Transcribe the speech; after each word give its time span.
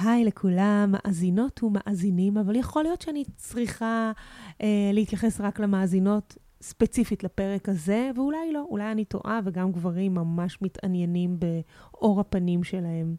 היי 0.00 0.24
לכולם, 0.24 0.94
מאזינות 0.94 1.62
ומאזינים, 1.62 2.38
אבל 2.38 2.56
יכול 2.56 2.82
להיות 2.82 3.02
שאני 3.02 3.24
צריכה 3.36 4.12
אה, 4.62 4.90
להתייחס 4.92 5.40
רק 5.40 5.60
למאזינות 5.60 6.36
ספציפית 6.60 7.24
לפרק 7.24 7.68
הזה, 7.68 8.10
ואולי 8.16 8.52
לא, 8.52 8.66
אולי 8.70 8.92
אני 8.92 9.04
טועה, 9.04 9.40
וגם 9.44 9.72
גברים 9.72 10.14
ממש 10.14 10.62
מתעניינים 10.62 11.38
באור 11.38 12.20
הפנים 12.20 12.64
שלהם. 12.64 13.16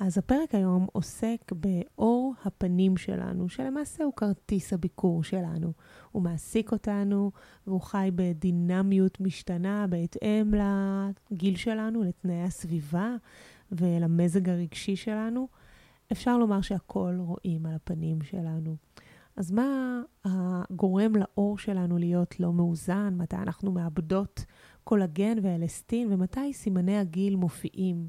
אז 0.00 0.18
הפרק 0.18 0.54
היום 0.54 0.86
עוסק 0.92 1.52
באור 1.52 2.34
הפנים 2.44 2.96
שלנו, 2.96 3.48
שלמעשה 3.48 4.04
הוא 4.04 4.12
כרטיס 4.16 4.72
הביקור 4.72 5.24
שלנו. 5.24 5.72
הוא 6.12 6.22
מעסיק 6.22 6.72
אותנו, 6.72 7.30
והוא 7.66 7.80
חי 7.80 8.10
בדינמיות 8.14 9.20
משתנה 9.20 9.86
בהתאם 9.86 10.54
לגיל 10.54 11.56
שלנו, 11.56 12.02
לתנאי 12.02 12.42
הסביבה 12.42 13.16
ולמזג 13.72 14.48
הרגשי 14.48 14.96
שלנו. 14.96 15.48
אפשר 16.12 16.38
לומר 16.38 16.60
שהכל 16.60 17.16
רואים 17.18 17.66
על 17.66 17.74
הפנים 17.74 18.22
שלנו. 18.22 18.76
אז 19.36 19.50
מה 19.50 20.00
הגורם 20.24 21.12
לאור 21.16 21.58
שלנו 21.58 21.98
להיות 21.98 22.40
לא 22.40 22.52
מאוזן? 22.52 23.14
מתי 23.16 23.36
אנחנו 23.36 23.72
מאבדות 23.72 24.44
קולגן 24.84 25.36
ואלסטין? 25.42 26.12
ומתי 26.12 26.52
סימני 26.52 26.98
הגיל 26.98 27.36
מופיעים? 27.36 28.08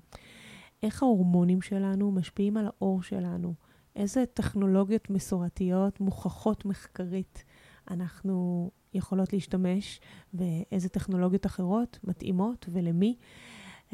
איך 0.83 1.03
ההורמונים 1.03 1.61
שלנו 1.61 2.11
משפיעים 2.11 2.57
על 2.57 2.65
האור 2.65 3.03
שלנו? 3.03 3.53
איזה 3.95 4.25
טכנולוגיות 4.33 5.09
מסורתיות 5.09 5.99
מוכחות 5.99 6.65
מחקרית 6.65 7.43
אנחנו 7.91 8.71
יכולות 8.93 9.33
להשתמש, 9.33 10.01
ואיזה 10.33 10.89
טכנולוגיות 10.89 11.45
אחרות 11.45 11.99
מתאימות 12.03 12.65
ולמי? 12.71 13.17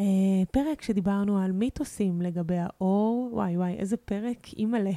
Uh, 0.02 0.46
פרק 0.52 0.82
שדיברנו 0.82 1.38
על 1.40 1.52
מיתוסים 1.52 2.22
לגבי 2.22 2.58
האור, 2.58 3.30
וואי 3.34 3.58
וואי, 3.58 3.74
איזה 3.74 3.98
פרק, 3.98 4.48
אימא'לה. 4.58 4.92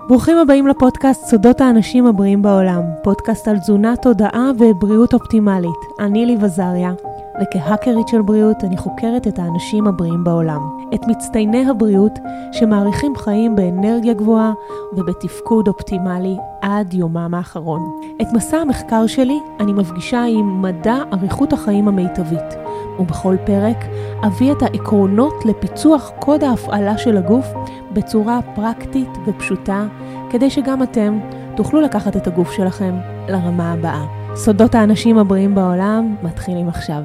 ברוכים 0.08 0.38
הבאים 0.38 0.66
לפודקאסט 0.66 1.24
סודות 1.24 1.60
האנשים 1.60 2.06
הבריאים 2.06 2.42
בעולם, 2.42 2.82
פודקאסט 3.02 3.48
על 3.48 3.58
תזונה, 3.58 3.96
תודעה 3.96 4.50
ובריאות 4.58 5.14
אופטימלית. 5.14 5.80
אני 6.00 6.26
ליב 6.26 6.44
עזריה, 6.44 6.92
וכהאקרית 7.40 8.08
של 8.08 8.22
בריאות 8.22 8.64
אני 8.64 8.76
חוקרת 8.76 9.26
את 9.26 9.38
האנשים 9.38 9.86
הבריאים 9.86 10.24
בעולם. 10.24 10.60
את 10.94 11.00
מצטייני 11.06 11.70
הבריאות 11.70 12.18
שמאריכים 12.52 13.16
חיים 13.16 13.56
באנרגיה 13.56 14.14
גבוהה 14.14 14.52
ובתפקוד 14.92 15.68
אופטימלי 15.68 16.36
עד 16.62 16.94
יומם 16.94 17.34
האחרון. 17.34 18.00
את 18.22 18.26
מסע 18.32 18.56
המחקר 18.56 19.06
שלי 19.06 19.38
אני 19.60 19.72
מפגישה 19.72 20.24
עם 20.24 20.62
מדע 20.62 20.96
אריכות 21.12 21.52
החיים 21.52 21.88
המיטבית, 21.88 22.56
ובכל 22.98 23.36
פרק 23.46 23.84
אביא 24.26 24.52
את 24.52 24.62
העקרונות 24.62 25.44
לפיצוח 25.44 26.12
קוד 26.20 26.44
ההפעלה 26.44 26.98
של 26.98 27.16
הגוף 27.16 27.46
בצורה 27.92 28.40
פרקטית 28.54 29.10
ופשוטה, 29.26 29.86
כדי 30.30 30.50
שגם 30.50 30.82
אתם 30.82 31.18
תוכלו 31.56 31.80
לקחת 31.80 32.16
את 32.16 32.26
הגוף 32.26 32.52
שלכם 32.52 32.94
לרמה 33.28 33.72
הבאה. 33.72 34.04
סודות 34.34 34.74
האנשים 34.74 35.18
הבריאים 35.18 35.54
בעולם 35.54 36.16
מתחילים 36.22 36.68
עכשיו. 36.68 37.02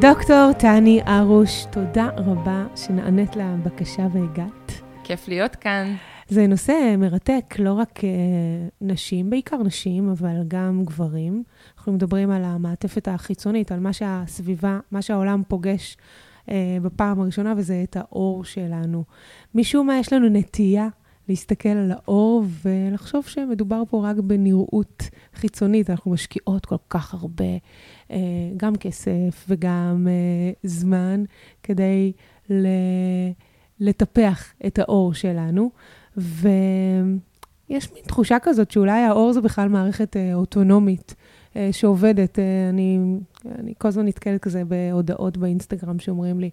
דוקטור 0.00 0.52
טני 0.58 1.00
ארוש, 1.08 1.64
תודה 1.64 2.08
רבה 2.16 2.66
שנענית 2.76 3.36
לבקשה 3.36 4.06
והגעת. 4.12 4.72
כיף 5.04 5.28
להיות 5.28 5.56
כאן. 5.56 5.94
זה 6.28 6.46
נושא 6.46 6.94
מרתק, 6.98 7.54
לא 7.58 7.72
רק 7.72 7.98
uh, 7.98 8.02
נשים, 8.80 9.30
בעיקר 9.30 9.56
נשים, 9.62 10.10
אבל 10.10 10.42
גם 10.48 10.82
גברים. 10.84 11.42
אנחנו 11.76 11.92
מדברים 11.92 12.30
על 12.30 12.44
המעטפת 12.44 13.08
החיצונית, 13.08 13.72
על 13.72 13.80
מה 13.80 13.92
שהסביבה, 13.92 14.78
מה 14.90 15.02
שהעולם 15.02 15.42
פוגש 15.48 15.96
uh, 16.46 16.50
בפעם 16.82 17.20
הראשונה, 17.20 17.54
וזה 17.56 17.82
את 17.82 17.96
האור 17.96 18.44
שלנו. 18.44 19.04
משום 19.54 19.86
מה 19.86 19.98
יש 19.98 20.12
לנו 20.12 20.28
נטייה 20.28 20.88
להסתכל 21.28 21.68
על 21.68 21.92
האור 21.92 22.44
ולחשוב 22.64 23.24
שמדובר 23.24 23.82
פה 23.90 24.08
רק 24.10 24.16
בנראות 24.16 25.02
חיצונית. 25.34 25.90
אנחנו 25.90 26.10
משקיעות 26.10 26.66
כל 26.66 26.76
כך 26.90 27.14
הרבה, 27.14 27.44
גם 28.56 28.76
כסף 28.76 29.46
וגם 29.48 30.06
uh, 30.06 30.56
זמן, 30.62 31.24
כדי. 31.62 32.12
לטפח 33.80 34.52
את 34.66 34.78
האור 34.78 35.14
שלנו. 35.14 35.70
ויש 36.16 37.92
מין 37.92 38.02
תחושה 38.06 38.36
כזאת 38.42 38.70
שאולי 38.70 39.00
האור 39.00 39.32
זה 39.32 39.40
בכלל 39.40 39.68
מערכת 39.68 40.16
אה, 40.16 40.34
אוטונומית 40.34 41.14
אה, 41.18 41.24
שעובדת. 41.72 42.38
אה, 42.38 42.68
אני, 42.68 42.98
אני 43.58 43.74
כל 43.78 43.88
הזמן 43.88 44.06
נתקלת 44.06 44.40
כזה 44.40 44.64
בהודעות 44.64 45.36
באינסטגרם 45.36 45.98
שאומרים 45.98 46.40
לי, 46.40 46.50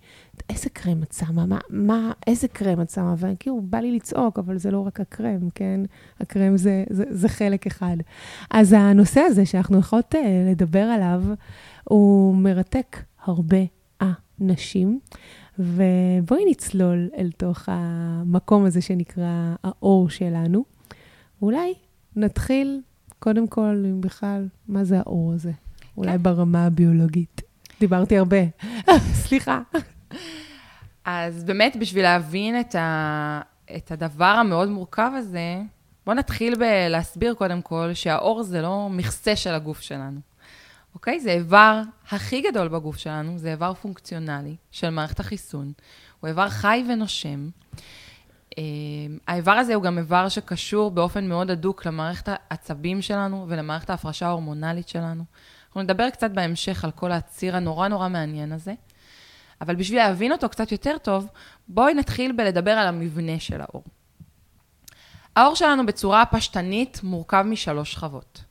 איזה 0.50 0.70
קרם 0.70 1.04
את 1.04 1.14
שמה? 1.14 1.46
מה, 1.46 1.60
מה, 1.70 2.12
איזה 2.28 2.48
קרם 2.48 2.82
את 2.82 2.90
שמה? 2.90 3.16
וכאילו, 3.18 3.62
בא 3.62 3.78
לי 3.78 3.92
לצעוק, 3.92 4.40
אבל 4.40 4.58
זה 4.58 4.72
לא 4.72 4.80
רק 4.80 5.00
הקרם, 5.00 5.50
כן? 5.56 5.82
הקרם 6.20 6.58
זה, 6.58 6.84
זה, 6.90 7.04
זה 7.10 7.30
חלק 7.30 7.68
אחד. 7.68 7.98
אז 8.52 8.74
הנושא 8.74 9.20
הזה 9.20 9.46
שאנחנו 9.46 9.80
יכולות 9.80 10.16
לדבר 10.52 10.84
עליו, 10.84 11.24
הוא 11.84 12.36
מרתק 12.36 12.98
הרבה 13.26 13.58
אנשים. 14.42 15.00
ובואי 15.60 16.46
נצלול 16.50 17.10
אל 17.18 17.32
תוך 17.38 17.64
המקום 17.68 18.66
הזה 18.66 18.82
שנקרא 18.82 19.56
האור 19.64 20.10
שלנו. 20.10 20.64
אולי 21.42 21.74
נתחיל 22.16 22.82
קודם 23.20 23.48
כל 23.48 23.84
עם 23.86 24.02
בכלל, 24.02 24.48
מה 24.68 24.84
זה 24.84 24.98
האור 25.00 25.34
הזה? 25.34 25.52
כן. 25.52 25.88
אולי 25.98 26.18
ברמה 26.18 26.66
הביולוגית. 26.66 27.42
דיברתי 27.80 28.18
הרבה, 28.18 28.38
סליחה. 29.24 29.62
אז 31.06 31.44
באמת, 31.44 31.76
בשביל 31.80 32.04
להבין 32.04 32.60
את, 32.60 32.76
ה... 32.76 33.42
את 33.76 33.92
הדבר 33.92 34.26
המאוד 34.26 34.70
מורכב 34.70 35.12
הזה, 35.16 35.62
בואו 36.06 36.18
נתחיל 36.18 36.56
בלהסביר 36.56 37.34
קודם 37.34 37.62
כל 37.62 37.94
שהאור 37.94 38.44
זה 38.44 38.62
לא 38.62 38.88
מכסה 38.92 39.36
של 39.36 39.54
הגוף 39.54 39.82
שלנו. 39.82 40.20
אוקיי? 40.94 41.20
זה 41.20 41.32
איבר 41.32 41.82
הכי 42.10 42.42
גדול 42.42 42.68
בגוף 42.68 42.98
שלנו, 42.98 43.38
זה 43.38 43.52
איבר 43.52 43.74
פונקציונלי 43.74 44.56
של 44.72 44.90
מערכת 44.90 45.20
החיסון. 45.20 45.72
הוא 46.20 46.28
איבר 46.28 46.50
חי 46.50 46.84
ונושם. 46.90 47.50
אה, 48.58 48.64
האיבר 49.28 49.52
הזה 49.52 49.76
הוא 49.76 49.84
גם 49.84 49.98
איבר 49.98 50.30
שקשור 50.30 50.92
באופן 50.92 51.30
מאוד 51.30 51.52
הדוק 51.52 51.86
למערכת 51.86 52.30
העצבים 52.32 53.02
שלנו 53.02 53.46
ולמערכת 53.50 53.90
ההפרשה 53.90 54.28
ההורמונלית 54.28 54.88
שלנו. 54.88 55.24
אנחנו 55.68 55.82
נדבר 55.82 56.10
קצת 56.10 56.32
בהמשך 56.32 56.84
על 56.84 56.92
כל 56.92 57.12
הציר 57.12 57.56
הנורא 57.56 57.88
נורא 57.88 58.10
מעניין 58.10 58.52
הזה, 58.52 58.74
אבל 59.62 59.76
בשביל 59.76 60.00
להבין 60.00 60.32
אותו 60.32 60.50
קצת 60.50 60.72
יותר 60.72 60.98
טוב, 60.98 61.28
בואי 61.68 61.94
נתחיל 61.94 62.32
בלדבר 62.32 62.72
על 62.72 62.88
המבנה 62.88 63.40
של 63.40 63.62
האור. 63.62 63.84
האור 65.36 65.56
שלנו 65.56 65.86
בצורה 65.86 66.26
פשטנית 66.26 67.00
מורכב 67.04 67.42
משלוש 67.42 67.92
שכבות. 67.92 68.44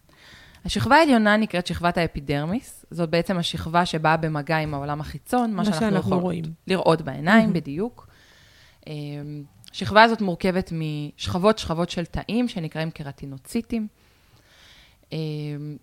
השכבה 0.65 0.97
העליונה 0.97 1.37
נקראת 1.37 1.67
שכבת 1.67 1.99
האפידרמיס, 1.99 2.85
זאת 2.91 3.11
בעצם 3.11 3.39
השכבה 3.39 3.87
שבאה 3.87 4.17
במגע 4.17 4.57
עם 4.57 4.75
העולם 4.75 5.01
החיצון, 5.01 5.51
מה, 5.51 5.57
מה 5.57 5.65
שאנחנו, 5.65 5.81
שאנחנו 5.81 6.19
יכולים. 6.19 6.45
לראות 6.67 7.03
בעיניים, 7.03 7.51
mm-hmm. 7.51 7.53
בדיוק. 7.53 8.09
השכבה 9.75 10.03
הזאת 10.03 10.21
מורכבת 10.21 10.73
משכבות 10.73 11.59
שכבות 11.59 11.91
של 11.91 12.05
תאים 12.05 12.49
שנקראים 12.49 12.91
קרטינוציטים. 12.91 13.89
אמ, 15.13 15.77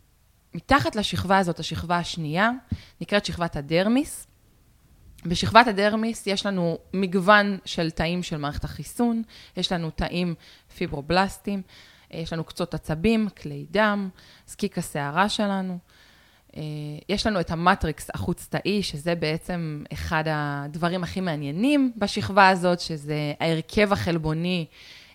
מתחת 0.54 0.96
לשכבה 0.96 1.38
הזאת, 1.38 1.60
השכבה 1.60 1.98
השנייה, 1.98 2.50
נקראת 3.02 3.26
שכבת 3.26 3.56
הדרמיס. 3.56 4.28
בשכבת 5.26 5.68
הדרמיס 5.68 6.28
יש 6.28 6.46
לנו 6.46 6.78
מגוון 6.94 7.58
של 7.66 7.90
תאים 7.90 8.24
של 8.24 8.38
מערכת 8.38 8.64
החיסון, 8.64 9.24
יש 9.58 9.72
לנו 9.72 9.90
תאים 9.90 10.36
פיברובלסטיים, 10.78 11.62
יש 12.12 12.34
לנו 12.34 12.44
קצות 12.44 12.74
עצבים, 12.74 13.30
כלי 13.42 13.66
דם, 13.72 14.10
זקיק 14.48 14.78
השערה 14.78 15.30
שלנו. 15.30 15.78
אה, 16.58 16.62
יש 17.10 17.28
לנו 17.28 17.40
את 17.40 17.52
המטריקס 17.52 18.10
החוץ-תאי, 18.14 18.84
שזה 18.84 19.16
בעצם 19.16 19.84
אחד 19.94 20.24
הדברים 20.28 21.04
הכי 21.04 21.22
מעניינים 21.22 21.92
בשכבה 21.98 22.50
הזאת, 22.50 22.80
שזה 22.80 23.34
ההרכב 23.40 23.94
החלבוני 23.94 24.66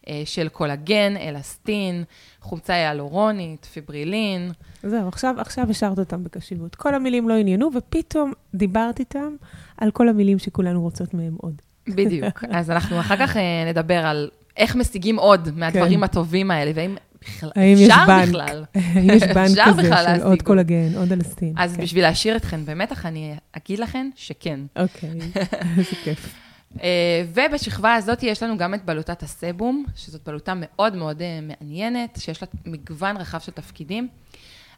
אה, 0.09 0.23
של 0.25 0.49
קולגן, 0.49 1.17
אלסטין, 1.17 2.05
חומצה 2.41 2.75
היאלורונית, 2.75 3.65
פיברילין. 3.65 4.51
זהו, 4.83 5.09
עכשיו, 5.09 5.35
עכשיו 5.39 5.71
השארת 5.71 5.99
אותם 5.99 6.25
בקשיבות. 6.25 6.75
כל 6.75 6.95
המילים 6.95 7.29
לא 7.29 7.35
עניינו, 7.35 7.71
ופתאום 7.75 8.33
דיברת 8.55 8.99
איתם 8.99 9.37
על 9.77 9.91
כל 9.91 10.09
המילים 10.09 10.39
שכולנו 10.39 10.83
רוצות 10.83 11.15
מהם 11.15 11.35
עוד. 11.37 11.63
בדיוק. 11.89 12.45
אז 12.59 12.71
אנחנו 12.71 13.01
אחר 13.01 13.17
כך 13.17 13.37
אה, 13.37 13.43
נדבר 13.67 14.07
על 14.07 14.31
איך 14.57 14.77
משיגים 14.77 15.17
עוד 15.17 15.49
מהדברים 15.57 15.99
כן. 15.99 16.05
הטובים 16.05 16.51
האלה, 16.51 16.71
והאם 16.75 16.97
בכלל, 17.27 17.51
האם 17.55 17.73
אפשר 17.73 17.85
יש 17.85 18.07
בנק, 18.07 18.29
בכלל. 18.29 18.65
האם 18.75 19.11
יש 19.11 19.23
בנק 19.23 19.59
כזה 19.69 19.83
של 19.83 20.23
עוד 20.23 20.43
קולגן, 20.43 20.97
עוד 20.97 21.13
אלסטין. 21.13 21.55
אז 21.57 21.77
כן. 21.77 21.83
בשביל 21.83 22.03
להשאיר 22.03 22.37
אתכן 22.37 22.65
במתח, 22.65 23.07
אני 23.07 23.35
אגיד 23.53 23.79
לכן 23.79 24.11
שכן. 24.17 24.61
אוקיי, 24.77 25.11
איזה 25.79 25.97
כיף. 26.05 26.35
אה, 26.83 27.25
ובשכבה 27.35 27.95
הזאת 27.95 28.23
יש 28.23 28.43
לנו 28.43 28.57
גם 28.57 28.75
את 28.75 28.85
בלוטת 28.85 29.23
הסבום, 29.23 29.85
שזאת 29.97 30.21
בלוטה 30.27 30.53
מאוד 30.57 30.97
מאוד 30.97 31.23
אה, 31.23 31.39
מעניינת, 31.43 32.19
שיש 32.21 32.43
לה 32.43 32.49
מגוון 32.67 33.17
רחב 33.17 33.39
של 33.39 33.53
תפקידים. 33.53 34.09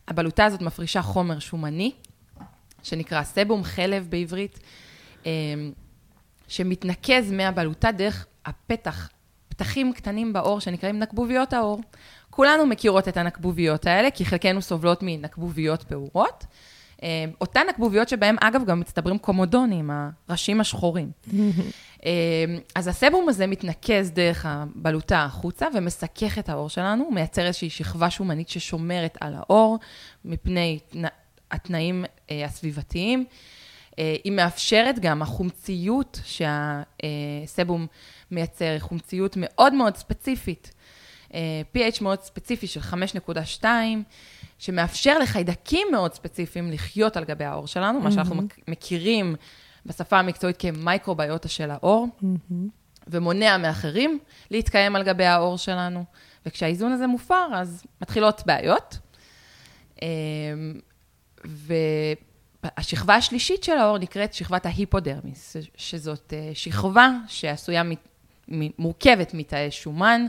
הבלוטה 0.09 0.45
הזאת 0.45 0.63
מפרישה 0.63 1.03
חומר 1.03 1.39
שומני, 1.39 1.93
שנקרא 2.83 3.23
סבום, 3.23 3.65
חלב 3.65 4.07
בעברית, 4.11 4.61
אה, 5.27 5.31
שמתנקז 6.49 7.33
מהבלוטה 7.33 7.93
דרך 7.93 8.27
הפתח, 8.47 9.09
פתחים 9.59 9.93
קטנים 9.93 10.33
בעור 10.33 10.61
שנקראים 10.61 10.99
נקבוביות 10.99 11.53
העור. 11.53 11.81
כולנו 12.31 12.67
מכירות 12.67 13.09
את 13.09 13.17
הנקבוביות 13.17 13.87
האלה, 13.87 14.11
כי 14.11 14.25
חלקנו 14.25 14.63
סובלות 14.63 14.99
מנקבוביות 15.03 15.83
פעורות. 15.83 16.45
אותן 17.41 17.61
נקבוביות 17.69 18.09
שבהן, 18.09 18.37
אגב, 18.41 18.65
גם 18.65 18.81
מצטברים 18.81 19.19
קומודונים, 19.19 19.91
הראשים 20.29 20.61
השחורים. 20.61 21.11
אמ, 21.33 22.11
אז 22.75 22.89
הסבום 22.89 23.29
הזה 23.29 23.47
מתנקז 23.47 24.11
דרך 24.11 24.47
הבלוטה 24.49 25.25
החוצה 25.25 25.67
ומסכך 25.75 26.39
את 26.39 26.49
העור 26.49 26.69
שלנו, 26.69 27.05
הוא 27.05 27.15
מייצר 27.15 27.47
איזושהי 27.47 27.71
שכבה 27.71 28.11
שומנית 28.11 28.49
ששומרת 28.49 29.19
על 29.21 29.35
העור 29.35 29.79
מפני 30.25 30.79
התנאים 31.51 32.05
אה, 32.31 32.45
הסביבתיים. 32.45 33.25
אה, 33.99 34.17
היא 34.25 34.33
מאפשרת 34.33 34.99
גם, 34.99 35.23
החומציות 35.23 36.21
שהסבום 36.25 37.87
מייצר, 38.31 38.77
חומציות 38.79 39.35
מאוד 39.37 39.75
מאוד 39.75 39.97
ספציפית, 39.97 40.73
אה, 41.35 41.63
pH 41.77 42.03
מאוד 42.03 42.21
ספציפי 42.21 42.67
של 42.67 42.81
5.2, 42.81 43.65
שמאפשר 44.59 45.19
לחיידקים 45.19 45.89
מאוד 45.93 46.15
ספציפיים 46.15 46.71
לחיות 46.73 47.17
על 47.17 47.25
גבי 47.25 47.45
העור 47.45 47.67
שלנו, 47.67 47.99
mm-hmm. 47.99 48.03
מה 48.03 48.11
שאנחנו 48.11 48.43
מכירים 48.69 49.35
בשפה 49.87 50.19
המקצועית 50.19 50.57
כמייקרוביוטה 50.57 51.49
של 51.49 51.71
העור, 51.71 52.09
mm-hmm. 52.23 52.55
ומונע 53.07 53.57
מאחרים 53.57 54.19
להתקיים 54.51 54.97
על 54.97 55.03
גבי 55.03 55.25
העור 55.25 55.59
שלנו. 55.59 56.05
וכשהאיזון 56.47 56.93
הזה 56.93 57.07
מופר, 57.07 57.47
אז 57.55 57.85
מתחילות 58.03 58.43
בעיות. 58.47 58.99
אמ, 60.03 60.81
והשכבה 62.65 63.15
השלישית 63.15 63.65
של 63.65 63.73
העור 63.73 63.99
נקראת 63.99 64.35
שכבת 64.35 64.67
ההיפודרמיס, 64.67 65.57
שזאת 65.77 66.33
אה, 66.37 66.51
שכבה 66.55 67.11
שעשויה, 67.27 67.83
מורכבת 68.79 69.35
מתאי 69.35 69.71
שומן, 69.71 70.27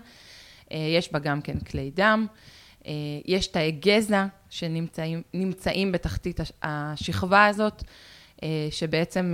אה, 0.72 0.78
יש 0.78 1.12
בה 1.12 1.20
גם 1.20 1.42
כן 1.42 1.60
כלי 1.60 1.92
דם, 1.96 2.28
אה, 2.88 2.92
יש 3.26 3.48
תאי 3.48 3.72
גזע 3.72 4.26
שנמצאים 4.50 5.92
בתחתית 5.92 6.40
השכבה 6.64 7.46
הזאת, 7.46 7.84
אה, 8.44 8.68
שבעצם 8.72 9.34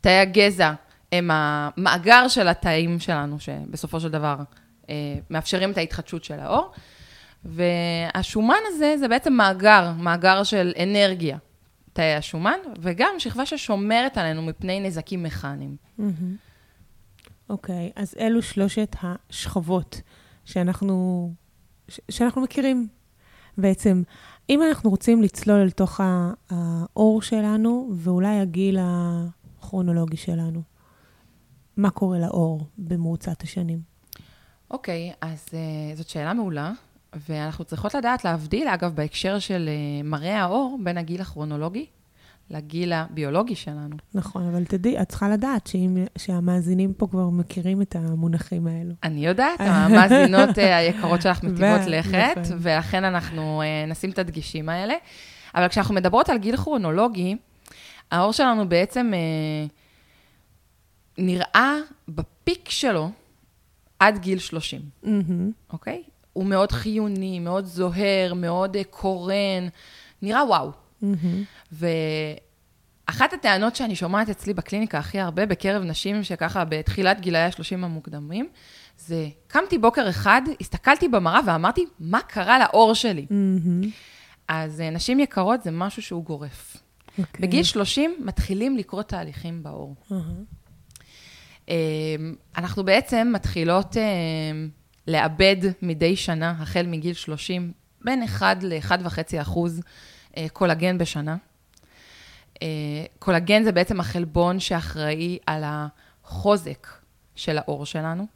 תאי 0.00 0.18
הגזע 0.18 0.72
הם 1.12 1.30
המאגר 1.32 2.28
של 2.28 2.48
התאים 2.48 3.00
שלנו, 3.00 3.40
שבסופו 3.40 4.00
של 4.00 4.08
דבר 4.08 4.36
מאפשרים 5.30 5.70
את 5.70 5.78
ההתחדשות 5.78 6.24
של 6.24 6.40
האור. 6.40 6.72
והשומן 7.44 8.58
הזה 8.66 8.96
זה 8.98 9.08
בעצם 9.08 9.32
מאגר, 9.32 9.92
מאגר 9.98 10.44
של 10.44 10.72
אנרגיה, 10.82 11.38
תאי 11.92 12.14
השומן, 12.14 12.58
וגם 12.80 13.10
שכבה 13.18 13.46
ששומרת 13.46 14.18
עלינו 14.18 14.42
מפני 14.42 14.80
נזקים 14.80 15.22
מכניים. 15.22 15.76
אוקיי, 17.48 17.90
okay, 17.94 18.00
אז 18.00 18.14
אלו 18.20 18.42
שלושת 18.42 18.96
השכבות 19.02 20.00
שאנחנו, 20.44 21.30
שאנחנו 22.10 22.42
מכירים 22.42 22.88
בעצם. 23.58 24.02
אם 24.50 24.62
אנחנו 24.62 24.90
רוצים 24.90 25.22
לצלול 25.22 25.60
אל 25.60 25.70
תוך 25.70 26.00
האור 26.50 27.22
שלנו, 27.22 27.90
ואולי 27.96 28.40
הגיל 28.40 28.78
הכרונולוגי 28.80 30.16
שלנו, 30.16 30.62
מה 31.76 31.90
קורה 31.90 32.18
לאור 32.18 32.66
במרוצת 32.78 33.42
השנים? 33.42 33.80
אוקיי, 34.70 35.12
okay, 35.12 35.16
אז 35.20 35.46
uh, 35.48 35.96
זאת 35.96 36.08
שאלה 36.08 36.34
מעולה, 36.34 36.72
ואנחנו 37.28 37.64
צריכות 37.64 37.94
לדעת 37.94 38.24
להבדיל, 38.24 38.68
אגב, 38.68 38.94
בהקשר 38.94 39.38
של 39.38 39.68
uh, 39.68 40.06
מראה 40.06 40.40
האור, 40.42 40.78
בין 40.84 40.98
הגיל 40.98 41.20
הכרונולוגי 41.20 41.86
לגיל 42.50 42.92
הביולוגי 42.92 43.54
שלנו. 43.54 43.96
נכון, 44.14 44.48
אבל 44.48 44.64
תדעי, 44.64 45.02
את 45.02 45.08
צריכה 45.08 45.28
לדעת 45.28 45.66
שאם, 45.66 45.96
שהמאזינים 46.18 46.92
פה 46.92 47.06
כבר 47.06 47.28
מכירים 47.28 47.82
את 47.82 47.96
המונחים 47.96 48.66
האלו. 48.66 48.94
אני 49.02 49.26
יודעת, 49.26 49.60
המאזינות 49.60 50.58
אה, 50.58 50.76
היקרות 50.76 51.22
שלך 51.22 51.42
מטיבות 51.42 51.80
לכת, 51.86 52.36
נכון. 52.36 52.56
ולכן 52.60 53.04
אנחנו 53.04 53.62
uh, 53.62 53.90
נשים 53.90 54.10
את 54.10 54.18
הדגישים 54.18 54.68
האלה. 54.68 54.94
אבל 55.54 55.68
כשאנחנו 55.68 55.94
מדברות 55.94 56.28
על 56.28 56.38
גיל 56.38 56.56
כרונולוגי, 56.56 57.36
העור 58.10 58.32
שלנו 58.32 58.68
בעצם 58.68 59.12
uh, 59.12 59.70
נראה 61.18 61.76
בפיק 62.08 62.70
שלו 62.70 63.10
עד 63.98 64.18
גיל 64.18 64.38
30, 64.38 64.80
mm-hmm. 65.04 65.08
אוקיי? 65.72 66.02
הוא 66.32 66.46
מאוד 66.46 66.72
חיוני, 66.72 67.38
מאוד 67.40 67.64
זוהר, 67.64 68.34
מאוד 68.34 68.76
קורן, 68.90 69.68
נראה 70.22 70.44
וואו. 70.44 70.87
Mm-hmm. 71.02 71.76
ואחת 73.08 73.32
הטענות 73.32 73.76
שאני 73.76 73.96
שומעת 73.96 74.28
אצלי 74.28 74.54
בקליניקה 74.54 74.98
הכי 74.98 75.20
הרבה, 75.20 75.46
בקרב 75.46 75.82
נשים 75.82 76.24
שככה 76.24 76.64
בתחילת 76.64 77.20
גילאי 77.20 77.40
ה-30 77.40 77.74
המוקדמים, 77.74 78.48
זה 78.98 79.28
קמתי 79.46 79.78
בוקר 79.78 80.08
אחד, 80.08 80.42
הסתכלתי 80.60 81.08
במראה 81.08 81.40
ואמרתי, 81.46 81.84
מה 82.00 82.20
קרה 82.20 82.58
לעור 82.58 82.94
שלי? 82.94 83.26
Mm-hmm. 83.30 83.86
אז 84.48 84.80
אה, 84.80 84.90
נשים 84.90 85.20
יקרות 85.20 85.62
זה 85.62 85.70
משהו 85.70 86.02
שהוא 86.02 86.24
גורף. 86.24 86.76
Okay. 86.76 87.20
אוקיי. 87.20 87.46
בגיל 87.46 87.62
30 87.62 88.16
מתחילים 88.24 88.76
לקרות 88.76 89.08
תהליכים 89.08 89.62
בעור. 89.62 89.94
Mm-hmm. 90.10 90.58
אנחנו 92.56 92.84
בעצם 92.84 93.30
מתחילות 93.34 93.96
אה, 93.96 94.02
לאבד 95.06 95.56
מדי 95.82 96.16
שנה, 96.16 96.50
החל 96.50 96.86
מגיל 96.86 97.14
30, 97.14 97.72
בין 98.04 98.22
1 98.22 98.62
ל-1.5 98.62 99.42
אחוז 99.42 99.80
קולגן 100.52 100.98
בשנה. 100.98 101.36
אה, 102.62 102.68
קולגן 103.18 103.64
זה 103.64 103.72
בעצם 103.72 104.00
החלבון 104.00 104.60
שאחראי 104.60 105.38
על 105.46 105.62
החוזק 105.66 106.86
של 107.34 107.58
העור 107.58 107.86
שלנו. 107.86 108.26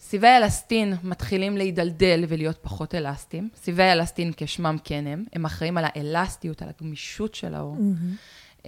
סיבי 0.00 0.28
אלסטין 0.28 0.94
מתחילים 1.02 1.56
להידלדל 1.56 2.24
ולהיות 2.28 2.58
פחות 2.62 2.94
אלסטיים. 2.94 3.48
סיבי 3.56 3.82
אלסטין 3.82 4.32
כשמם 4.36 4.76
כן 4.84 5.06
הם, 5.06 5.24
הם 5.32 5.44
אחראים 5.44 5.78
על 5.78 5.84
האלסטיות, 5.88 6.62
על 6.62 6.68
הגמישות 6.68 7.34
של 7.34 7.54
העור. 7.54 7.76
Mm-hmm. 7.76 8.66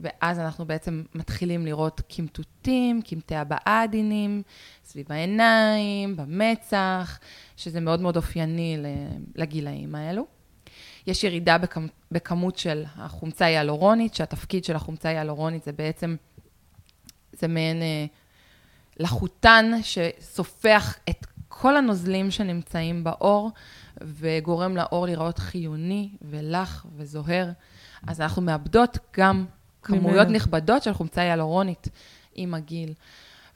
ואז 0.00 0.38
אנחנו 0.38 0.64
בעצם 0.64 1.02
מתחילים 1.14 1.66
לראות 1.66 2.00
קמטוטים, 2.00 3.02
קמטי 3.02 3.34
הבעה 3.36 3.82
עדינים, 3.82 4.42
סביב 4.84 5.12
העיניים, 5.12 6.16
במצח, 6.16 7.18
שזה 7.56 7.80
מאוד 7.80 8.00
מאוד 8.00 8.16
אופייני 8.16 8.76
לגילאים 9.34 9.94
האלו. 9.94 10.35
יש 11.06 11.24
ירידה 11.24 11.58
בכמ, 11.58 11.86
בכמות 12.12 12.58
של 12.58 12.84
החומצה 12.96 13.44
היאלורונית, 13.44 14.14
שהתפקיד 14.14 14.64
של 14.64 14.76
החומצה 14.76 15.08
היאלורונית 15.08 15.64
זה 15.64 15.72
בעצם, 15.72 16.16
זה 17.32 17.48
מעין 17.48 17.82
אה, 17.82 18.06
לחוטן 18.96 19.70
שסופח 19.82 20.98
את 21.10 21.26
כל 21.48 21.76
הנוזלים 21.76 22.30
שנמצאים 22.30 23.04
בעור, 23.04 23.50
וגורם 24.00 24.76
לעור 24.76 25.06
להיראות 25.06 25.38
חיוני 25.38 26.08
ולח 26.22 26.86
וזוהר. 26.96 27.50
אז 28.06 28.20
אנחנו 28.20 28.42
מאבדות 28.42 28.98
גם 29.16 29.44
כמויות 29.82 30.26
ממנו. 30.26 30.36
נכבדות 30.36 30.82
של 30.82 30.94
חומצה 30.94 31.20
היאלורונית 31.20 31.88
עם 32.34 32.54
הגיל. 32.54 32.92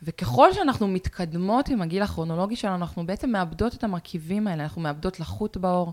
וככל 0.03 0.53
שאנחנו 0.53 0.89
מתקדמות 0.89 1.69
עם 1.69 1.83
הגיל 1.83 2.03
הכרונולוגי 2.03 2.57
שלנו, 2.57 2.75
אנחנו 2.75 3.07
בעצם 3.07 3.31
מאבדות 3.31 3.75
את 3.75 3.85
המרכיבים 3.85 4.47
האלה, 4.47 4.63
אנחנו 4.63 4.81
מאבדות 4.81 5.21
לחות 5.21 5.57
בעור, 5.57 5.93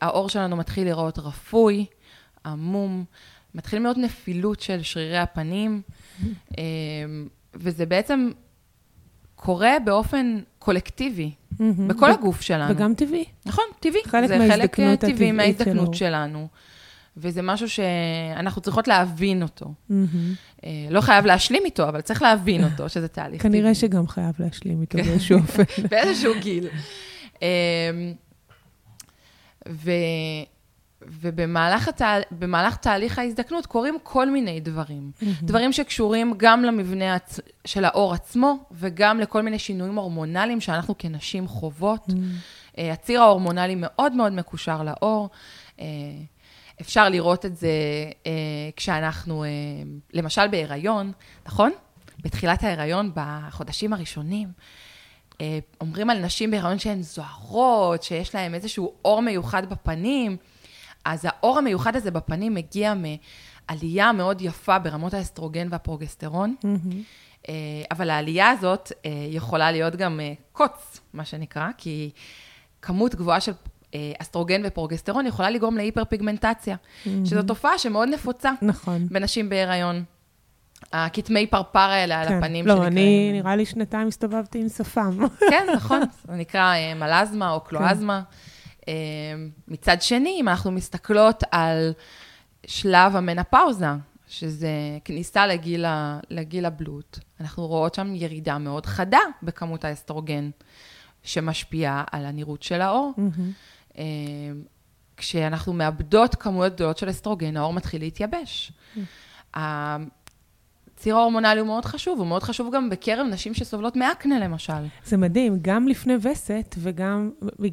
העור 0.00 0.28
שלנו 0.28 0.56
מתחיל 0.56 0.86
לראות 0.88 1.18
רפוי, 1.18 1.86
עמום, 2.46 3.04
מתחיל 3.54 3.78
מאוד 3.78 3.98
נפילות 3.98 4.60
של 4.60 4.82
שרירי 4.82 5.18
הפנים, 5.18 5.82
אה, 6.58 6.64
וזה 7.54 7.86
בעצם 7.86 8.30
קורה 9.36 9.76
באופן 9.84 10.38
קולקטיבי, 10.58 11.30
מהמם. 11.58 11.88
בכל 11.88 12.10
הגוף 12.10 12.40
שלנו. 12.40 12.74
וגם 12.74 12.94
טבעי. 12.94 13.24
נכון, 13.46 13.64
טבעי. 13.80 14.00
חלק 14.04 14.28
זה 14.28 14.38
חלק 14.50 14.80
אה, 14.80 14.96
טבעי 14.96 15.32
מההזדקנות. 15.32 15.94
שלנו. 15.94 16.48
וזה 17.16 17.42
משהו 17.42 17.68
שאנחנו 17.68 18.62
צריכות 18.62 18.88
להבין 18.88 19.42
אותו. 19.42 19.72
אה, 20.64 20.70
לא 20.90 21.00
חייב 21.00 21.26
להשלים 21.26 21.62
איתו, 21.64 21.88
אבל 21.88 22.00
צריך 22.00 22.22
להבין 22.22 22.64
אותו, 22.64 22.88
שזה 22.88 23.08
תהליך. 23.08 23.42
כנראה 23.42 23.74
שגם 23.74 24.08
חייב 24.08 24.34
להשלים 24.38 24.80
איתו. 24.80 24.98
באיזשהו 24.98 25.38
אופן. 25.42 25.62
באיזשהו 25.90 26.32
גיל. 26.40 26.68
ו... 29.68 29.90
ובמהלך 31.06 31.88
התה... 31.88 32.18
תהליך 32.80 33.18
ההזדקנות 33.18 33.66
קורים 33.66 33.96
כל 34.02 34.30
מיני 34.30 34.60
דברים. 34.60 35.10
דברים 35.42 35.72
שקשורים 35.72 36.34
גם 36.36 36.62
למבנה 36.62 37.14
הצ... 37.14 37.40
של 37.64 37.84
האור 37.84 38.14
עצמו, 38.14 38.58
וגם 38.72 39.20
לכל 39.20 39.42
מיני 39.42 39.58
שינויים 39.58 39.94
הורמונליים 39.94 40.60
שאנחנו 40.60 40.94
כנשים 40.98 41.48
חוות. 41.48 42.06
אה, 42.78 42.92
הציר 42.92 43.22
ההורמונלי 43.22 43.74
מאוד 43.78 44.12
מאוד 44.12 44.32
מקושר 44.32 44.82
לאור. 44.82 45.30
אה, 45.80 45.86
אפשר 46.80 47.08
לראות 47.08 47.46
את 47.46 47.56
זה 47.56 47.68
אה, 48.26 48.32
כשאנחנו, 48.76 49.44
למשל 50.12 50.48
בהיריון, 50.48 51.12
נכון? 51.46 51.72
בתחילת 52.18 52.62
ההיריון, 52.62 53.10
בחודשים 53.14 53.92
הראשונים, 53.92 54.48
אומרים 55.80 56.10
על 56.10 56.18
נשים 56.18 56.50
בהיריון 56.50 56.78
שהן 56.78 57.02
זוהרות, 57.02 58.02
שיש 58.02 58.34
להן 58.34 58.54
איזשהו 58.54 58.92
אור 59.04 59.22
מיוחד 59.22 59.70
בפנים. 59.70 60.36
אז 61.04 61.20
האור 61.24 61.58
המיוחד 61.58 61.96
הזה 61.96 62.10
בפנים 62.10 62.54
מגיע 62.54 62.94
מעלייה 62.94 64.12
מאוד 64.12 64.42
יפה 64.42 64.78
ברמות 64.78 65.14
האסטרוגן 65.14 65.68
והפרוגסטרון. 65.70 66.54
מהמם. 66.64 67.02
אה, 67.48 67.54
אבל 67.90 68.10
העלייה 68.10 68.50
הזאת 68.50 68.92
אה, 69.06 69.10
יכולה 69.30 69.72
להיות 69.72 69.96
גם 69.96 70.20
אה, 70.20 70.32
קוץ, 70.52 71.00
מה 71.14 71.24
שנקרא, 71.24 71.68
כי 71.78 72.10
כמות 72.82 73.14
גבוהה 73.14 73.40
של 73.40 73.52
אה, 73.94 74.12
אסטרוגן 74.18 74.62
ופרוגסטרון 74.64 75.26
יכולה 75.26 75.50
לגרום 75.50 75.76
להיפרפיגמנטציה, 75.76 76.76
שזו 77.24 77.42
תופעה 77.42 77.78
שמאוד 77.78 78.08
נפוצה 78.08 78.50
נכון. 78.62 79.06
בנשים 79.10 79.48
בהיריון. 79.48 80.04
הכתמי 80.96 81.46
פרפר 81.46 81.78
האלה 81.78 82.20
על 82.20 82.28
כן. 82.28 82.38
הפנים 82.38 82.66
לא, 82.66 82.74
שנקראים- 82.74 82.92
אני 82.92 83.30
נראה 83.32 83.56
לי 83.56 83.66
שנתיים 83.66 84.08
הסתובבתי 84.08 84.60
עם 84.60 84.68
שפם. 84.68 85.18
כן, 85.50 85.66
נכון, 85.76 86.00
זה 86.24 86.32
נקרא 86.34 86.74
אה, 86.74 86.94
מלזמה 86.94 87.50
או 87.50 87.60
קלואזמה. 87.60 88.22
אה, 88.88 88.92
מצד 89.68 90.02
שני, 90.02 90.36
אם 90.40 90.48
אנחנו 90.48 90.70
מסתכלות 90.70 91.42
על 91.50 91.92
שלב 92.66 93.16
המנפאוזה, 93.16 93.86
שזה 94.28 94.68
כניסה 95.04 95.46
לגיל, 95.46 95.84
ה, 95.84 96.18
לגיל 96.30 96.64
הבלוט, 96.66 97.18
אנחנו 97.40 97.66
רואות 97.66 97.94
שם 97.94 98.14
ירידה 98.14 98.58
מאוד 98.58 98.86
חדה 98.86 99.18
בכמות 99.42 99.84
האסטרוגן, 99.84 100.50
שמשפיעה 101.22 102.04
על 102.12 102.26
הנראות 102.26 102.62
של 102.62 102.80
האור. 102.80 103.12
אה, 103.98 104.04
כשאנחנו 105.16 105.72
מאבדות 105.72 106.34
כמויות 106.34 106.74
גדולות 106.74 106.98
של 106.98 107.10
אסטרוגן, 107.10 107.56
האור 107.56 107.72
מתחיל 107.72 108.00
להתייבש. 108.00 108.72
הציר 111.04 111.16
ההורמונלי 111.16 111.60
הוא 111.60 111.66
מאוד 111.66 111.84
חשוב, 111.84 112.18
הוא 112.18 112.26
מאוד 112.26 112.42
חשוב 112.42 112.74
גם 112.74 112.90
בקרב 112.90 113.26
נשים 113.26 113.54
שסובלות 113.54 113.96
מאקנה, 113.96 114.38
למשל. 114.38 114.72
זה 115.04 115.16
מדהים, 115.16 115.58
גם 115.62 115.88
לפני 115.88 116.14
וסת 116.22 116.74
וגם 116.78 117.30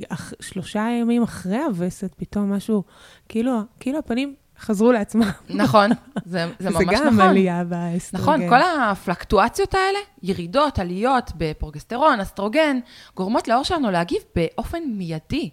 אח- 0.09 0.33
שלושה 0.41 0.87
ימים 1.01 1.23
אחרי 1.23 1.57
הווסת, 1.57 2.15
פתאום 2.17 2.53
משהו, 2.53 2.83
כאילו, 3.29 3.59
כאילו 3.79 3.99
הפנים 3.99 4.35
חזרו 4.59 4.91
לעצמם. 4.91 5.29
נכון, 5.49 5.89
זה, 6.25 6.51
זה 6.59 6.69
ממש 6.69 6.77
זה 6.77 6.83
גם 6.95 7.07
נכון. 7.07 7.19
עלייה 7.21 7.63
באסטרוגן. 7.63 8.23
נכון, 8.23 8.49
כל 8.49 8.59
הפלקטואציות 8.81 9.73
האלה, 9.73 9.99
ירידות, 10.23 10.79
עליות 10.79 11.31
בפרוגסטרון, 11.37 12.19
אסטרוגן, 12.19 12.79
גורמות 13.15 13.47
לאור 13.47 13.63
שלנו 13.63 13.91
להגיב 13.91 14.21
באופן 14.35 14.79
מיידי. 14.87 15.49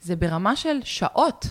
זה 0.00 0.16
ברמה 0.16 0.56
של 0.56 0.78
שעות. 0.84 1.46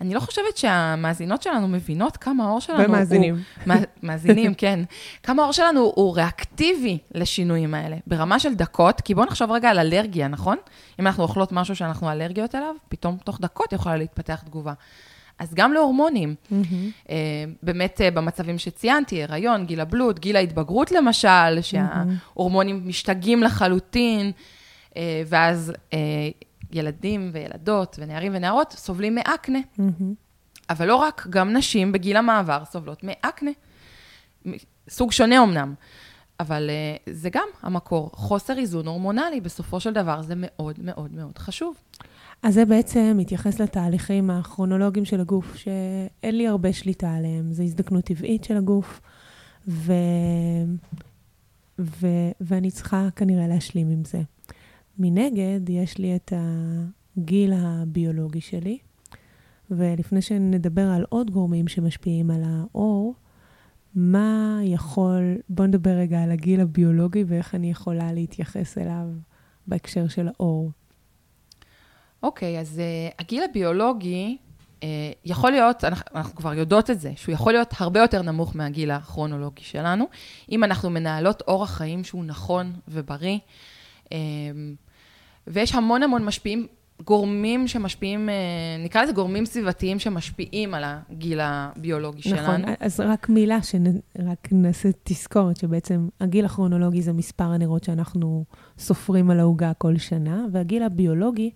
אני 0.00 0.14
לא 0.14 0.20
חושבת 0.20 0.56
שהמאזינות 0.56 1.42
שלנו 1.42 1.68
מבינות 1.68 2.16
כמה 2.16 2.44
האור 2.44 2.60
שלנו 2.60 2.84
ומאזינים. 2.84 3.42
הוא... 3.66 3.74
מאזינים, 4.02 4.54
כן. 4.62 4.80
כמה 5.22 5.42
האור 5.42 5.52
שלנו 5.52 5.92
הוא 5.94 6.16
ריאקטיבי 6.16 6.98
לשינויים 7.14 7.74
האלה, 7.74 7.96
ברמה 8.06 8.38
של 8.38 8.54
דקות, 8.54 9.00
כי 9.00 9.14
בואו 9.14 9.26
נחשוב 9.26 9.50
רגע 9.50 9.70
על 9.70 9.78
אלרגיה, 9.78 10.28
נכון? 10.28 10.56
אם 11.00 11.06
אנחנו 11.06 11.22
אוכלות 11.22 11.52
משהו 11.52 11.76
שאנחנו 11.76 12.10
אלרגיות 12.10 12.54
אליו, 12.54 12.74
פתאום 12.88 13.16
תוך 13.24 13.40
דקות 13.40 13.72
יכולה 13.72 13.96
להתפתח 13.96 14.42
תגובה. 14.46 14.72
אז 15.38 15.54
גם 15.54 15.72
להורמונים, 15.72 16.34
מהמם. 16.50 16.64
אה, 17.10 17.16
באמת 17.62 18.00
אה, 18.00 18.10
במצבים 18.10 18.58
שציינתי, 18.58 19.22
הריון, 19.22 19.66
גיל 19.66 19.80
הבלוט, 19.80 20.18
גיל 20.18 20.36
ההתבגרות 20.36 20.92
למשל, 20.92 21.62
שההורמונים 21.62 22.82
משתגעים 22.86 23.42
לחלוטין, 23.42 24.32
אה, 24.96 25.22
ואז 25.26 25.72
אה, 25.92 25.98
ילדים 26.72 27.30
וילדות 27.32 27.96
ונערים 28.00 28.32
ונערות 28.34 28.72
סובלים 28.72 29.14
מאקנה. 29.14 29.58
מהמם. 29.78 30.14
אבל 30.70 30.86
לא 30.86 30.96
רק, 30.96 31.26
גם 31.30 31.56
נשים 31.56 31.92
בגיל 31.92 32.16
המעבר 32.16 32.64
סובלות 32.64 33.04
מאקנה. 33.04 33.50
סוג 34.88 35.12
שונה 35.12 35.42
אמנם, 35.42 35.74
אבל 36.40 36.70
uh, 36.70 37.10
זה 37.12 37.30
גם 37.30 37.48
המקור. 37.62 38.10
חוסר 38.12 38.58
איזון 38.58 38.86
הורמונלי, 38.86 39.40
בסופו 39.40 39.80
של 39.80 39.92
דבר, 39.92 40.22
זה 40.22 40.34
מאוד 40.36 40.76
מאוד 40.82 41.14
מאוד 41.14 41.38
חשוב. 41.38 41.76
אז 42.42 42.54
זה 42.54 42.64
בעצם 42.64 43.14
מתייחס 43.16 43.60
לתהליכים 43.60 44.30
הכרונולוגיים 44.30 45.04
של 45.04 45.20
הגוף, 45.20 45.56
שאין 45.56 46.36
לי 46.36 46.48
הרבה 46.48 46.72
שליטה 46.72 47.14
עליהם. 47.14 47.52
זו 47.52 47.62
הזדקנות 47.62 48.04
טבעית 48.04 48.44
של 48.44 48.56
הגוף, 48.56 49.00
ו... 49.68 49.92
ו... 51.78 52.06
ואני 52.40 52.70
צריכה 52.70 53.08
כנראה 53.16 53.48
להשלים 53.48 53.90
עם 53.90 54.04
זה. 54.04 54.22
מנגד, 54.98 55.60
יש 55.68 55.98
לי 55.98 56.16
את 56.16 56.32
הגיל 57.16 57.52
הביולוגי 57.56 58.40
שלי, 58.40 58.78
ולפני 59.70 60.22
שנדבר 60.22 60.90
על 60.90 61.04
עוד 61.08 61.30
גורמים 61.30 61.68
שמשפיעים 61.68 62.30
על 62.30 62.42
האור, 62.46 63.14
מה 63.94 64.60
יכול, 64.62 65.36
בוא 65.48 65.66
נדבר 65.66 65.90
רגע 65.90 66.22
על 66.22 66.30
הגיל 66.30 66.60
הביולוגי 66.60 67.24
ואיך 67.26 67.54
אני 67.54 67.70
יכולה 67.70 68.12
להתייחס 68.12 68.78
אליו 68.78 69.06
בהקשר 69.66 70.08
של 70.08 70.28
האור. 70.28 70.70
אוקיי, 72.22 72.60
אז 72.60 72.78
uh, 72.78 73.14
הגיל 73.18 73.42
הביולוגי 73.50 74.36
uh, 74.80 74.84
יכול 75.24 75.50
להיות, 75.50 75.84
אנחנו, 75.84 76.04
אנחנו 76.14 76.36
כבר 76.36 76.54
יודעות 76.54 76.90
את 76.90 77.00
זה, 77.00 77.12
שהוא 77.16 77.32
יכול 77.32 77.52
להיות 77.52 77.74
הרבה 77.78 78.00
יותר 78.00 78.22
נמוך 78.22 78.56
מהגיל 78.56 78.90
הכרונולוגי 78.90 79.62
שלנו, 79.62 80.04
אם 80.52 80.64
אנחנו 80.64 80.90
מנהלות 80.90 81.42
אורח 81.48 81.70
חיים 81.70 82.04
שהוא 82.04 82.24
נכון 82.24 82.72
ובריא. 82.88 83.38
Um, 84.04 84.10
ויש 85.50 85.74
המון 85.74 86.02
המון 86.02 86.24
משפיעים, 86.24 86.66
גורמים 87.04 87.68
שמשפיעים, 87.68 88.28
uh, 88.28 88.84
נקרא 88.84 89.02
לזה 89.02 89.12
גורמים 89.12 89.46
סביבתיים 89.46 89.98
שמשפיעים 89.98 90.74
על 90.74 90.84
הגיל 90.86 91.40
הביולוגי 91.42 92.22
שלנו. 92.22 92.42
נכון, 92.42 92.74
אז 92.80 93.00
רק 93.00 93.28
מילה, 93.28 93.62
שרק 93.62 94.48
נעשה 94.52 94.88
תזכורת, 95.02 95.56
שבעצם 95.56 96.08
הגיל 96.20 96.44
הכרונולוגי 96.44 97.02
זה 97.02 97.12
מספר 97.12 97.44
הנרות 97.44 97.84
שאנחנו 97.84 98.44
סופרים 98.78 99.30
על 99.30 99.40
העוגה 99.40 99.72
כל 99.74 99.98
שנה, 99.98 100.46
והגיל 100.52 100.82
הביולוגי 100.82 101.50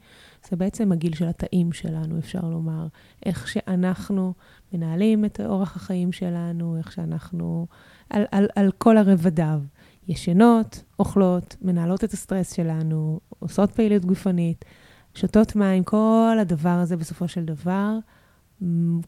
זה 0.51 0.57
בעצם 0.57 0.93
הגיל 0.93 1.15
של 1.15 1.29
התאים 1.29 1.73
שלנו, 1.73 2.19
אפשר 2.19 2.41
לומר. 2.41 2.87
איך 3.27 3.49
שאנחנו 3.49 4.35
מנהלים 4.73 5.25
את 5.25 5.41
אורח 5.41 5.77
החיים 5.77 6.13
שלנו, 6.13 6.77
איך 6.77 6.93
שאנחנו, 6.93 7.67
על, 8.11 8.25
על, 8.31 8.49
על 8.57 8.71
כל 8.79 8.97
הרבדיו. 8.97 9.61
ישנות, 10.09 10.83
אוכלות, 10.99 11.57
מנהלות 11.63 12.05
את 12.05 12.13
הסטרס 12.13 12.55
שלנו, 12.55 13.21
עושות 13.39 13.73
פעילות 13.73 14.05
גופנית, 14.05 14.65
שותות 15.15 15.57
מים, 15.57 15.85
כל 15.85 16.37
הדבר 16.41 16.71
הזה 16.71 16.97
בסופו 16.97 17.29
של 17.29 17.45
דבר 17.45 17.99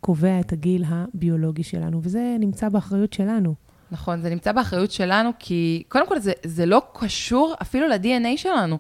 קובע 0.01 0.41
את 0.41 0.53
הגיל 0.53 0.85
הביולוגי 0.89 1.63
שלנו, 1.63 2.01
וזה 2.03 2.37
נמצא 2.41 2.69
באחריות 2.69 3.13
שלנו. 3.13 3.55
נכון, 3.91 4.21
זה 4.21 4.31
נמצא 4.31 4.53
באחריות 4.53 4.91
שלנו, 4.91 5.31
כי 5.39 5.83
קודם 5.89 6.09
כל 6.09 6.19
זה, 6.19 6.33
זה 6.45 6.67
לא 6.67 6.83
קשור 6.95 7.55
אפילו 7.63 7.89
ל-DNA 7.89 8.37
שלנו. 8.37 8.79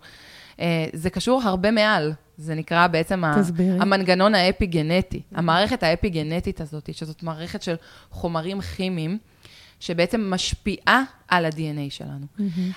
אה, 0.60 0.86
זה 0.92 1.10
קשור 1.10 1.42
הרבה 1.42 1.70
מעל. 1.70 2.12
זה 2.36 2.54
נקרא 2.54 2.86
בעצם 2.86 3.22
תסבירי. 3.40 3.78
המנגנון 3.80 4.34
האפיגנטי. 4.34 5.22
המערכת 5.32 5.82
האפיגנטית 5.82 6.60
הזאת, 6.60 6.94
שזאת 6.94 7.22
מערכת 7.22 7.62
של 7.62 7.74
חומרים 8.10 8.60
כימיים, 8.60 9.18
שבעצם 9.84 10.30
משפיעה 10.30 11.02
על 11.28 11.44
ה-DNA 11.44 11.90
שלנו. 11.90 12.26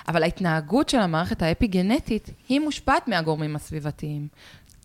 אבל 0.08 0.22
ההתנהגות 0.22 0.88
של 0.88 0.98
המערכת 0.98 1.42
האפיגנטית, 1.42 2.30
היא 2.48 2.60
מושפעת 2.60 3.08
מהגורמים 3.08 3.56
הסביבתיים. 3.56 4.28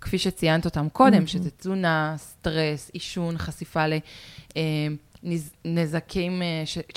כפי 0.02 0.18
שציינת 0.18 0.66
אותם 0.66 0.90
קודם, 0.90 1.28
שזה 1.28 1.50
תזונה, 1.52 2.16
סטרס, 2.18 2.90
עישון, 2.94 3.38
חשיפה 3.38 3.86
לנזקים 5.66 6.42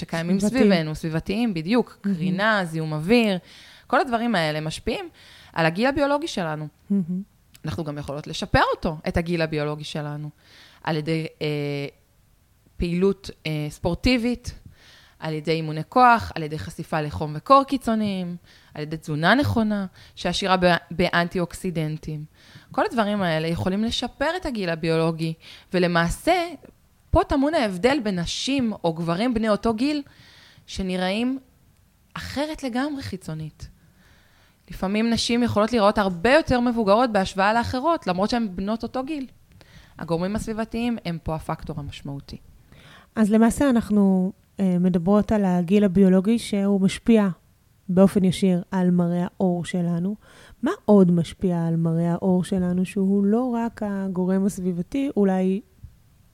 שקיימים 0.00 0.40
סביבתיים. 0.40 0.72
סביבנו, 0.72 0.94
סביבתיים, 0.94 1.54
בדיוק, 1.54 1.98
קרינה, 2.00 2.64
זיהום 2.64 2.92
אוויר, 2.92 3.38
כל 3.86 4.00
הדברים 4.00 4.34
האלה 4.34 4.60
משפיעים 4.60 5.08
על 5.52 5.66
הגיל 5.66 5.86
הביולוגי 5.86 6.28
שלנו. 6.28 6.68
מהמם. 6.90 7.22
אנחנו 7.64 7.84
גם 7.84 7.98
יכולות 7.98 8.26
לשפר 8.26 8.62
אותו, 8.76 8.96
את 9.08 9.16
הגיל 9.16 9.42
הביולוגי 9.42 9.84
שלנו, 9.84 10.30
על 10.84 10.96
ידי 10.96 11.26
אה, 11.42 11.46
פעילות 12.76 13.30
אה, 13.46 13.66
ספורטיבית, 13.70 14.54
על 15.18 15.32
ידי 15.34 15.52
אימוני 15.52 15.80
כוח, 15.88 16.32
על 16.34 16.42
ידי 16.42 16.58
חשיפה 16.58 17.00
לחום 17.00 17.32
וקור 17.36 17.64
קיצוניים, 17.64 18.36
על 18.74 18.82
ידי 18.82 18.96
תזונה 18.96 19.34
נכונה, 19.34 19.86
שעשירה 20.14 20.56
באנטי-אוקסידנטים. 20.90 22.24
כל 22.72 22.82
הדברים 22.90 23.22
האלה 23.22 23.48
יכולים 23.48 23.84
לשפר 23.84 24.30
את 24.36 24.46
הגיל 24.46 24.70
הביולוגי, 24.70 25.34
ולמעשה, 25.74 26.46
פה 27.10 27.20
טמון 27.24 27.54
ההבדל 27.54 27.98
בין 28.02 28.18
נשים 28.18 28.72
או 28.84 28.92
גברים 28.92 29.34
בני 29.34 29.48
אותו 29.48 29.74
גיל, 29.74 30.02
שנראים 30.66 31.38
אחרת 32.14 32.62
לגמרי 32.62 33.02
חיצונית. 33.02 33.68
לפעמים 34.70 35.10
נשים 35.10 35.42
יכולות 35.42 35.72
להיראות 35.72 35.98
הרבה 35.98 36.32
יותר 36.32 36.60
מבוגרות 36.60 37.12
בהשוואה 37.12 37.52
לאחרות, 37.52 38.06
למרות 38.06 38.30
שהן 38.30 38.48
בנות 38.56 38.82
אותו 38.82 39.04
גיל. 39.04 39.26
הגורמים 39.98 40.36
הסביבתיים 40.36 40.98
הם 41.04 41.18
פה 41.22 41.34
הפקטור 41.34 41.80
המשמעותי. 41.80 42.36
אז 43.16 43.30
למעשה 43.30 43.70
אנחנו 43.70 44.32
מדברות 44.62 45.32
על 45.32 45.44
הגיל 45.44 45.84
הביולוגי 45.84 46.38
שהוא 46.38 46.80
משפיע 46.80 47.28
באופן 47.88 48.24
ישיר 48.24 48.62
על 48.70 48.90
מראה 48.90 49.26
העור 49.26 49.64
שלנו. 49.64 50.16
מה 50.62 50.70
עוד 50.84 51.10
משפיע 51.10 51.66
על 51.66 51.76
מראה 51.76 52.12
העור 52.12 52.44
שלנו, 52.44 52.84
שהוא 52.84 53.24
לא 53.24 53.54
רק 53.54 53.82
הגורם 53.84 54.46
הסביבתי, 54.46 55.10
אולי 55.16 55.60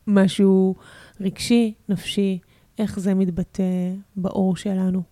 משהו 0.07 0.75
רגשי, 1.21 1.75
נפשי, 1.89 2.39
איך 2.79 3.01
זה 3.01 3.15
מתבטא 3.15 3.63
בעור 4.17 4.57
שלנו? 4.57 5.03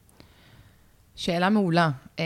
שאלה 1.17 1.51
מעולה. 1.51 1.91
אה, 2.19 2.25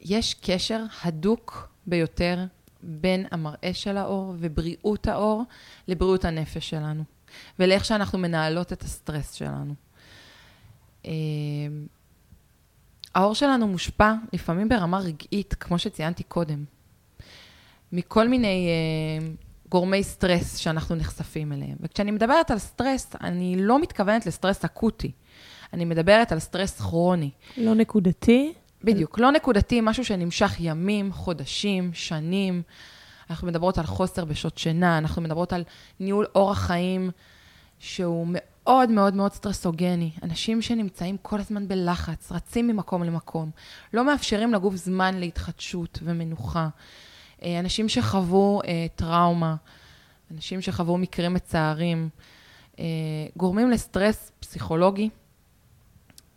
יש 0.00 0.34
קשר 0.34 0.84
הדוק 1.04 1.68
ביותר 1.86 2.44
בין 2.82 3.26
המראה 3.30 3.70
של 3.72 3.96
העור 3.96 4.34
ובריאות 4.38 5.06
העור 5.06 5.42
לבריאות 5.88 6.24
הנפש 6.24 6.70
שלנו, 6.70 7.04
ולאיך 7.58 7.84
שאנחנו 7.84 8.18
מנהלות 8.18 8.72
את 8.72 8.82
הסטרס 8.82 9.32
שלנו. 9.32 9.74
אה, 11.06 11.12
העור 13.14 13.34
שלנו 13.34 13.66
מושפע 13.66 14.14
לפעמים 14.32 14.68
ברמה 14.68 14.98
רגעית, 14.98 15.54
כמו 15.54 15.78
שציינתי 15.78 16.22
קודם, 16.22 16.64
מכל 17.92 18.28
מיני 18.28 18.68
אה, 18.68 19.70
גורמי 19.70 20.02
סטרס 20.02 20.56
שאנחנו 20.56 20.96
נחשפים 20.96 21.52
אליהם. 21.52 21.76
וכשאני 21.80 22.10
מדברת 22.10 22.50
על 22.50 22.58
סטרס, 22.58 23.16
אני 23.20 23.56
לא 23.58 23.82
מתכוונת 23.82 24.26
לסטרס 24.26 24.64
אקוטי, 24.64 25.12
אני 25.72 25.84
מדברת 25.84 26.32
על 26.32 26.38
סטרס 26.38 26.80
כרוני. 26.80 27.30
לא 27.56 27.74
נקודתי? 27.74 28.52
בדיוק, 28.84 29.18
לא 29.18 29.32
נקודתי, 29.32 29.80
משהו 29.82 30.04
שנמשך 30.04 30.56
ימים, 30.60 31.12
חודשים, 31.12 31.90
שנים. 31.94 32.62
אנחנו 33.30 33.46
מדברות 33.46 33.78
על 33.78 33.86
חוסר 33.86 34.24
בשעות 34.24 34.58
שינה, 34.58 34.98
אנחנו 34.98 35.22
מדברות 35.22 35.52
על 35.52 35.64
ניהול 36.00 36.26
אורח 36.34 36.58
חיים 36.58 37.10
שהוא 37.78 38.26
מאוד 38.30 38.90
מאוד 38.90 39.14
מאוד 39.14 39.32
סטרסוגני. 39.32 40.10
אנשים 40.22 40.62
שנמצאים 40.62 41.16
כל 41.22 41.40
הזמן 41.40 41.68
בלחץ, 41.68 42.32
רצים 42.32 42.66
ממקום 42.66 43.02
למקום, 43.02 43.50
לא 43.92 44.06
מאפשרים 44.06 44.54
לגוף 44.54 44.74
זמן 44.76 45.14
להתחדשות 45.14 45.98
ומנוחה. 46.02 46.68
אה, 47.42 47.60
אנשים 47.60 47.88
שחוו 47.88 48.60
אה, 48.66 48.86
טראומה, 48.94 49.56
אנשים 50.34 50.60
שחוו 50.60 50.98
מקרים 50.98 51.34
מצערים, 51.34 52.08
אה, 52.78 52.84
גורמים 53.36 53.70
לסטרס 53.70 54.32
פסיכולוגי 54.40 55.10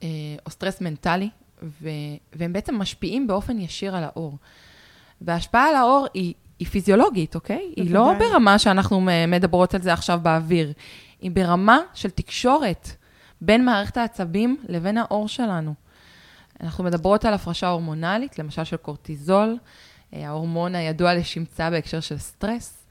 אה, 0.03 0.07
או 0.45 0.51
סטרס 0.51 0.81
מנטלי, 0.81 1.29
ו, 1.63 1.89
והם 2.33 2.53
בעצם 2.53 2.75
משפיעים 2.75 3.27
באופן 3.27 3.59
ישיר 3.59 3.95
על 3.95 4.03
העור. 4.03 4.37
וההשפעה 5.21 5.69
על 5.69 5.75
העור 5.75 6.07
היא, 6.13 6.33
היא 6.59 6.67
פיזיולוגית, 6.67 7.35
אוקיי? 7.35 7.73
היא 7.75 7.91
לא 7.91 8.13
ברמה 8.19 8.59
שאנחנו 8.59 9.01
מדברות 9.27 9.75
על 9.75 9.81
זה 9.81 9.93
עכשיו 9.93 10.19
באוויר. 10.23 10.73
היא 11.21 11.31
ברמה 11.31 11.79
של 11.93 12.09
תקשורת 12.09 12.89
בין 13.41 13.65
מערכת 13.65 13.97
העצבים 13.97 14.57
לבין 14.67 14.97
העור 14.97 15.27
שלנו. 15.27 15.73
אנחנו 16.61 16.83
מדברות 16.83 17.25
על 17.25 17.33
הפרשה 17.33 17.67
הורמונלית, 17.67 18.39
למשל 18.39 18.63
של 18.63 18.77
קורטיזול, 18.77 19.57
אה, 20.13 20.27
ההורמון 20.27 20.75
הידוע 20.75 21.13
לשמצה 21.13 21.69
בהקשר 21.69 21.99
של 21.99 22.17
סטרס. 22.17 22.87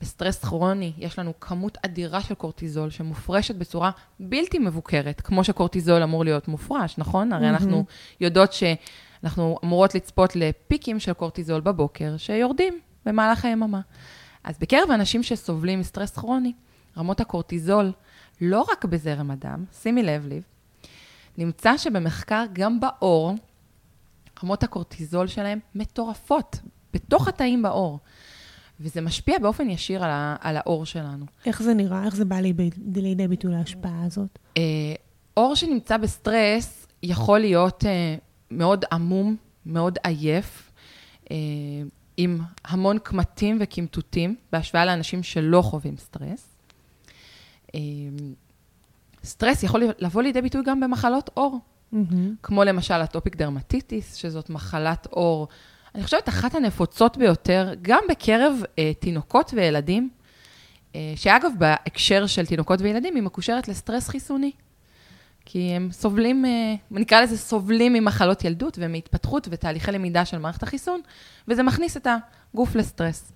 בסטרס 0.00 0.44
כרוני 0.44 0.92
יש 0.98 1.18
לנו 1.18 1.32
כמות 1.40 1.78
אדירה 1.84 2.20
של 2.20 2.34
קורטיזול 2.34 2.90
שמופרשת 2.90 3.54
בצורה 3.54 3.90
בלתי 4.20 4.58
מבוקרת, 4.58 5.20
כמו 5.20 5.44
שקורטיזול 5.44 6.02
אמור 6.02 6.24
להיות 6.24 6.48
מופרש, 6.48 6.98
נכון? 6.98 7.32
הרי 7.32 7.46
mm-hmm. 7.46 7.50
אנחנו 7.50 7.84
יודעות 8.20 8.52
שאנחנו 8.52 9.58
אמורות 9.64 9.94
לצפות 9.94 10.36
לפיקים 10.36 11.00
של 11.00 11.12
קורטיזול 11.12 11.60
בבוקר, 11.60 12.16
שיורדים 12.16 12.80
במהלך 13.06 13.44
היממה. 13.44 13.80
אז 14.44 14.58
בקרב 14.58 14.90
אנשים 14.90 15.22
שסובלים 15.22 15.80
מסטרס 15.80 16.16
כרוני, 16.16 16.52
רמות 16.96 17.20
הקורטיזול, 17.20 17.92
לא 18.40 18.64
רק 18.72 18.84
בזרם 18.84 19.30
הדם, 19.30 19.64
שימי 19.82 20.02
לב 20.02 20.26
לי, 20.26 20.40
נמצא 21.38 21.76
שבמחקר 21.76 22.44
גם 22.52 22.80
בעור, 22.80 23.34
רמות 24.44 24.62
הקורטיזול 24.62 25.26
שלהם 25.26 25.58
מטורפות, 25.74 26.58
בתוך 26.92 27.28
התאים 27.28 27.62
בעור. 27.62 27.98
וזה 28.80 29.00
משפיע 29.00 29.38
באופן 29.38 29.70
ישיר 29.70 30.04
על, 30.04 30.10
ה, 30.10 30.36
על 30.40 30.56
העור 30.56 30.86
שלנו. 30.86 31.26
איך 31.46 31.62
זה 31.62 31.74
נראה? 31.74 32.04
איך 32.04 32.16
זה 32.16 32.24
בא 32.24 32.36
לידי, 32.36 32.70
לידי 32.96 33.28
ביטוי 33.28 33.52
ההשפעה 33.52 34.04
הזאת? 34.04 34.38
אה, 34.56 34.62
עור 35.34 35.54
שנמצא 35.54 35.96
בסטרס 35.96 36.86
יכול 37.02 37.38
להיות 37.38 37.84
אה, 37.84 38.16
מאוד 38.50 38.84
עמום, 38.92 39.36
מאוד 39.66 39.98
עייף, 40.04 40.72
אה, 41.30 41.36
עם 42.22 42.38
המון 42.64 42.98
קמטים 42.98 43.58
וקמטוטים, 43.60 44.36
בהשוואה 44.52 44.84
לאנשים 44.84 45.22
שלא 45.22 45.62
חווים 45.62 45.96
סטרס. 45.96 46.48
אה, 47.74 47.80
סטרס 49.24 49.62
יכול 49.62 49.82
לבוא 49.98 50.22
לידי 50.22 50.42
ביטוי 50.42 50.62
גם 50.64 50.80
במחלות 50.80 51.30
עור, 51.34 51.58
mm-hmm. 51.92 51.96
כמו 52.42 52.64
למשל 52.64 52.94
הטופיק 52.94 53.36
דרמטיטיס, 53.36 54.14
שזאת 54.14 54.50
מחלת 54.50 55.06
עור, 55.10 55.48
אני 55.94 56.04
חושבת 56.04 56.28
אחת 56.28 56.54
הנפוצות 56.54 57.16
ביותר, 57.16 57.74
גם 57.82 58.02
בקרב 58.10 58.56
אה, 58.78 58.92
תינוקות 59.00 59.50
וילדים, 59.54 60.10
אה, 60.94 61.12
שאגב, 61.16 61.50
בהקשר 61.58 62.26
של 62.26 62.46
תינוקות 62.46 62.80
וילדים, 62.80 63.14
היא 63.14 63.22
מקושרת 63.22 63.68
לסטרס 63.68 64.08
חיסוני. 64.08 64.52
כי 65.44 65.58
הם 65.58 65.88
סובלים, 65.92 66.44
אה, 66.44 66.74
נקרא 66.90 67.20
לזה 67.20 67.38
סובלים 67.38 67.92
ממחלות 67.92 68.44
ילדות 68.44 68.78
ומהתפתחות 68.80 69.48
ותהליכי 69.50 69.92
למידה 69.92 70.24
של 70.24 70.38
מערכת 70.38 70.62
החיסון, 70.62 71.00
וזה 71.48 71.62
מכניס 71.62 71.96
את 71.96 72.06
הגוף 72.54 72.74
לסטרס. 72.74 73.32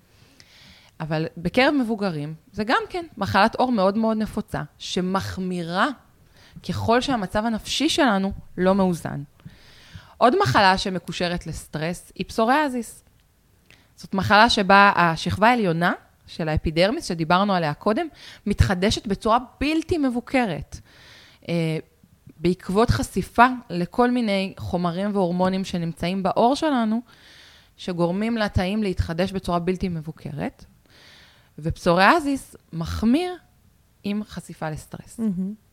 אבל 0.99 1.25
בקרב 1.37 1.73
מבוגרים, 1.73 2.33
זה 2.51 2.63
גם 2.63 2.81
כן 2.89 3.05
מחלת 3.17 3.55
עור 3.55 3.71
מאוד 3.71 3.97
מאוד 3.97 4.17
נפוצה, 4.17 4.61
שמחמירה 4.77 5.87
ככל 6.69 7.01
שהמצב 7.01 7.45
הנפשי 7.45 7.89
שלנו 7.89 8.31
לא 8.57 8.75
מאוזן. 8.75 9.23
עוד 10.17 10.39
מחלה 10.41 10.77
שמקושרת 10.77 11.47
לסטרס 11.47 12.11
היא 12.15 12.25
פסוריאזיס. 12.25 13.03
זאת 13.95 14.13
מחלה 14.13 14.49
שבה 14.49 14.91
השכבה 14.95 15.49
העליונה 15.49 15.93
של 16.27 16.49
האפידרמיס, 16.49 17.05
שדיברנו 17.05 17.53
עליה 17.53 17.73
קודם, 17.73 18.07
מתחדשת 18.45 19.07
בצורה 19.07 19.37
בלתי 19.59 19.97
מבוקרת. 19.97 20.79
בעקבות 22.45 22.89
חשיפה 22.89 23.47
לכל 23.69 24.11
מיני 24.11 24.53
חומרים 24.57 25.15
והורמונים 25.15 25.65
שנמצאים 25.65 26.23
בעור 26.23 26.55
שלנו, 26.55 27.01
שגורמים 27.77 28.37
לתאים 28.37 28.83
להתחדש 28.83 29.31
בצורה 29.31 29.59
בלתי 29.59 29.89
מבוקרת, 29.89 30.65
ופסוריאזיס 31.59 32.55
מחמיר 32.73 33.35
עם 34.03 34.23
חשיפה 34.23 34.69
לסטרס. 34.69 35.19
Mm-hmm. 35.19 35.64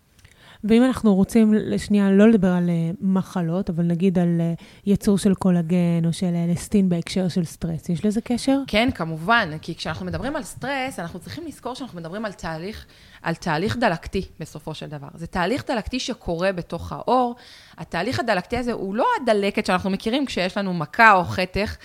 ואם 0.64 0.84
אנחנו 0.84 1.14
רוצים 1.14 1.54
לשנייה 1.54 2.10
לא 2.10 2.28
לדבר 2.28 2.48
על 2.48 2.68
אה, 2.68 2.96
מחלות, 3.00 3.70
אבל 3.70 3.84
נגיד 3.84 4.18
על 4.18 4.40
אה, 4.58 4.62
ייצור 4.86 5.18
של 5.18 5.34
קולגן 5.34 6.04
או 6.04 6.12
של 6.12 6.34
אלסטין 6.48 6.88
בהקשר 6.88 7.28
של 7.28 7.44
סטרס, 7.44 7.88
יש 7.88 8.04
לזה 8.04 8.20
קשר? 8.20 8.58
כן, 8.66 8.88
כמובן, 8.94 9.50
כי 9.62 9.74
כשאנחנו 9.74 10.06
מדברים 10.06 10.36
על 10.36 10.42
סטרס, 10.42 10.98
אנחנו 10.98 11.20
צריכים 11.20 11.46
לזכור 11.46 11.74
שאנחנו 11.74 12.00
מדברים 12.00 12.24
על 12.24 12.32
תהליך, 12.32 12.86
על 13.22 13.34
תהליך 13.34 13.76
דלקתי 13.76 14.22
בסופו 14.40 14.74
של 14.74 14.86
דבר. 14.86 15.08
זה 15.14 15.26
תהליך 15.26 15.64
דלקתי 15.66 16.00
שקורה 16.00 16.52
בתוך 16.52 16.92
העור. 16.92 17.34
התהליך 17.78 18.20
הדלקתי 18.20 18.56
הזה 18.56 18.72
הוא 18.72 18.94
לא 18.94 19.06
הדלקת 19.22 19.66
שאנחנו 19.66 19.90
מכירים 19.90 20.26
כשיש 20.26 20.56
לנו 20.56 20.74
מכה 20.74 21.12
או 21.12 21.24
חתך 21.24 21.76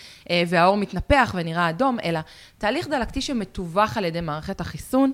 והעור 0.48 0.78
מתנפח 0.78 1.36
ונראה 1.38 1.70
אדום, 1.70 1.98
אלא 2.04 2.20
תהליך 2.58 2.88
דלקתי 2.88 3.22
שמתווך 3.22 3.98
על 3.98 4.06
ידי 4.06 4.22
מערכת 4.22 4.62
החיסון. 4.62 5.12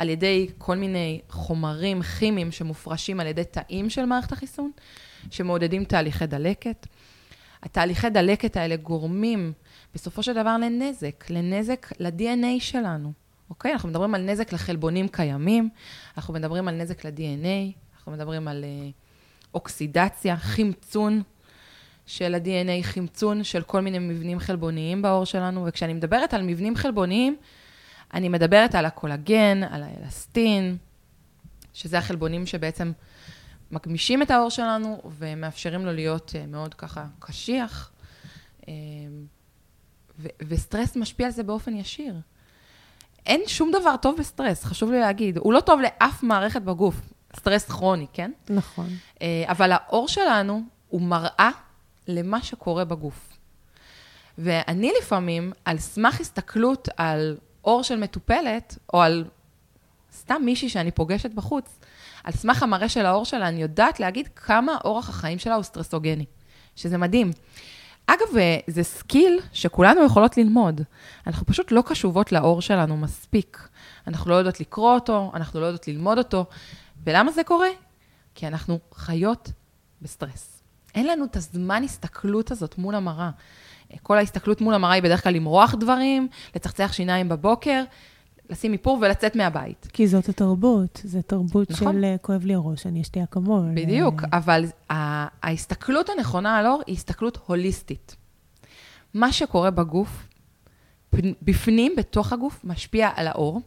על 0.00 0.08
ידי 0.08 0.48
כל 0.58 0.76
מיני 0.76 1.20
חומרים 1.28 2.02
כימיים 2.02 2.52
שמופרשים 2.52 3.20
על 3.20 3.26
ידי 3.26 3.44
תאים 3.44 3.90
של 3.90 4.04
מערכת 4.04 4.32
החיסון, 4.32 4.70
שמעודדים 5.30 5.84
תהליכי 5.84 6.26
דלקת. 6.26 6.86
התהליכי 7.62 8.10
דלקת 8.10 8.56
האלה 8.56 8.76
גורמים 8.76 9.52
בסופו 9.94 10.22
של 10.22 10.32
דבר 10.34 10.56
לנזק, 10.56 11.24
לנזק 11.30 11.86
ל-DNA 11.98 12.60
שלנו, 12.60 13.12
אוקיי? 13.50 13.72
אנחנו 13.72 13.88
מדברים 13.88 14.14
על 14.14 14.22
נזק 14.22 14.52
לחלבונים 14.52 15.08
קיימים, 15.08 15.68
אנחנו 16.16 16.34
מדברים 16.34 16.68
על 16.68 16.74
נזק 16.74 17.04
ל-DNA, 17.04 17.78
אנחנו 17.96 18.12
מדברים 18.12 18.48
על 18.48 18.64
uh, 18.64 18.92
אוקסידציה, 19.54 20.36
חמצון 20.36 21.22
של 22.06 22.34
ה-DNA, 22.34 22.82
חמצון 22.82 23.44
של 23.44 23.62
כל 23.62 23.80
מיני 23.80 23.98
מבנים 23.98 24.38
חלבוניים 24.38 25.02
בעור 25.02 25.24
שלנו, 25.24 25.66
וכשאני 25.66 25.94
מדברת 25.94 26.34
על 26.34 26.42
מבנים 26.42 26.76
חלבוניים, 26.76 27.36
אני 28.14 28.28
מדברת 28.28 28.74
על 28.74 28.86
הקולגן, 28.86 29.62
על 29.70 29.82
האלסטין, 29.82 30.76
שזה 31.72 31.98
החלבונים 31.98 32.46
שבעצם 32.46 32.92
מגמישים 33.70 34.22
את 34.22 34.30
העור 34.30 34.50
שלנו 34.50 35.02
ומאפשרים 35.18 35.86
לו 35.86 35.92
להיות 35.92 36.32
אה, 36.34 36.46
מאוד 36.46 36.74
ככה 36.74 37.06
קשיח. 37.18 37.90
אה, 38.68 38.72
ו- 40.18 40.28
וסטרס 40.48 40.96
משפיע 40.96 41.26
על 41.26 41.32
זה 41.32 41.42
באופן 41.42 41.76
ישיר. 41.76 42.14
אין 43.26 43.40
שום 43.46 43.72
דבר 43.72 43.96
טוב 43.96 44.16
בסטרס, 44.18 44.64
חשוב 44.64 44.90
לי 44.90 45.00
להגיד. 45.00 45.38
הוא 45.38 45.52
לא 45.52 45.60
טוב 45.60 45.80
לאף 45.80 46.22
מערכת 46.22 46.62
בגוף, 46.62 47.00
סטרס 47.36 47.64
כרוני, 47.64 48.06
כן? 48.12 48.32
נכון. 48.50 48.88
אה, 49.22 49.44
אבל 49.46 49.72
העור 49.72 50.08
שלנו 50.08 50.62
הוא 50.88 51.02
מראה 51.02 51.50
למה 52.08 52.42
שקורה 52.42 52.84
בגוף. 52.84 53.28
ואני 54.38 54.92
לפעמים, 55.02 55.52
על 55.64 55.78
סמך 55.78 56.20
הסתכלות 56.20 56.88
על 56.96 57.36
עור 57.62 57.82
של 57.82 57.96
מטופלת, 57.96 58.78
או 58.94 59.02
על 59.02 59.24
סתם 60.12 60.42
מישהי 60.44 60.68
שאני 60.68 60.90
פוגשת 60.90 61.30
בחוץ, 61.34 61.78
על 62.24 62.32
סמך 62.32 62.62
המראה 62.62 62.88
של 62.88 63.06
העור 63.06 63.24
שלה, 63.24 63.48
אני 63.48 63.62
יודעת 63.62 64.00
להגיד 64.00 64.28
כמה 64.36 64.76
אורח 64.84 65.08
החיים 65.08 65.38
שלה 65.38 65.54
הוא 65.54 65.62
סטרסוגני, 65.62 66.24
שזה 66.76 66.98
מדהים. 66.98 67.30
אגב, 68.06 68.36
אה, 68.38 68.58
זה 68.66 68.82
skill 68.82 69.40
שכולנו 69.52 70.04
יכולות 70.04 70.36
ללמוד. 70.36 70.80
אנחנו 71.26 71.46
פשוט 71.46 71.72
לא 71.72 71.82
קשובות 71.86 72.32
לעור 72.32 72.62
שלנו 72.62 72.96
מספיק. 72.96 73.68
אנחנו 74.06 74.30
לא 74.30 74.34
יודעות 74.34 74.60
לקרוא 74.60 74.94
אותו, 74.94 75.32
אנחנו 75.34 75.60
לא 75.60 75.66
יודעות 75.66 75.88
ללמוד 75.88 76.18
אותו. 76.18 76.44
ולמה 77.04 77.32
זה 77.32 77.44
קורה? 77.44 77.68
כי 78.34 78.46
אנחנו 78.46 78.78
חיות 78.94 79.52
בסטרס. 80.02 80.62
אין 80.94 81.06
לנו 81.06 81.24
את 81.24 81.36
הזמן 81.36 81.84
הסתכלות 81.84 82.50
הזאת 82.50 82.78
מול 82.78 82.94
המראה. 82.94 83.30
כל 84.02 84.18
ההסתכלות 84.18 84.60
מול 84.60 84.74
המראה 84.74 84.92
היא 84.92 85.02
בדרך 85.02 85.22
כלל 85.22 85.34
למרוח 85.34 85.74
דברים, 85.74 86.28
לצחצח 86.56 86.92
שיניים 86.92 87.28
בבוקר, 87.28 87.84
לשים 88.50 88.72
איפור 88.72 88.98
ולצאת 89.00 89.36
מהבית. 89.36 89.88
כי 89.92 90.06
זאת 90.06 90.28
התרבות, 90.28 91.00
זו 91.04 91.22
תרבות 91.22 91.70
נכון. 91.70 91.92
של 91.92 92.04
אה, 92.04 92.16
כואב 92.22 92.44
לי 92.44 92.54
הראש, 92.54 92.86
אני 92.86 93.02
אשתי 93.02 93.22
אקמול. 93.22 93.70
בדיוק, 93.74 94.22
אה, 94.24 94.28
אבל 94.32 94.64
ההסתכלות 95.42 96.08
הנכונה 96.08 96.58
על 96.58 96.66
אור 96.66 96.82
היא 96.86 96.94
הסתכלות 96.94 97.38
הוליסטית. 97.46 98.16
מה 99.14 99.32
שקורה 99.32 99.70
בגוף, 99.70 100.28
בפנים, 101.42 101.92
בתוך 101.96 102.32
הגוף, 102.32 102.60
משפיע 102.64 103.10
על 103.14 103.26
האור, 103.26 103.60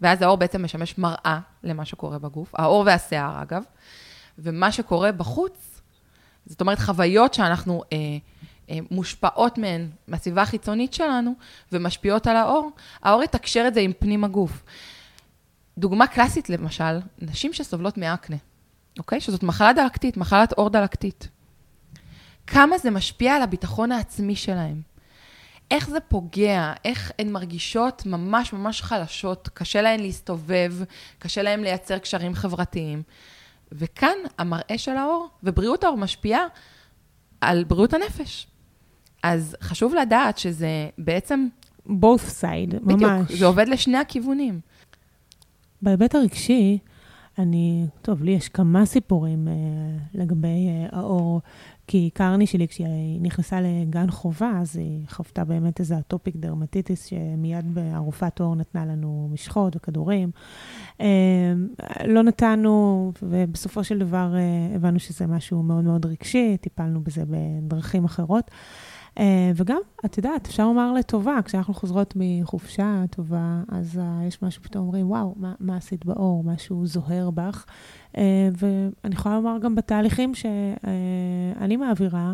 ואז 0.00 0.22
האור 0.22 0.36
בעצם 0.36 0.64
משמש 0.64 0.98
מראה 0.98 1.40
למה 1.62 1.84
שקורה 1.84 2.18
בגוף, 2.18 2.54
האור 2.54 2.82
והשיער 2.86 3.42
אגב, 3.42 3.62
ומה 4.38 4.72
שקורה 4.72 5.12
בחוץ, 5.12 5.80
זאת 6.46 6.60
אומרת 6.60 6.78
חוויות 6.78 7.34
שאנחנו 7.34 7.82
אה, 7.92 7.98
אה, 7.98 8.18
מושפעות 8.90 9.58
מהן, 9.58 9.88
מהסביבה 10.08 10.42
החיצונית 10.42 10.94
שלנו, 10.94 11.34
ומשפיעות 11.72 12.26
על 12.26 12.36
האור, 12.36 12.70
האור 13.02 13.22
יתקשר 13.22 13.64
את 13.68 13.74
זה 13.74 13.80
עם 13.80 13.92
פנים 13.98 14.24
הגוף. 14.24 14.62
דוגמה 15.78 16.06
קלאסית 16.06 16.50
למשל, 16.50 16.98
נשים 17.18 17.52
שסובלות 17.52 17.98
מאקנה, 17.98 18.36
אוקיי? 18.98 19.20
שזאת 19.20 19.42
מחלה 19.42 19.72
דלקתית, 19.72 20.16
מחלת 20.16 20.52
עור 20.52 20.70
דלקתית. 20.70 21.28
כמה 22.46 22.78
זה 22.78 22.90
משפיע 22.90 23.34
על 23.34 23.42
הביטחון 23.42 23.92
העצמי 23.92 24.36
שלהם. 24.36 24.80
איך 25.70 25.90
זה 25.90 26.00
פוגע, 26.00 26.72
איך 26.84 27.12
הן 27.18 27.32
מרגישות 27.32 28.06
ממש 28.06 28.52
ממש 28.52 28.82
חלשות, 28.82 29.48
קשה 29.54 29.82
להן 29.82 30.00
להסתובב, 30.00 30.74
קשה 31.18 31.42
להן 31.42 31.60
לייצר 31.60 31.98
קשרים 31.98 32.34
חברתיים. 32.34 33.02
וכאן 33.72 34.16
המראה 34.38 34.78
של 34.78 34.96
האור 34.96 35.28
ובריאות 35.42 35.84
האור 35.84 35.96
משפיעה 35.96 36.46
על 37.40 37.64
בריאות 37.64 37.94
הנפש. 37.94 38.46
אז 39.24 39.56
חשוב 39.60 39.94
לדעת 39.94 40.38
שזה 40.38 40.88
בעצם, 40.98 41.46
both 41.88 42.40
side, 42.40 42.80
ממש. 42.82 42.94
בדיוק, 42.94 43.38
זה 43.38 43.46
עובד 43.46 43.68
לשני 43.68 43.98
הכיוונים. 43.98 44.60
בהיבט 45.82 46.14
הרגשי, 46.14 46.78
אני, 47.38 47.86
טוב, 48.02 48.22
לי 48.22 48.30
יש 48.30 48.48
כמה 48.48 48.86
סיפורים 48.86 49.48
אה, 49.48 49.52
לגבי 50.14 50.68
אה, 50.68 50.98
האור, 50.98 51.40
כי 51.86 52.10
קרני 52.14 52.46
שלי, 52.46 52.68
כשהיא 52.68 53.20
נכנסה 53.20 53.60
לגן 53.60 54.10
חובה, 54.10 54.52
אז 54.60 54.76
היא 54.76 55.00
חוותה 55.08 55.44
באמת 55.44 55.80
איזה 55.80 55.98
אטופיק 55.98 56.36
דרמטיטיס, 56.36 57.06
שמיד 57.06 57.78
הרופאת 57.78 58.40
עור 58.40 58.56
נתנה 58.56 58.86
לנו 58.86 59.28
משחות 59.32 59.76
וכדורים. 59.76 60.30
אה, 61.00 61.52
לא 62.04 62.22
נתנו, 62.22 63.12
ובסופו 63.22 63.84
של 63.84 63.98
דבר 63.98 64.34
אה, 64.36 64.76
הבנו 64.76 64.98
שזה 64.98 65.26
משהו 65.26 65.62
מאוד 65.62 65.84
מאוד 65.84 66.06
רגשי, 66.06 66.56
טיפלנו 66.60 67.00
בזה 67.00 67.22
בדרכים 67.26 68.04
אחרות. 68.04 68.50
Uh, 68.50 68.93
וגם, 69.54 69.78
את 70.04 70.16
יודעת, 70.16 70.46
אפשר 70.46 70.64
לומר 70.64 70.92
לטובה, 70.92 71.38
כשאנחנו 71.44 71.74
חוזרות 71.74 72.14
מחופשה 72.16 73.04
טובה, 73.10 73.62
אז 73.68 73.96
uh, 73.96 74.26
יש 74.28 74.42
משהו, 74.42 74.62
פתאום 74.62 74.84
אומרים, 74.86 75.10
וואו, 75.10 75.34
מה, 75.36 75.54
מה 75.60 75.76
עשית 75.76 76.04
באור? 76.04 76.44
משהו 76.44 76.86
זוהר 76.86 77.30
בך. 77.30 77.64
Uh, 78.12 78.18
ואני 78.58 79.14
יכולה 79.14 79.34
לומר 79.34 79.58
גם 79.58 79.74
בתהליכים 79.74 80.32
שאני 80.34 81.76
מעבירה, 81.76 82.32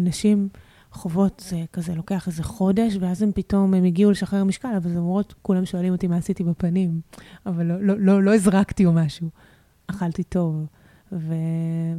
נשים 0.00 0.48
חוות, 0.92 1.42
זה 1.48 1.64
כזה 1.72 1.94
לוקח 1.94 2.26
איזה 2.26 2.42
חודש, 2.42 2.96
ואז 3.00 3.22
הם 3.22 3.32
פתאום, 3.34 3.74
הם 3.74 3.84
הגיעו 3.84 4.10
לשחרר 4.10 4.44
משקל, 4.44 4.74
אבל 4.76 4.90
זה 4.90 4.98
אומרות, 4.98 5.34
כולם 5.42 5.64
שואלים 5.64 5.92
אותי 5.92 6.06
מה 6.06 6.16
עשיתי 6.16 6.44
בפנים, 6.44 7.00
אבל 7.46 7.66
לא, 7.66 7.80
לא, 7.80 7.94
לא, 7.98 8.22
לא 8.22 8.34
הזרקתי 8.34 8.86
או 8.86 8.92
משהו. 8.92 9.28
אכלתי 9.86 10.22
טוב. 10.22 10.66
ו... 11.12 11.34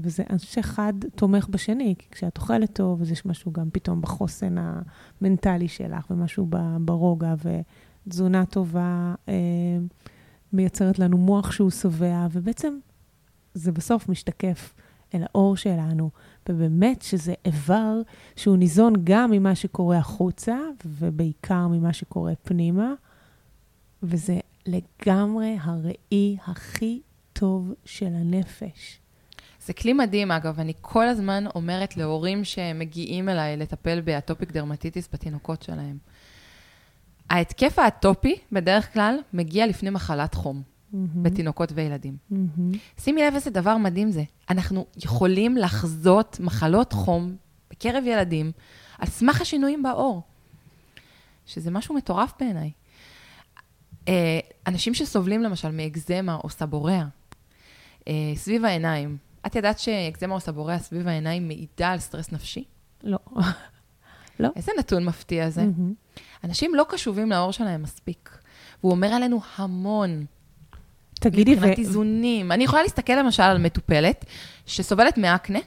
וזה, 0.01 0.23
אני 0.29 0.39
חושבת 0.39 0.65
תומך 1.15 1.47
בשני, 1.49 1.95
כי 1.99 2.07
כשאת 2.11 2.37
אוכלת 2.37 2.73
טוב, 2.73 3.01
אז 3.01 3.11
יש 3.11 3.25
משהו 3.25 3.51
גם 3.51 3.69
פתאום 3.73 4.01
בחוסן 4.01 4.55
המנטלי 4.57 5.67
שלך, 5.67 6.11
ומשהו 6.11 6.47
ברוגע, 6.81 7.33
ותזונה 8.05 8.45
טובה 8.45 9.15
אה, 9.29 9.33
מייצרת 10.53 10.99
לנו 10.99 11.17
מוח 11.17 11.51
שהוא 11.51 11.69
שבע, 11.69 12.27
ובעצם 12.31 12.77
זה 13.53 13.71
בסוף 13.71 14.09
משתקף 14.09 14.73
אל 15.13 15.23
האור 15.23 15.57
שלנו, 15.57 16.09
ובאמת 16.49 17.01
שזה 17.01 17.33
איבר 17.45 18.01
שהוא 18.35 18.57
ניזון 18.57 18.93
גם 19.03 19.31
ממה 19.31 19.55
שקורה 19.55 19.97
החוצה, 19.97 20.57
ובעיקר 20.85 21.67
ממה 21.67 21.93
שקורה 21.93 22.33
פנימה, 22.43 22.93
וזה 24.03 24.39
לגמרי 24.65 25.57
הראי 25.61 26.37
הכי 26.47 27.01
טוב 27.39 27.73
של 27.85 28.05
הנפש. 28.05 28.99
זה 29.61 29.73
כלי 29.73 29.93
מדהים, 29.93 30.31
אגב, 30.31 30.59
אני 30.59 30.73
כל 30.81 31.07
הזמן 31.07 31.43
אומרת 31.55 31.97
להורים 31.97 32.43
שמגיעים 32.43 33.29
אליי 33.29 33.57
לטפל 33.57 34.01
באטופיק 34.01 34.51
דרמטיטיס 34.51 35.09
בתינוקות 35.13 35.61
שלהם. 35.61 35.97
ההתקף 37.29 37.79
האטופי, 37.79 38.35
בדרך 38.51 38.93
כלל, 38.93 39.17
מגיע 39.33 39.67
לפני 39.67 39.89
מחלת 39.89 40.33
חום, 40.33 40.61
Mm-hmm. 40.61 40.95
בתינוקות 41.21 41.71
וילדים. 41.75 42.17
Mm-hmm. 42.31 43.01
שימי 43.01 43.21
לב 43.23 43.33
איזה 43.33 43.49
דבר 43.49 43.77
מדהים 43.77 44.11
זה. 44.11 44.23
אנחנו 44.49 44.85
יכולים 45.03 45.57
לחזות 45.57 46.37
מחלות 46.39 46.93
חום 46.93 47.35
בקרב 47.71 48.03
ילדים 48.07 48.51
על 48.97 49.07
סמך 49.07 49.41
השינויים 49.41 49.83
בעור, 49.83 50.21
שזה 51.45 51.71
משהו 51.71 51.95
מטורף 51.95 52.33
בעיניי. 52.39 52.71
אה, 54.07 54.39
אנשים 54.67 54.93
שסובלים 54.93 55.43
למשל 55.43 55.71
מאקזמה 55.71 56.35
או 56.43 56.49
סבוריאה, 56.49 56.99
אה, 56.99 57.18
סביב 58.35 58.65
העיניים, 58.65 59.17
את 59.45 59.55
ידעת 59.55 59.79
שאקזמה 59.79 60.35
או 60.35 60.39
סבוריאה 60.39 60.79
סביב 60.79 61.07
העיניים 61.07 61.47
מעידה 61.47 61.89
על 61.91 61.99
סטרס 61.99 62.31
נפשי? 62.31 62.63
לא. 63.03 63.17
לא. 64.39 64.49
איזה 64.55 64.71
נתון 64.79 65.05
מפתיע 65.05 65.49
זה. 65.49 65.61
Mm-hmm. 65.61 66.19
אנשים 66.43 66.75
לא 66.75 66.85
קשובים 66.89 67.29
לעור 67.29 67.51
שלהם 67.51 67.83
מספיק, 67.83 68.37
והוא 68.81 68.91
אומר 68.91 69.07
עלינו 69.07 69.41
המון. 69.55 70.25
תגידי, 71.19 71.53
ו... 71.53 71.55
מבחינת 71.55 71.79
איזונים. 71.79 72.51
אני 72.51 72.63
יכולה 72.63 72.83
להסתכל 72.83 73.13
למשל 73.13 73.43
על 73.43 73.57
מטופלת 73.57 74.25
שסובלת 74.65 75.17
מאקנה, 75.17 75.59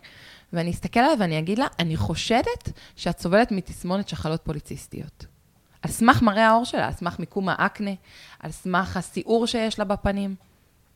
ואני 0.52 0.70
אסתכל 0.70 1.00
עליה 1.00 1.14
ואני 1.18 1.38
אגיד 1.38 1.58
לה, 1.58 1.66
אני 1.78 1.96
חושדת 1.96 2.72
שאת 2.96 3.20
סובלת 3.20 3.52
מתסמונת 3.52 4.08
שחלות 4.08 4.40
פוליציסטיות. 4.44 5.26
על 5.82 5.90
סמך 5.90 6.22
מראה 6.22 6.48
העור 6.48 6.64
שלה, 6.64 6.86
על 6.86 6.92
סמך 6.92 7.18
מיקום 7.18 7.48
האקנה, 7.48 7.90
על 8.40 8.50
סמך 8.50 8.96
הסיעור 8.96 9.46
שיש 9.46 9.78
לה 9.78 9.84
בפנים. 9.84 10.34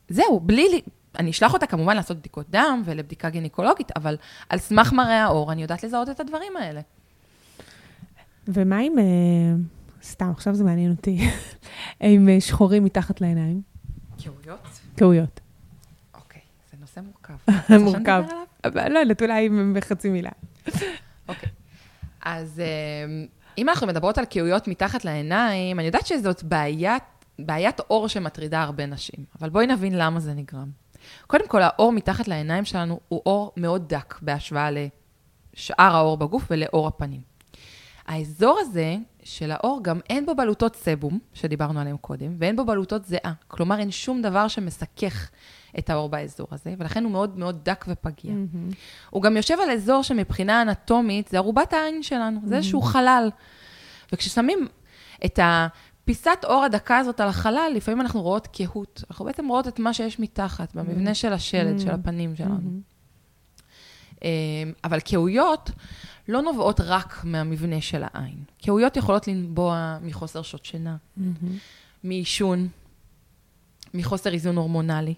זהו, 0.08 0.40
בלי... 0.40 0.80
אני 1.18 1.30
אשלח 1.30 1.54
אותה 1.54 1.66
כמובן 1.66 1.96
לעשות 1.96 2.16
בדיקות 2.16 2.50
דם 2.50 2.82
ולבדיקה 2.84 3.30
גינקולוגית, 3.30 3.92
אבל 3.96 4.16
על 4.48 4.58
סמך 4.58 4.92
מראה 4.92 5.24
העור 5.24 5.52
אני 5.52 5.62
יודעת 5.62 5.84
לזהות 5.84 6.08
את 6.08 6.20
הדברים 6.20 6.56
האלה. 6.56 6.80
ומה 8.48 8.78
עם, 8.78 8.98
אה, 8.98 9.04
סתם, 10.02 10.30
עכשיו 10.30 10.54
זה 10.54 10.64
מעניין 10.64 10.90
אותי, 10.90 11.18
עם 12.00 12.28
אה, 12.28 12.40
שחורים 12.40 12.84
מתחת 12.84 13.20
לעיניים? 13.20 13.62
קירויות? 14.18 14.68
טעויות. 14.94 15.40
אוקיי, 16.14 16.40
זה 16.70 16.76
נושא 16.80 17.00
מורכב. 17.00 17.34
מורכב. 17.84 18.24
לא 18.74 18.98
יודעת, 18.98 19.22
אולי 19.22 19.48
בחצי 19.74 20.10
מילה. 20.10 20.30
אוקיי. 21.28 21.48
אז 22.24 22.60
אה, 22.60 23.26
אם 23.58 23.68
אנחנו 23.68 23.86
מדברות 23.86 24.18
על 24.18 24.24
קיאויות 24.24 24.68
מתחת 24.68 25.04
לעיניים, 25.04 25.78
אני 25.78 25.86
יודעת 25.86 26.06
שזאת 26.06 26.42
בעיית, 26.42 27.02
בעיית 27.38 27.80
עור 27.80 28.08
שמטרידה 28.08 28.62
הרבה 28.62 28.86
נשים, 28.86 29.24
אבל 29.40 29.48
בואי 29.48 29.66
נבין 29.66 29.98
למה 29.98 30.20
זה 30.20 30.34
נגרם. 30.34 30.70
קודם 31.26 31.48
כל, 31.48 31.62
העור 31.62 31.92
מתחת 31.92 32.28
לעיניים 32.28 32.64
שלנו 32.64 33.00
הוא 33.08 33.20
עור 33.24 33.52
מאוד 33.56 33.88
דק 33.88 34.18
בהשוואה 34.22 34.70
לשאר 34.70 35.96
העור 35.96 36.16
בגוף 36.16 36.44
ולעור 36.50 36.86
הפנים. 36.86 37.20
האזור 38.06 38.58
הזה 38.60 38.96
של 39.24 39.50
האור, 39.50 39.80
גם 39.82 40.00
אין 40.10 40.26
בו 40.26 40.34
בלוטות 40.34 40.76
סבום, 40.76 41.18
שדיברנו 41.34 41.80
עליהם 41.80 41.96
קודם, 41.96 42.36
ואין 42.38 42.56
בו 42.56 42.64
בלוטות 42.64 43.04
זיעה. 43.04 43.32
כלומר, 43.48 43.78
אין 43.78 43.90
שום 43.90 44.22
דבר 44.22 44.48
שמסכך 44.48 45.30
את 45.78 45.90
האור 45.90 46.08
באזור 46.08 46.46
הזה, 46.50 46.74
ולכן 46.78 47.04
הוא 47.04 47.12
מאוד 47.12 47.38
מאוד 47.38 47.60
דק 47.64 47.84
ופגיע. 47.88 48.32
מהמם. 48.32 48.70
הוא 49.10 49.22
גם 49.22 49.36
יושב 49.36 49.56
על 49.62 49.70
אזור 49.70 50.02
שמבחינה 50.02 50.62
אנטומית 50.62 51.28
זה 51.28 51.38
ארובת 51.38 51.72
העין 51.72 52.02
שלנו, 52.02 52.40
זה 52.44 52.56
איזשהו 52.56 52.82
חלל. 52.82 53.30
וכששמים 54.12 54.68
את 55.24 55.38
הפיסת 56.06 56.38
אור 56.44 56.64
הדקה 56.64 56.98
הזאת 56.98 57.20
על 57.20 57.28
החלל, 57.28 57.72
לפעמים 57.74 58.00
אנחנו 58.00 58.22
רואות 58.22 58.46
קהות. 58.46 59.04
אנחנו 59.10 59.24
בעצם 59.24 59.48
רואות 59.48 59.68
את 59.68 59.78
מה 59.78 59.94
שיש 59.94 60.20
מתחת, 60.20 60.74
במבנה 60.74 61.14
של 61.14 61.32
השלד, 61.32 61.78
של 61.78 61.90
הפנים 61.90 62.36
שלנו. 62.36 62.54
מהמם. 62.54 62.80
אה, 64.22 64.28
אבל 64.84 65.00
קהויות 65.00 65.70
לא 66.28 66.42
נובעות 66.42 66.80
רק 66.80 67.20
מהמבנה 67.24 67.80
של 67.80 68.02
העין. 68.02 68.44
קהויות 68.62 68.96
יכולות 68.96 69.28
לנבוע 69.28 69.98
מחוסר 70.02 70.42
שעות 70.42 70.64
שינה. 70.64 70.96
מעישון, 72.04 72.68
מחוסר 73.94 74.32
איזון 74.32 74.56
הורמונלי, 74.56 75.14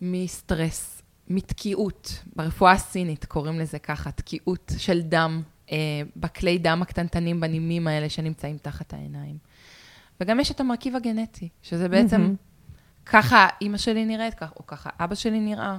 מסטרס, 0.00 1.02
מתקיעות. 1.28 2.22
ברפואה 2.36 2.72
הסינית 2.72 3.24
קוראים 3.24 3.58
לזה 3.58 3.78
ככה, 3.78 4.10
תקיעות 4.10 4.72
של 4.78 5.00
דם, 5.00 5.42
אה, 5.72 5.76
בכלי 6.16 6.58
דם 6.58 6.82
הקטנטנים, 6.82 7.40
בנימים 7.40 7.86
האלה 7.86 8.08
שנמצאים 8.08 8.58
תחת 8.58 8.94
העיניים. 8.94 9.53
וגם 10.20 10.40
יש 10.40 10.50
את 10.50 10.60
המרכיב 10.60 10.96
הגנטי, 10.96 11.48
שזה 11.62 11.88
בעצם 11.88 12.20
מהמם. 12.20 12.34
ככה 13.06 13.48
אימא 13.60 13.78
שלי 13.78 14.04
נראית, 14.04 14.34
כך, 14.34 14.52
או 14.56 14.66
ככה 14.66 14.90
אבא 15.00 15.14
שלי 15.14 15.40
נראה, 15.40 15.78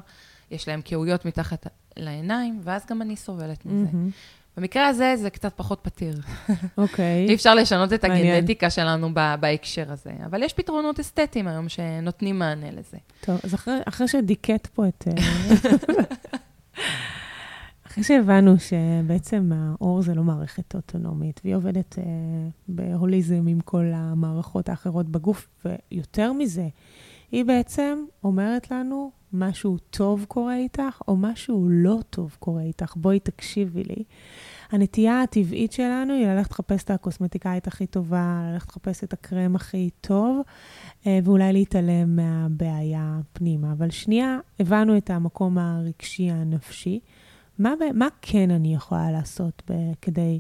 יש 0.51 0.67
להם 0.67 0.81
קהויות 0.81 1.25
מתחת 1.25 1.67
לעיניים, 1.97 2.59
ואז 2.63 2.85
גם 2.89 3.01
אני 3.01 3.15
סובלת 3.15 3.65
מזה. 3.65 3.85
מהמם. 3.93 4.09
במקרה 4.57 4.87
הזה 4.87 5.13
זה 5.15 5.29
קצת 5.29 5.53
פחות 5.55 5.79
פתיר. 5.81 6.21
אוקיי. 6.77 7.25
אי 7.29 7.35
אפשר 7.35 7.55
לשנות 7.55 7.93
את 7.93 8.05
מעניין. 8.05 8.35
הגנטיקה 8.35 8.69
שלנו 8.69 9.09
ב- 9.13 9.35
בהקשר 9.39 9.91
הזה, 9.91 10.11
אבל 10.25 10.43
יש 10.43 10.53
פתרונות 10.53 10.99
אסתטיים 10.99 11.47
היום 11.47 11.69
שנותנים 11.69 12.39
מענה 12.39 12.71
לזה. 12.71 12.97
טוב, 13.21 13.39
אז 13.43 13.53
אחרי, 13.53 13.73
אחרי 13.85 14.07
שדיכאת 14.07 14.67
פה 14.67 14.87
את... 14.87 15.03
אחרי 17.95 18.03
שהבנו 18.03 18.55
שבעצם 18.59 19.51
האור 19.55 20.01
זה 20.01 20.13
לא 20.13 20.23
מערכת 20.23 20.75
אוטונומית, 20.75 21.41
והיא 21.43 21.55
עובדת 21.55 21.99
אה, 21.99 22.03
בהוליזם 22.67 23.47
עם 23.47 23.59
כל 23.59 23.85
המערכות 23.93 24.69
האחרות 24.69 25.09
בגוף, 25.09 25.47
ויותר 25.65 26.33
מזה, 26.33 26.67
היא 27.31 27.45
בעצם 27.45 27.99
אומרת 28.23 28.71
לנו, 28.71 29.11
משהו 29.33 29.77
טוב 29.89 30.25
קורה 30.27 30.57
איתך, 30.57 31.01
או 31.07 31.15
משהו 31.15 31.67
לא 31.69 31.99
טוב 32.09 32.35
קורה 32.39 32.61
איתך. 32.61 32.95
בואי 32.95 33.19
תקשיבי 33.19 33.83
לי. 33.83 34.03
הנטייה 34.71 35.21
הטבעית 35.21 35.71
שלנו 35.71 36.13
היא 36.13 36.27
ללכת 36.27 36.51
לחפש 36.51 36.83
את 36.83 36.91
הקוסמטיקאית 36.91 37.67
הכי 37.67 37.87
טובה, 37.87 38.49
ללכת 38.53 38.67
לחפש 38.69 39.03
את 39.03 39.13
הקרם 39.13 39.55
הכי 39.55 39.89
טוב, 40.01 40.41
אה, 41.07 41.19
ואולי 41.23 41.53
להתעלם 41.53 42.15
מהבעיה 42.15 43.19
פנימה. 43.33 43.71
אבל 43.71 43.89
שנייה, 43.89 44.37
הבנו 44.59 44.97
את 44.97 45.09
המקום 45.09 45.57
הרגשי 45.57 46.31
הנפשי. 46.31 46.99
מה, 47.59 47.73
מה 47.93 48.07
כן 48.21 48.51
אני 48.51 48.73
יכולה 48.73 49.11
לעשות 49.11 49.63
ב- 49.69 49.93
כדי 50.01 50.39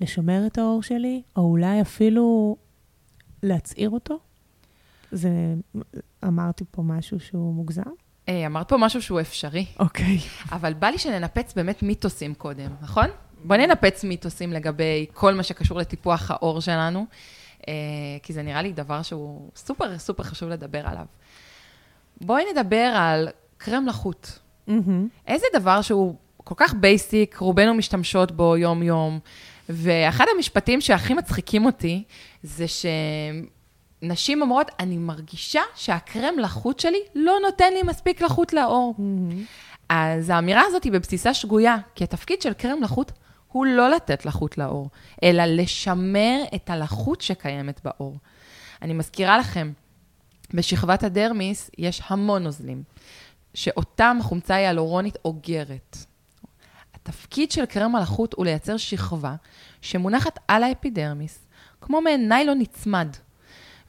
לשמר 0.00 0.46
את 0.46 0.58
האור 0.58 0.82
שלי, 0.82 1.22
או 1.36 1.42
אולי 1.42 1.80
אפילו 1.80 2.56
להצעיר 3.42 3.90
אותו? 3.90 4.18
זה, 5.12 5.30
אמרתי 6.24 6.64
פה 6.70 6.82
משהו 6.82 7.20
שהוא 7.20 7.54
מוגזם? 7.54 7.82
אה, 8.28 8.46
אמרת 8.46 8.68
פה 8.68 8.76
משהו 8.76 9.02
שהוא 9.02 9.20
אפשרי, 9.20 9.66
אוקיי. 9.78 10.18
אבל 10.52 10.72
בא 10.72 10.86
לי 10.86 10.98
שננפץ 10.98 11.54
באמת 11.54 11.82
מיתוסים 11.82 12.34
קודם, 12.34 12.70
נכון? 12.80 13.06
בוא 13.44 13.56
ננפץ 13.56 14.04
מיתוסים 14.04 14.52
לגבי 14.52 15.06
כל 15.12 15.34
מה 15.34 15.42
שקשור 15.42 15.78
לטיפוח 15.78 16.30
האור 16.30 16.60
שלנו, 16.60 17.06
אה, 17.68 17.74
כי 18.22 18.32
זה 18.32 18.42
נראה 18.42 18.62
לי 18.62 18.72
דבר 18.72 19.02
שהוא 19.02 19.50
סופר 19.56 19.98
סופר 19.98 20.22
חשוב 20.22 20.48
לדבר 20.48 20.86
עליו. 20.86 21.06
בואי 22.20 22.44
נדבר 22.52 22.92
על 22.96 23.28
קרם 23.56 23.86
לחוט. 23.86 24.28
מהמם. 24.66 25.08
איזה 25.26 25.46
דבר 25.54 25.82
שהוא 25.82 26.14
כל 26.44 26.54
כך 26.56 26.74
basic, 26.74 27.36
רובנו 27.36 27.74
משתמשות 27.74 28.32
בו 28.32 28.56
יום-יום, 28.56 29.18
ואחד 29.68 30.24
המשפטים 30.36 30.80
שהכי 30.80 31.14
מצחיקים 31.14 31.66
אותי, 31.66 32.04
זה 32.42 32.64
שנשים 34.02 34.42
אומרות, 34.42 34.70
אני 34.80 34.98
מרגישה 34.98 35.60
שהקרם 35.74 36.38
לחות 36.38 36.80
שלי 36.80 36.98
לא 37.14 37.34
נותן 37.42 37.72
לי 37.72 37.82
מספיק 37.82 38.20
לחות 38.20 38.52
לעור. 38.52 38.94
מהמם. 38.98 39.44
אז 39.88 40.30
האמירה 40.30 40.62
הזאת 40.66 40.84
היא 40.84 40.92
בבסיסה 40.92 41.34
שגויה, 41.34 41.76
כי 41.94 42.04
התפקיד 42.04 42.42
של 42.42 42.52
קרם 42.52 42.82
לחות 42.82 43.12
הוא 43.52 43.66
לא 43.66 43.90
לתת 43.90 44.26
לחות 44.26 44.58
לעור, 44.58 44.90
אלא 45.22 45.44
לשמר 45.44 46.42
את 46.54 46.70
הלחות 46.70 47.20
שקיימת 47.20 47.80
בעור. 47.84 48.16
אני 48.82 48.92
מזכירה 48.92 49.38
לכם, 49.38 49.72
בשכבת 50.54 51.02
הדרמיס 51.02 51.70
יש 51.78 52.02
המון 52.06 52.42
נוזלים, 52.42 52.82
שאותם 53.54 54.16
החומצה 54.20 54.54
היאלורונית 54.54 55.18
אוגרת. 55.24 55.96
התפקיד 57.32 57.50
של 57.50 57.66
קרם 57.66 57.96
הלחות 57.96 58.34
הוא 58.34 58.44
לייצר 58.44 58.76
שכבה 58.76 59.34
שמונחת 59.80 60.38
על 60.48 60.62
האפידרמיס, 60.62 61.38
כמו 61.80 62.00
מעין 62.00 62.28
ניילון 62.28 62.58
נצמד, 62.58 63.08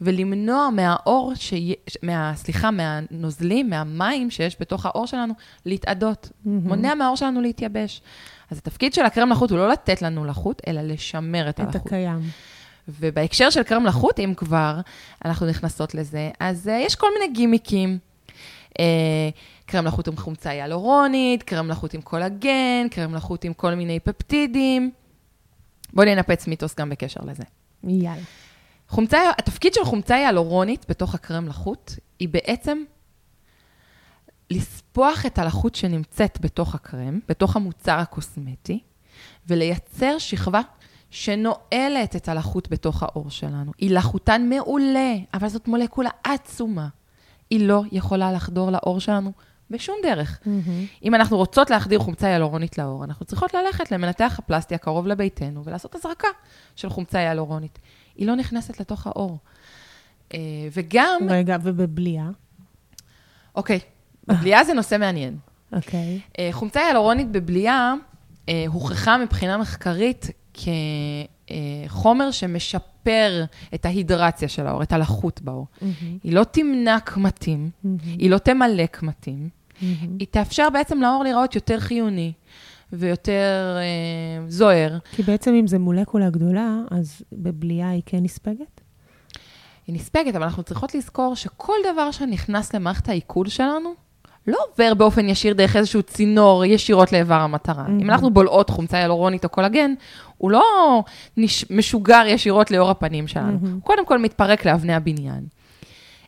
ולמנוע 0.01 0.69
מהאור, 0.69 1.33
שיה, 1.35 1.75
מה, 2.03 2.33
סליחה, 2.35 2.71
מהנוזלים, 2.71 3.69
מהמים 3.69 4.31
שיש 4.31 4.57
בתוך 4.59 4.85
האור 4.85 5.07
שלנו, 5.07 5.33
להתאדות. 5.65 6.29
מהמם. 6.45 6.67
מונע 6.67 6.95
מהאור 6.95 7.15
שלנו 7.15 7.41
להתייבש. 7.41 8.01
אז 8.51 8.57
התפקיד 8.57 8.93
של 8.93 9.05
הקרם 9.05 9.29
לחוט 9.29 9.51
הוא 9.51 9.59
לא 9.59 9.69
לתת 9.69 10.01
לנו 10.01 10.25
לחות, 10.25 10.61
אלא 10.67 10.81
לשמר 10.81 11.49
את 11.49 11.55
את 11.55 11.59
הלחות. 11.59 11.85
הקיים. 11.85 12.19
ובהקשר 12.87 13.49
של 13.49 13.63
קרם 13.63 13.85
לחוט, 13.85 14.19
אם 14.19 14.33
כבר 14.37 14.79
אנחנו 15.25 15.45
נכנסות 15.45 15.95
לזה, 15.95 16.29
אז 16.39 16.67
uh, 16.67 16.71
יש 16.71 16.95
כל 16.95 17.07
מיני 17.19 17.33
גימיקים. 17.33 17.97
Uh, 18.69 18.81
קרם 19.65 19.85
לחוט 19.85 20.07
עם 20.07 20.17
חומצה 20.17 20.49
היאלורונית, 20.49 21.43
קרם 21.43 21.69
לחוט 21.69 21.93
עם 21.93 22.01
קולגן, 22.01 22.87
קרם 22.91 23.15
לחוט 23.15 23.45
עם 23.45 23.53
כל 23.53 23.75
מיני 23.75 23.99
פפטידים. 23.99 24.91
בואו 25.93 26.07
ננפץ 26.07 26.47
מיתוס 26.47 26.75
גם 26.75 26.89
בקשר 26.89 27.21
לזה. 27.25 27.43
יאללה. 27.83 28.21
חומצה, 28.89 29.19
התפקיד 29.37 29.73
של 29.73 29.83
חומצה 29.85 30.15
היאלורונית 30.15 30.85
בתוך 30.89 31.15
הקרם 31.15 31.47
לחוט, 31.47 31.91
היא 32.19 32.29
בעצם 32.29 32.83
לספוח 34.49 35.25
את 35.25 35.39
הלחות 35.39 35.75
שנמצאת 35.75 36.37
בתוך 36.41 36.75
הקרם, 36.75 37.19
בתוך 37.29 37.55
המוצר 37.55 37.99
הקוסמטי, 37.99 38.79
ולייצר 39.47 40.17
שכבה 40.17 40.61
שנועלת 41.09 42.15
את 42.15 42.29
הלחות 42.29 42.69
בתוך 42.69 43.03
העור 43.03 43.29
שלנו. 43.29 43.71
היא 43.77 43.91
לחוטן 43.91 44.49
מעולה, 44.49 45.13
אבל 45.33 45.47
זאת 45.47 45.67
מולקולה 45.67 46.09
עצומה. 46.23 46.87
היא 47.49 47.67
לא 47.67 47.83
יכולה 47.91 48.31
לחדור 48.31 48.71
לעור 48.71 48.99
שלנו 48.99 49.31
בשום 49.73 49.95
דרך. 50.03 50.39
מהמם. 50.45 50.85
אם 51.03 51.15
אנחנו 51.15 51.37
רוצות 51.37 51.69
להחדיר 51.69 51.99
חומצה 51.99 52.27
היאלורונית 52.27 52.77
לעור, 52.77 53.03
אנחנו 53.03 53.25
צריכות 53.25 53.53
ללכת 53.53 53.91
למנתח 53.91 54.35
הפלסטי 54.39 54.75
הקרוב 54.75 55.07
לביתנו 55.07 55.63
ולעשות 55.65 55.95
הזרקה 55.95 56.27
של 56.75 56.89
חומצה 56.89 57.19
היאלורונית. 57.19 57.79
היא 58.15 58.27
לא 58.27 58.35
נכנסת 58.35 58.79
לתוך 58.79 59.07
העור. 59.07 59.37
אה, 60.33 60.39
וגם, 60.71 61.21
רגע, 61.29 61.57
ובבליעה? 61.63 62.29
אוקיי, 63.55 63.79
בבליעה 64.27 64.63
זה 64.63 64.73
נושא 64.73 64.95
מעניין. 64.99 65.37
אוקיי. 65.73 66.19
אה, 66.39 66.49
חומצה 66.51 66.79
היאלורונית 66.79 67.31
בבליעה 67.31 67.93
אה, 68.49 68.65
הוכחה 68.67 69.17
מבחינה 69.17 69.57
מחקרית 69.57 70.27
כחומר 71.87 72.31
שמשפר 72.31 73.45
את 73.73 73.85
ההידרציה 73.85 74.47
של 74.47 74.67
העור, 74.67 74.83
את 74.83 74.93
הלחות 74.93 75.41
בעור. 75.41 75.67
מהמם. 75.81 76.17
היא 76.23 76.33
לא 76.33 76.43
תמנע 76.43 76.99
קמטים, 76.99 77.69
מהמם. 77.83 77.97
היא 78.03 78.29
לא 78.29 78.37
תמלא 78.37 78.85
קמטים, 78.85 79.49
מהמם. 79.81 80.17
היא 80.19 80.27
תאפשר 80.31 80.69
בעצם 80.69 81.01
לעור 81.01 81.23
להיראות 81.23 81.55
יותר 81.55 81.79
חיוני 81.79 82.33
ויותר 82.93 83.77
אה, 83.77 84.49
זוהר. 84.49 84.97
כי 85.11 85.23
בעצם 85.23 85.53
אם 85.53 85.67
זה 85.67 85.79
מולקולה 85.79 86.29
גדולה, 86.29 86.77
אז 86.91 87.21
בבליעה 87.33 87.89
היא 87.89 88.01
כן 88.05 88.19
נספגת? 88.21 88.81
היא 89.87 89.95
נספגת, 89.95 90.35
אבל 90.35 90.43
אנחנו 90.43 90.63
צריכות 90.63 90.95
לזכור 90.95 91.35
שכל 91.35 91.73
דבר 91.93 92.11
שנכנס 92.11 92.73
למערכת 92.73 93.09
העיכול 93.09 93.49
שלנו, 93.49 93.93
לא 94.47 94.57
עובר 94.71 94.93
באופן 94.93 95.29
ישיר 95.29 95.53
דרך 95.53 95.75
איזשהו 95.75 96.03
צינור 96.03 96.65
ישירות 96.65 97.11
לאיבר 97.11 97.35
המטרה. 97.35 97.85
Mhm. 97.85 98.01
אם 98.01 98.09
אנחנו 98.09 98.33
בולעות 98.33 98.69
חומצה 98.69 98.97
היאלורונית 98.97 99.43
או 99.43 99.49
קולגן, 99.49 99.93
הוא 100.37 100.51
לא 100.51 100.63
נש... 101.37 101.65
משוגר 101.71 102.23
ישירות 102.27 102.71
לאור 102.71 102.89
הפנים 102.89 103.27
שלנו. 103.27 103.57
Mhm. 103.61 103.67
הוא 103.67 103.81
קודם 103.81 104.05
כל 104.05 104.19
מתפרק 104.19 104.65
לאבני 104.65 104.93
הבניין. 104.93 105.43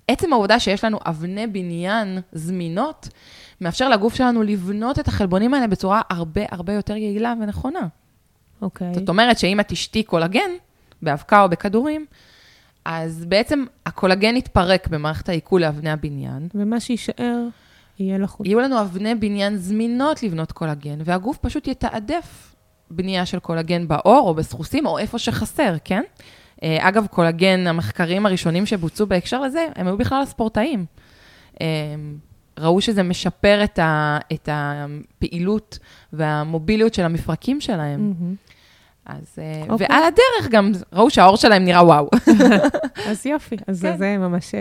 עצם 0.08 0.34
העובדה 0.34 0.60
שיש 0.60 0.84
לנו 0.84 1.00
אבני 1.06 1.48
בניין 1.48 2.20
זמינות, 2.32 3.10
מאפשר 3.62 3.90
לגוף 3.90 4.16
שלנו 4.16 4.44
לבנות 4.44 5.00
את 5.00 5.08
החלבונים 5.08 5.54
האלה 5.54 5.68
בצורה 5.68 6.02
הרבה 6.10 6.42
הרבה 6.52 6.74
יותר 6.74 6.96
יעילה 6.96 7.34
ונכונה. 7.42 7.88
אוקיי. 8.62 8.94
זאת 8.94 9.10
אומרת 9.10 9.40
שאם 9.40 9.60
את 9.60 9.68
תשתי 9.68 10.04
קולגן, 10.04 10.52
באבקה 11.02 11.44
או 11.44 11.50
בכדורים, 11.50 12.06
אז 12.86 13.26
בעצם 13.26 13.66
הקולגן 13.86 14.36
יתפרק 14.36 14.88
במערכת 14.88 15.30
העיכול 15.30 15.62
לאבני 15.62 15.90
הבניין. 15.90 16.48
ומה 16.56 16.80
שיישאר 16.80 17.48
יהיה 18.00 18.18
לחוץ. 18.18 18.48
יהיו 18.48 18.60
לנו 18.60 18.82
אבני 18.82 19.16
בניין 19.16 19.58
זמינות 19.58 20.24
לבנות 20.24 20.52
קולגן, 20.52 20.98
והגוף 21.06 21.38
פשוט 21.38 21.68
יתעדף 21.68 22.56
בנייה 22.92 23.26
של 23.26 23.40
קולגן 23.40 23.88
בעור 23.88 24.30
או 24.30 24.34
בסחוסים, 24.34 24.86
או 24.86 24.98
איפה 24.98 25.20
שחסר, 25.20 25.76
כן? 25.84 26.04
אה, 26.64 26.90
אגב, 26.90 27.08
קולגן, 27.08 27.68
המחקרים 27.68 28.26
הראשונים 28.26 28.66
שבוצעו 28.66 29.08
בהקשר 29.08 29.42
לזה, 29.42 29.68
הם 29.76 29.88
היו 29.88 29.98
בכלל 29.98 30.22
הספורטאים. 30.22 30.86
אה, 31.62 31.68
ראו 32.60 32.82
שזה 32.82 33.04
משפר 33.04 33.64
את, 33.64 33.80
ה, 33.80 34.18
את 34.34 34.50
הפעילות 34.52 35.80
והמוביליות 36.14 36.94
של 36.94 37.04
המפרקים 37.04 37.62
שלהם. 37.62 38.14
מהמם. 38.20 38.36
אז, 39.06 39.36
okay. 39.36 39.70
אוקיי. 39.70 39.88
ועל 39.90 40.04
הדרך 40.04 40.52
גם 40.52 40.72
ראו 40.94 41.10
שהעור 41.10 41.38
שלהם 41.38 41.66
נראה 41.66 41.86
וואו. 41.86 42.10
אז 43.10 43.26
יופי, 43.26 43.56
אז 43.68 43.82
כן. 43.82 43.98
זה 43.98 44.18
ממש 44.18 44.56
אה, 44.56 44.60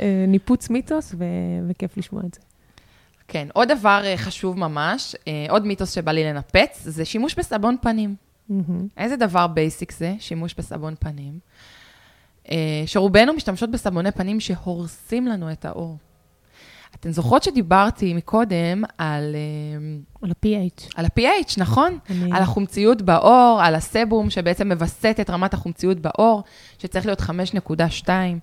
אה, 0.00 0.24
ניפוץ 0.28 0.70
מיתוס, 0.70 1.14
ו- 1.18 1.24
וכיף 1.68 1.96
לשמוע 1.96 2.22
את 2.26 2.34
זה. 2.34 2.40
כן, 3.28 3.48
עוד 3.52 3.68
דבר 3.72 4.02
אה, 4.04 4.16
חשוב 4.16 4.58
ממש, 4.58 5.16
אה, 5.28 5.46
עוד 5.48 5.66
מיתוס 5.66 5.92
שבא 5.92 6.12
לי 6.12 6.24
לנפץ, 6.24 6.78
זה 6.82 7.04
שימוש 7.04 7.34
בסבון 7.34 7.76
פנים. 7.82 8.14
מהמם. 8.48 8.88
איזה 8.96 9.16
דבר 9.16 9.46
basic 9.46 9.92
זה, 9.92 10.14
שימוש 10.18 10.54
בסבון 10.58 10.94
פנים? 11.00 11.38
אה, 12.50 12.82
שרובנו 12.86 13.32
משתמשות 13.32 13.70
בסבוני 13.70 14.10
פנים 14.12 14.40
שהורסים 14.40 15.26
לנו 15.26 15.52
את 15.52 15.64
העור. 15.64 15.96
אתן 16.94 17.12
זוכרות 17.12 17.42
שדיברתי 17.42 18.14
מקודם 18.14 18.82
על, 18.98 19.34
אה, 19.34 19.78
על 20.22 20.30
ה-PH. 20.30 20.88
על 20.96 21.04
ה-pH, 21.04 21.54
נכון? 21.58 21.98
אני- 22.10 22.32
על 22.32 22.42
החומציות 22.42 23.02
בעור, 23.02 23.60
על 23.62 23.74
הסבום 23.74 24.30
שבעצם 24.30 24.72
מווסת 24.72 25.16
את 25.20 25.30
רמת 25.30 25.54
החומציות 25.54 25.98
בעור, 26.00 26.42
שצריך 26.78 27.06
להיות 27.06 27.20
5.2. 27.20 28.38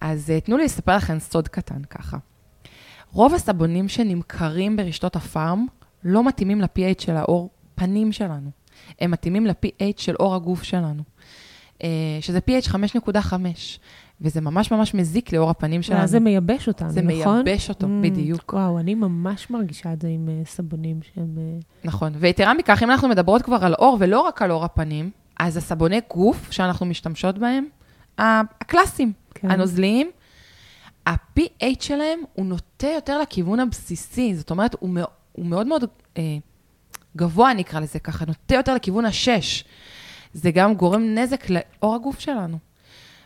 אז 0.00 0.30
אה, 0.30 0.40
תנו 0.40 0.56
לי 0.56 0.64
לספר 0.64 0.96
לכם 0.96 1.18
סוד 1.18 1.48
קטן 1.48 1.84
ככה. 1.90 2.16
רוב 3.12 3.34
הסבונים 3.34 3.88
שנמכרים 3.88 4.76
ברשתות 4.76 5.16
הפארם 5.16 5.66
לא 6.04 6.24
מתאימים 6.24 6.60
ל-pH 6.60 7.02
של 7.04 7.16
העור 7.16 7.50
פנים 7.74 8.12
שלנו. 8.12 8.50
הם 9.00 9.10
מתאימים 9.10 9.46
ל-pH 9.46 9.84
של 9.96 10.14
עור 10.14 10.34
הגוף 10.34 10.62
שלנו, 10.62 11.02
אה, 11.82 11.88
שזה 12.20 12.38
pH 12.50 12.68
5.5, 12.68 13.34
וזה 14.20 14.40
ממש 14.40 14.70
ממש 14.70 14.94
מזיק 14.94 15.32
לעור 15.32 15.50
הפנים 15.50 15.82
שלנו. 15.82 16.00
ואז 16.00 16.10
זה 16.10 16.20
מייבש 16.20 16.68
אותנו, 16.68 16.90
זה 16.90 17.02
נכון? 17.02 17.42
מייבש 17.44 17.68
אותו, 17.68 17.86
Mm, 17.86 17.90
בדיוק. 18.02 18.52
וואו, 18.52 18.78
אני 18.78 18.94
ממש 18.94 19.50
מרגישה 19.50 19.92
את 19.92 20.02
זה 20.02 20.08
עם 20.08 20.28
אה, 20.28 20.42
סבונים 20.44 21.00
שהם... 21.02 21.34
אה, 21.38 21.58
נכון. 21.84 22.12
ויתרה 22.18 22.54
מכך, 22.54 22.82
אם 22.82 22.90
אנחנו 22.90 23.08
מדברות 23.08 23.42
כבר 23.42 23.64
על 23.64 23.74
עור 23.74 23.96
ולא 24.00 24.20
רק 24.20 24.42
על 24.42 24.50
עור 24.50 24.64
הפנים, 24.64 25.10
אז 25.40 25.56
הסבוני 25.56 26.00
גוף 26.14 26.52
שאנחנו 26.52 26.86
משתמשות 26.86 27.38
בהם, 27.38 27.64
הקלאסיים, 28.18 29.12
כן. 29.34 29.50
הנוזליים, 29.50 30.10
ה-pH 31.06 31.40
שלהם 31.80 32.18
הוא 32.34 32.46
נוטה 32.46 32.86
יותר 32.94 33.20
לכיוון 33.20 33.60
הבסיסי, 33.60 34.34
זאת 34.34 34.50
אומרת, 34.50 34.76
הוא, 34.80 34.90
מאו- 34.90 35.06
הוא 35.32 35.46
מאוד 35.46 35.66
מאוד 35.66 35.84
אה, 36.18 36.22
גבוה, 37.16 37.54
נקרא 37.54 37.80
לזה 37.80 37.98
ככה, 37.98 38.24
נוטה 38.26 38.54
יותר 38.54 38.74
לכיוון 38.74 39.04
השש. 39.04 39.64
זה 40.32 40.50
גם 40.50 40.74
גורם 40.74 41.02
נזק 41.02 41.44
לעור 41.50 41.94
הגוף 41.94 42.20
שלנו. 42.20 42.58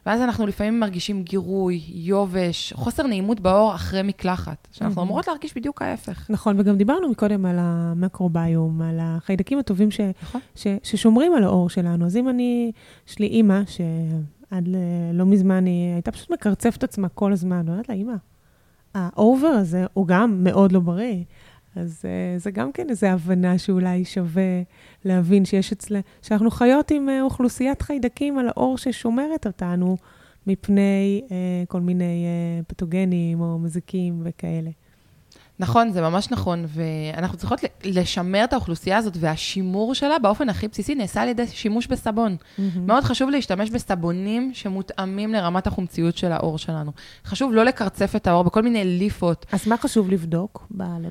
ואז 0.07 0.21
אנחנו 0.21 0.47
לפעמים 0.47 0.81
מרגישים 0.81 1.23
גירוי, 1.23 1.83
יובש, 1.89 2.73
חוסר 2.73 3.07
נעימות 3.07 3.41
בעור 3.41 3.75
אחרי 3.75 4.03
מקלחת, 4.03 4.69
שאנחנו. 4.73 5.03
אמורות 5.03 5.29
להרגיש 5.29 5.57
בדיוק 5.57 5.83
ההפך. 5.83 6.31
נכון, 6.31 6.61
וגם 6.61 6.77
דיברנו 6.77 7.09
מקודם 7.11 7.47
על 7.47 7.57
המקרוביום, 7.59 8.83
על 8.83 8.99
החיידקים 9.01 9.59
הטובים 9.59 9.91
ש, 9.91 10.01
נכון. 10.23 10.41
ש, 10.55 10.67
ששומרים 10.83 11.35
על 11.35 11.45
העור 11.45 11.71
שלנו. 11.71 12.07
אז 12.07 12.17
אם 12.17 12.29
אני, 12.29 12.73
יש 13.09 13.19
לי 13.19 13.27
אימא, 13.27 13.61
שעד 13.67 14.69
ל, 14.69 14.77
לא 15.13 15.27
מזמן 15.27 15.67
היא 15.67 15.93
הייתה 15.93 16.13
פשוט 16.13 16.31
מקרצפת 16.31 16.85
עצמה 16.85 17.09
כל 17.09 17.33
הזמן, 17.33 17.63
ואומרת 17.67 17.89
לה, 17.89 17.95
אימא, 17.95 18.15
האובר 18.95 19.49
הזה 19.49 19.87
הוא 19.93 20.07
גם 20.07 20.45
מאוד 20.45 20.73
לא 20.73 20.81
בריא. 20.81 21.25
אז 21.77 22.03
uh, 22.03 22.43
זה 22.43 22.51
גם 22.51 22.73
כן 22.73 22.91
איזו 22.91 23.07
הבנה 23.07 23.59
שאולי 23.59 24.05
שווה 24.05 24.63
להבין 25.05 25.45
שיש 25.45 25.73
אצלה, 25.73 26.01
שאנחנו 26.23 26.51
חיות 26.51 26.91
עם 26.91 27.09
uh, 27.09 27.23
אוכלוסיית 27.23 27.83
חיידקים 27.83 28.39
על 28.39 28.49
העור 28.49 28.79
ששומרת 28.79 29.47
אותנו 29.47 29.97
מפני 30.47 31.23
uh, 31.27 31.33
כל 31.69 31.81
מיני 31.81 32.27
uh, 32.27 32.65
פתוגנים 32.65 33.41
או 33.41 33.59
מזיקים 33.59 34.23
וכאלה. 34.25 34.71
נכון, 35.61 35.93
זה 35.93 36.01
ממש 36.01 36.31
נכון, 36.31 36.65
ואנחנו 36.69 37.39
צריכות 37.39 37.61
לשמר 37.85 38.45
את 38.45 38.53
האוכלוסייה 38.53 38.97
הזאת, 38.97 39.17
והשימור 39.21 39.95
שלה 39.95 40.19
באופן 40.19 40.49
הכי 40.49 40.69
בסיסי 40.69 40.95
נעשה 40.95 41.23
על 41.23 41.29
ידי 41.29 41.47
שימוש 41.47 41.87
בסבון. 41.87 42.37
מאוד 42.77 43.05
חשוב 43.05 43.31
להשתמש 43.31 43.71
בסבונים 43.71 44.51
שמותאמים 44.55 45.33
לרמת 45.33 45.67
החומציות 45.67 46.17
של 46.17 46.33
העור 46.33 46.59
שלנו. 46.59 46.93
חשוב 47.25 47.53
לא 47.53 47.65
לקרצף 47.65 48.13
את 48.17 48.27
העור 48.27 48.45
בכל 48.45 48.63
מיני 48.63 48.85
ליפות. 48.85 49.47
אז 49.53 49.69
מה 49.69 49.77
חשוב 49.77 50.11
לבדוק 50.11 50.67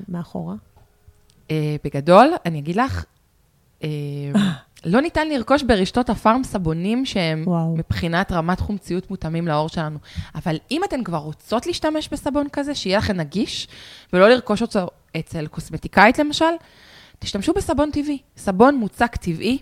מאחורה? 0.08 0.54
אה, 1.50 1.76
בגדול, 1.84 2.32
אני 2.46 2.58
אגיד 2.58 2.76
לך, 2.76 3.04
אה, 3.82 3.88
לא 4.84 5.00
ניתן 5.00 5.28
לרכוש 5.28 5.62
ברשתות 5.62 6.10
הפארם 6.10 6.44
סבונים 6.44 7.06
שהם 7.06 7.44
וואו. 7.46 7.76
מבחינת 7.76 8.32
רמת 8.32 8.60
חומציות 8.60 9.10
מותאמים 9.10 9.48
לעור 9.48 9.68
שלנו. 9.68 9.98
אבל 10.34 10.56
אם 10.70 10.84
אתן 10.84 11.04
כבר 11.04 11.18
רוצות 11.18 11.66
להשתמש 11.66 12.08
בסבון 12.08 12.46
כזה, 12.52 12.74
שיהיה 12.74 12.98
לכם 12.98 13.16
נגיש, 13.16 13.68
ולא 14.12 14.28
לרכוש 14.28 14.62
אותו 14.62 14.88
אצל 15.16 15.46
קוסמטיקאית 15.46 16.18
למשל, 16.18 16.44
תשתמשו 17.18 17.52
בסבון 17.52 17.90
טבעי. 17.90 18.18
סבון 18.36 18.76
מוצק 18.76 19.16
טבעי, 19.16 19.58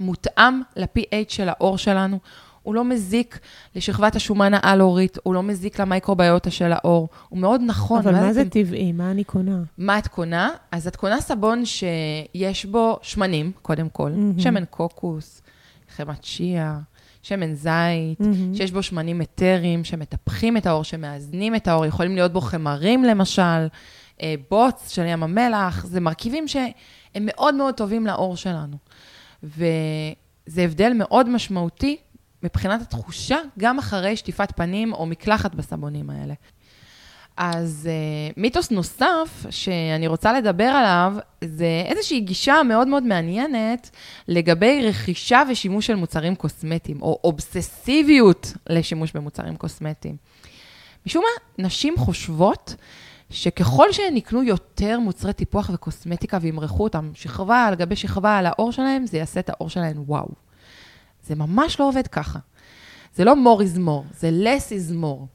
מותאם 0.00 0.62
ל-pH 0.76 1.28
של 1.28 1.48
העור 1.48 1.78
שלנו. 1.78 2.18
הוא 2.62 2.74
לא 2.74 2.84
מזיק 2.84 3.38
לשכבת 3.76 4.16
השומן 4.16 4.54
העל-עורית, 4.54 5.18
הוא 5.22 5.34
לא 5.34 5.42
מזיק 5.42 5.80
למייקרוביוטה 5.80 6.50
של 6.50 6.72
העור, 6.72 7.08
הוא 7.28 7.38
מאוד 7.38 7.60
נכון. 7.66 7.98
אבל 7.98 8.12
מה 8.14 8.32
זה 8.32 8.40
אתם- 8.40 8.48
טבעי? 8.48 8.92
מה 8.92 9.10
אני 9.10 9.24
קונה? 9.24 9.58
מה 9.78 9.98
את 9.98 10.08
קונה? 10.08 10.50
אז 10.72 10.86
את 10.86 10.96
קונה 10.96 11.20
סבון 11.20 11.62
שיש 11.64 12.64
בו 12.66 12.98
שמנים, 13.02 13.52
קודם 13.62 13.88
כל, 13.88 14.10
מהמם. 14.10 14.40
שמן 14.40 14.64
קוקוס, 14.70 15.42
חמת 15.96 16.24
שיעה, 16.24 16.78
שמן 17.22 17.54
זית, 17.54 17.70
מהמם. 18.20 18.54
שיש 18.54 18.72
בו 18.72 18.82
שמנים 18.82 19.22
אתרים 19.22 19.84
שמטפחים 19.84 20.56
את 20.56 20.66
העור, 20.66 20.84
שמאזנים 20.84 21.54
את 21.54 21.68
העור, 21.68 21.86
יכולים 21.86 22.14
להיות 22.14 22.32
בו 22.32 22.40
חמרים 22.40 23.04
למשל, 23.04 23.66
אה, 24.22 24.34
בוץ 24.50 24.90
של 24.90 25.06
ים 25.06 25.22
המלח, 25.22 25.86
זה 25.86 26.00
מרכיבים 26.00 26.48
שהם 26.48 26.70
מאוד 27.22 27.54
מאוד 27.54 27.74
טובים 27.74 28.06
לעור 28.06 28.36
שלנו. 28.36 28.76
וזה 29.42 30.62
הבדל 30.62 30.92
מאוד 30.94 31.28
משמעותי 31.28 31.96
מבחינת 32.42 32.80
התחושה, 32.82 33.38
גם 33.58 33.78
אחרי 33.78 34.16
שטיפת 34.16 34.52
פנים 34.56 34.92
או 34.92 35.06
מקלחת 35.06 35.54
בסבונים 35.54 36.10
האלה. 36.10 36.34
אז 37.36 37.88
uh, 37.88 38.34
מיתוס 38.36 38.70
נוסף 38.70 39.46
שאני 39.50 40.06
רוצה 40.06 40.32
לדבר 40.32 40.64
עליו, 40.64 41.14
זה 41.44 41.82
איזושהי 41.86 42.20
גישה 42.20 42.62
מאוד 42.62 42.88
מאוד 42.88 43.02
מעניינת 43.02 43.90
לגבי 44.28 44.88
רכישה 44.88 45.42
ושימוש 45.50 45.86
של 45.86 45.94
מוצרים 45.94 46.34
קוסמטיים, 46.34 47.02
או 47.02 47.20
אובססיביות 47.24 48.52
לשימוש 48.68 49.12
במוצרים 49.12 49.56
קוסמטיים. 49.56 50.16
משום 51.06 51.22
מה, 51.22 51.64
נשים 51.66 51.94
חושבות 51.98 52.74
שככל 53.30 53.92
שהן 53.92 54.16
יקנו 54.16 54.42
יותר 54.42 55.00
מוצרי 55.00 55.32
טיפוח 55.32 55.70
וקוסמטיקה 55.74 56.38
וימרחו 56.40 56.84
אותם 56.84 57.10
שכבה 57.14 57.64
על 57.64 57.74
גבי 57.74 57.96
שכבה 57.96 58.38
על 58.38 58.46
העור 58.46 58.72
שלהם, 58.72 59.06
זה 59.06 59.18
יעשה 59.18 59.40
את 59.40 59.48
העור 59.48 59.70
שלהן 59.70 59.96
וואו. 60.06 60.49
זה 61.30 61.36
ממש 61.36 61.80
לא 61.80 61.88
עובד 61.88 62.06
ככה. 62.06 62.38
זה 63.14 63.24
לא 63.24 63.32
more 63.32 63.60
is 63.60 63.78
more, 63.78 64.14
זה 64.18 64.30
less 64.44 64.70
is 64.70 64.94
more. 65.02 65.26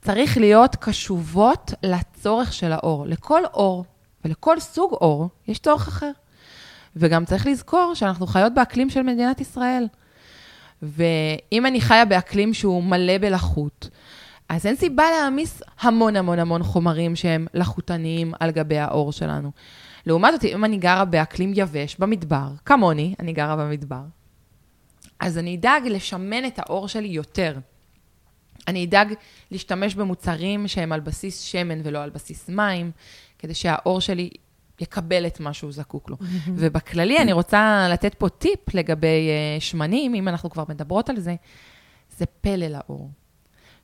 צריך 0.00 0.38
להיות 0.38 0.76
קשובות 0.76 1.72
לצורך 1.82 2.52
של 2.52 2.72
האור. 2.72 3.06
לכל 3.06 3.42
אור 3.54 3.84
ולכל 4.24 4.60
סוג 4.60 4.92
אור 4.92 5.28
יש 5.48 5.58
צורך 5.58 5.88
אחר. 5.88 6.10
וגם 6.96 7.24
צריך 7.24 7.46
לזכור 7.46 7.92
שאנחנו 7.94 8.26
חיות 8.26 8.54
באקלים 8.54 8.90
של 8.90 9.02
מדינת 9.02 9.40
ישראל. 9.40 9.86
ואם 10.82 11.66
אני 11.66 11.80
חיה 11.80 12.04
באקלים 12.04 12.54
שהוא 12.54 12.82
מלא 12.82 13.18
בלחות, 13.18 13.88
אז 14.48 14.66
אין 14.66 14.76
סיבה 14.76 15.04
להעמיס 15.10 15.62
המון 15.80 16.16
המון 16.16 16.38
המון 16.38 16.62
חומרים 16.62 17.16
שהם 17.16 17.46
לחוטניים 17.54 18.32
על 18.40 18.50
גבי 18.50 18.78
האור 18.78 19.12
שלנו. 19.12 19.50
לעומת 20.06 20.32
זאת, 20.32 20.44
אם 20.44 20.64
אני 20.64 20.76
גרה 20.76 21.04
באקלים 21.04 21.52
יבש, 21.54 21.96
במדבר, 21.98 22.48
כמוני, 22.64 23.14
אני 23.20 23.32
גרה 23.32 23.56
במדבר, 23.56 24.02
אז 25.22 25.38
אני 25.38 25.56
אדאג 25.56 25.86
לשמן 25.86 26.46
את 26.46 26.58
האור 26.58 26.88
שלי 26.88 27.08
יותר. 27.08 27.58
אני 28.68 28.84
אדאג 28.84 29.14
להשתמש 29.50 29.94
במוצרים 29.94 30.68
שהם 30.68 30.92
על 30.92 31.00
בסיס 31.00 31.40
שמן 31.40 31.80
ולא 31.84 32.02
על 32.02 32.10
בסיס 32.10 32.48
מים, 32.48 32.90
כדי 33.38 33.54
שהאור 33.54 34.00
שלי 34.00 34.30
יקבל 34.80 35.26
את 35.26 35.40
מה 35.40 35.52
שהוא 35.52 35.72
זקוק 35.72 36.10
לו. 36.10 36.16
ובכללי, 36.58 37.18
אני 37.18 37.32
רוצה 37.32 37.88
לתת 37.90 38.14
פה 38.14 38.28
טיפ 38.28 38.74
לגבי 38.74 39.28
uh, 39.58 39.62
שמנים, 39.62 40.14
אם 40.14 40.28
אנחנו 40.28 40.50
כבר 40.50 40.64
מדברות 40.68 41.10
על 41.10 41.20
זה, 41.20 41.34
זה 42.18 42.26
פלא 42.26 42.66
לאור. 42.66 43.10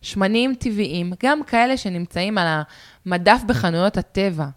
שמנים 0.03 0.55
טבעיים, 0.55 1.13
גם 1.23 1.43
כאלה 1.43 1.77
שנמצאים 1.77 2.39
על 2.39 2.63
המדף 3.07 3.41
בחנויות 3.47 3.97
הטבע, 3.97 4.49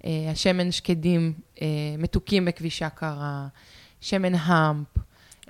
uh, 0.00 0.06
השמן 0.32 0.70
שקדים 0.70 1.32
uh, 1.56 1.60
מתוקים 1.98 2.44
בכבישה 2.44 2.88
קרה, 2.88 3.46
שמן 4.00 4.34
המפ, 4.34 4.86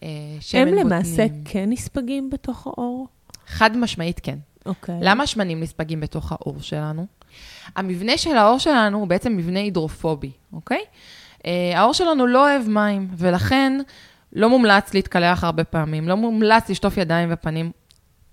uh, 0.05 0.07
שמן 0.41 0.61
הם 0.61 0.69
בוטנים. 0.69 0.87
למעשה 0.87 1.27
כן 1.45 1.71
נספגים 1.71 2.31
בתוך 2.31 2.67
האור? 2.67 3.09
חד 3.47 3.77
משמעית 3.77 4.21
כן. 4.23 4.39
אוקיי. 4.67 4.99
למה 5.01 5.27
שמנים 5.27 5.61
נספגים 5.61 6.01
בתוך 6.01 6.33
העור 6.33 6.61
שלנו? 6.61 7.07
המבנה 7.77 8.17
של 8.17 8.37
העור 8.37 8.59
שלנו 8.59 8.99
הוא 8.99 9.09
בעצם 9.09 9.37
מבנה 9.37 9.59
הידרופובי, 9.59 10.31
אוקיי? 10.53 10.81
אה, 11.47 11.73
העור 11.75 11.93
שלנו 11.93 12.27
לא 12.27 12.51
אוהב 12.51 12.69
מים, 12.69 13.09
ולכן 13.17 13.81
לא 14.33 14.49
מומלץ 14.49 14.95
להתקלח 14.95 15.45
הרבה 15.45 15.65
פעמים, 15.65 16.09
לא 16.09 16.17
מומלץ 16.17 16.71
לשטוף 16.71 16.97
ידיים 16.97 17.29
ופנים 17.33 17.71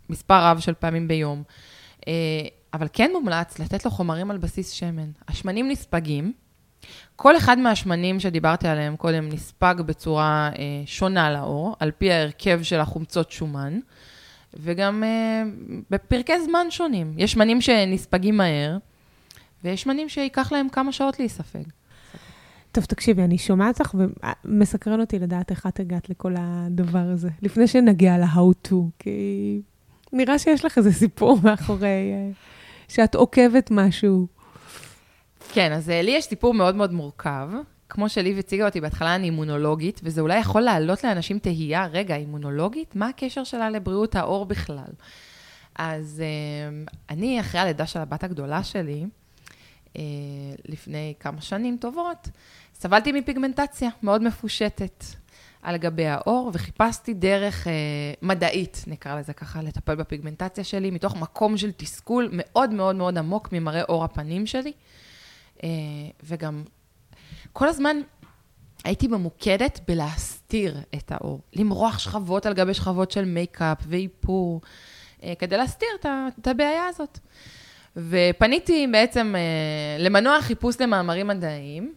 מספר 0.09 0.43
רב 0.45 0.59
של 0.59 0.73
פעמים 0.73 1.07
ביום. 1.07 1.43
אה, 2.07 2.13
אבל 2.73 2.87
כן 2.93 3.11
מומלץ 3.13 3.59
לתת 3.59 3.85
לו 3.85 3.91
חומרים 3.91 4.31
על 4.31 4.37
בסיס 4.37 4.71
שמן. 4.71 5.11
השמנים 5.27 5.69
נספגים. 5.69 6.33
כל 7.15 7.37
אחד 7.37 7.59
מהשמנים 7.59 8.19
שדיברתי 8.19 8.67
עליהם 8.67 8.95
קודם 8.95 9.29
נספג 9.29 9.75
בצורה 9.85 10.49
אה, 10.59 10.63
שונה 10.85 11.31
לאור, 11.31 11.75
על 11.79 11.91
פי 11.97 12.11
ההרכב 12.11 12.59
של 12.63 12.79
החומצות 12.79 13.31
שומן, 13.31 13.79
וגם 14.53 15.03
אה, 15.03 15.43
בפרקי 15.89 16.41
זמן 16.45 16.67
שונים. 16.69 17.13
יש 17.17 17.31
שמנים 17.31 17.61
שנספגים 17.61 18.37
מהר, 18.37 18.77
ויש 19.63 19.81
שמנים 19.81 20.09
שייקח 20.09 20.51
להם 20.51 20.69
כמה 20.69 20.91
שעות 20.91 21.19
להיספג. 21.19 21.63
טוב, 22.71 22.85
תקשיבי, 22.85 23.23
אני 23.23 23.37
שומעת 23.37 23.79
לך 23.79 23.95
ומסקרן 24.45 24.99
אותי 24.99 25.19
לדעת 25.19 25.51
איך 25.51 25.67
את 25.67 25.79
הגעת 25.79 26.09
לכל 26.09 26.33
הדבר 26.37 27.05
הזה, 27.13 27.29
לפני 27.41 27.67
שנגיע 27.67 28.17
ל-how 28.17 28.67
to, 28.67 28.75
כי 28.99 29.61
נראה 30.13 30.39
שיש 30.39 30.65
לך 30.65 30.77
איזה 30.77 30.91
סיפור 30.91 31.37
מאחורי, 31.43 31.87
אה, 31.87 32.31
שאת 32.87 33.15
עוקבת 33.15 33.71
משהו. 33.71 34.27
כן, 35.53 35.71
אז 35.71 35.89
אה, 35.89 36.01
לי 36.01 36.11
יש 36.11 36.25
סיפור 36.25 36.53
מאוד 36.53 36.75
מאוד 36.75 36.93
מורכב. 36.93 37.49
כמו 37.89 38.09
שליב 38.09 38.37
הציגה 38.37 38.65
אותי, 38.65 38.81
בהתחלה 38.81 39.15
אני 39.15 39.25
אימונולוגית, 39.25 40.01
וזה 40.03 40.21
אולי 40.21 40.39
יכול 40.39 40.61
להעלות 40.61 41.03
לאנשים 41.03 41.39
תהייה, 41.39 41.85
רגע, 41.85 42.15
אימונולוגית? 42.15 42.95
מה 42.95 43.07
הקשר 43.07 43.43
שלה 43.43 43.69
לבריאות 43.69 44.15
העור 44.15 44.45
בכלל? 44.45 44.91
אז 45.75 46.23
אה, 46.23 46.83
אני, 47.09 47.39
אחרי 47.39 47.61
הלידה 47.61 47.85
של 47.85 47.99
הבת 47.99 48.23
הגדולה 48.23 48.63
שלי, 48.63 49.05
לפני 50.67 51.13
כמה 51.19 51.41
שנים 51.41 51.77
טובות, 51.81 52.27
סבלתי 52.73 53.11
מפיגמנטציה 53.11 53.89
מאוד 54.03 54.23
מפושטת 54.23 55.03
על 55.61 55.77
גבי 55.77 56.07
העור, 56.07 56.51
וחיפשתי 56.53 57.13
דרך 57.13 57.67
אה, 57.67 57.73
מדעית, 58.21 58.83
נקרא 58.87 59.19
לזה 59.19 59.33
ככה, 59.33 59.61
לטפל 59.61 59.95
בפיגמנטציה 59.95 60.63
שלי, 60.63 60.91
מתוך 60.91 61.15
מקום 61.15 61.57
של 61.57 61.71
תסכול 61.71 62.29
מאוד 62.31 62.69
מאוד 62.69 62.95
מאוד 62.95 63.17
עמוק 63.17 63.49
ממראה 63.51 63.83
עור 63.83 64.03
הפנים 64.03 64.45
שלי. 64.45 64.71
אה, 65.63 65.69
וגם 66.23 66.63
כל 67.53 67.67
הזמן 67.67 67.97
הייתי 68.83 69.07
ממוקדת 69.07 69.79
בלהסתיר 69.87 70.77
את 70.95 71.11
העור, 71.11 71.41
למרוח 71.53 71.99
שכבות 71.99 72.45
על 72.45 72.53
גבי 72.53 72.73
שכבות 72.73 73.11
של 73.11 73.25
מייקאפ 73.25 73.77
ואיפור, 73.87 74.61
אה, 75.23 75.33
כדי 75.39 75.57
להסתיר 75.57 75.89
את, 76.39 76.47
הבעיה 76.47 76.87
הזאת. 76.87 77.19
ופניתי 77.95 78.87
בעצם 78.91 79.35
אה, 79.35 80.03
למנוע 80.03 80.41
חיפוש 80.41 80.81
למאמרים 80.81 81.27
מדעיים, 81.27 81.93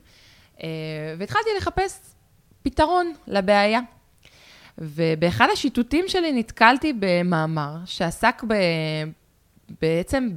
והתחלתי 1.18 1.48
לחפש 1.58 2.00
פתרון 2.62 3.12
לבעיה. 3.26 3.80
ובאחד 4.78 5.48
השיטוטים 5.52 6.04
שלי 6.08 6.32
נתקלתי 6.32 6.92
במאמר 6.98 7.76
שעסק 7.84 8.44
ב... 8.48 8.54
בעצם 9.80 10.28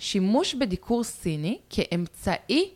בשימוש 0.00 0.54
בדיקור 0.54 1.04
סיני 1.04 1.58
כאמצעי 1.70 2.70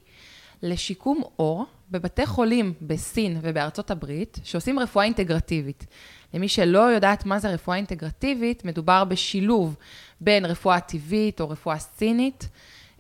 לשיקום 0.63 1.23
עור 1.37 1.65
בבתי 1.91 2.27
חולים 2.27 2.73
בסין 2.83 3.39
ובארצות 3.43 3.91
הברית, 3.91 4.39
שעושים 4.45 4.79
רפואה 4.79 5.05
אינטגרטיבית. 5.05 5.87
למי 6.35 6.49
שלא 6.49 6.79
יודעת 6.79 7.27
מה 7.27 7.39
זה 7.39 7.49
רפואה 7.49 7.77
אינטגרטיבית, 7.77 8.65
מדובר 8.65 9.05
בשילוב 9.05 9.77
בין 10.21 10.45
רפואה 10.45 10.81
טבעית 10.81 11.41
או 11.41 11.49
רפואה 11.49 11.79
סינית 11.79 12.49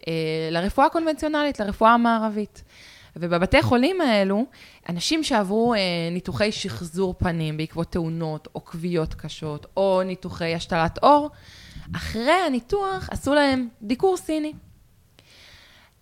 אה, 0.08 0.48
לרפואה 0.50 0.88
קונבנציונלית, 0.88 1.60
לרפואה 1.60 1.94
המערבית. 1.94 2.62
ובבתי 3.16 3.62
חולים 3.62 4.00
האלו, 4.00 4.44
אנשים 4.88 5.24
שעברו 5.24 5.74
אה, 5.74 5.80
ניתוחי 6.10 6.52
שחזור 6.52 7.14
פנים 7.18 7.56
בעקבות 7.56 7.92
תאונות 7.92 8.48
או 8.54 8.64
כוויות 8.64 9.14
קשות, 9.14 9.66
או 9.76 10.02
ניתוחי 10.04 10.54
השתלת 10.54 10.98
עור, 10.98 11.30
אחרי 11.96 12.32
הניתוח 12.46 13.08
עשו 13.10 13.34
להם 13.34 13.68
דיקור 13.82 14.16
סיני. 14.16 14.52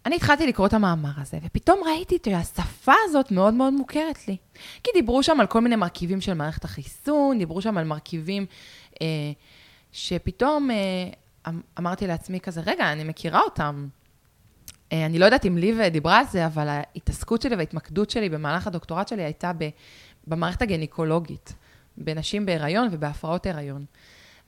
אני 0.07 0.16
התחלתי 0.16 0.47
לקרוא 0.47 0.66
את 0.66 0.73
המאמר 0.73 1.12
הזה, 1.16 1.39
ופתאום 1.45 1.81
ראיתי 1.87 2.18
שהשפה 2.27 2.93
הזאת 3.05 3.31
מאוד 3.31 3.55
מאוד 3.55 3.73
מוכרת 3.73 4.29
לי. 4.29 4.37
כי 4.85 4.91
דיברו 4.95 5.23
שם 5.23 5.41
על 5.41 5.47
כל 5.47 5.61
מיני 5.61 5.77
מרכיבים 5.77 6.20
של 6.20 6.35
מערכת 6.35 6.64
החיסון, 6.64 7.39
דיברו 7.39 7.62
שם 7.62 7.79
על 7.79 7.85
מרכיבים 7.85 8.47
אה, 9.03 9.07
שפתאום 9.93 10.70
אה, 10.70 10.77
אמ, 11.49 11.61
אמרתי 11.79 12.07
לעצמי 12.07 12.41
כזה, 12.41 12.61
רגע, 12.66 12.93
אני 12.93 13.05
מכירה 13.05 13.41
אותם. 13.41 13.89
אה, 14.93 15.07
אני 15.07 15.18
לא 15.18 15.25
יודעת 15.25 15.47
אם 15.47 15.59
ליב 15.59 15.83
דיברה 15.83 16.18
על 16.18 16.25
זה, 16.31 16.47
אבל 16.47 16.68
ההתעסקות 16.68 17.43
שלי 17.43 17.57
וההתמקדות 17.57 18.11
שלי 18.11 18.29
במהלך 18.29 18.66
הדוקטורט 18.66 19.09
שלי 19.09 19.23
הייתה 19.23 19.53
במערכת 20.27 20.62
הגניקולוגית, 20.62 21.53
בנשים 21.97 22.47
בהיריון 22.47 22.89
ובהפרעות 22.91 23.47
הריון. 23.47 23.85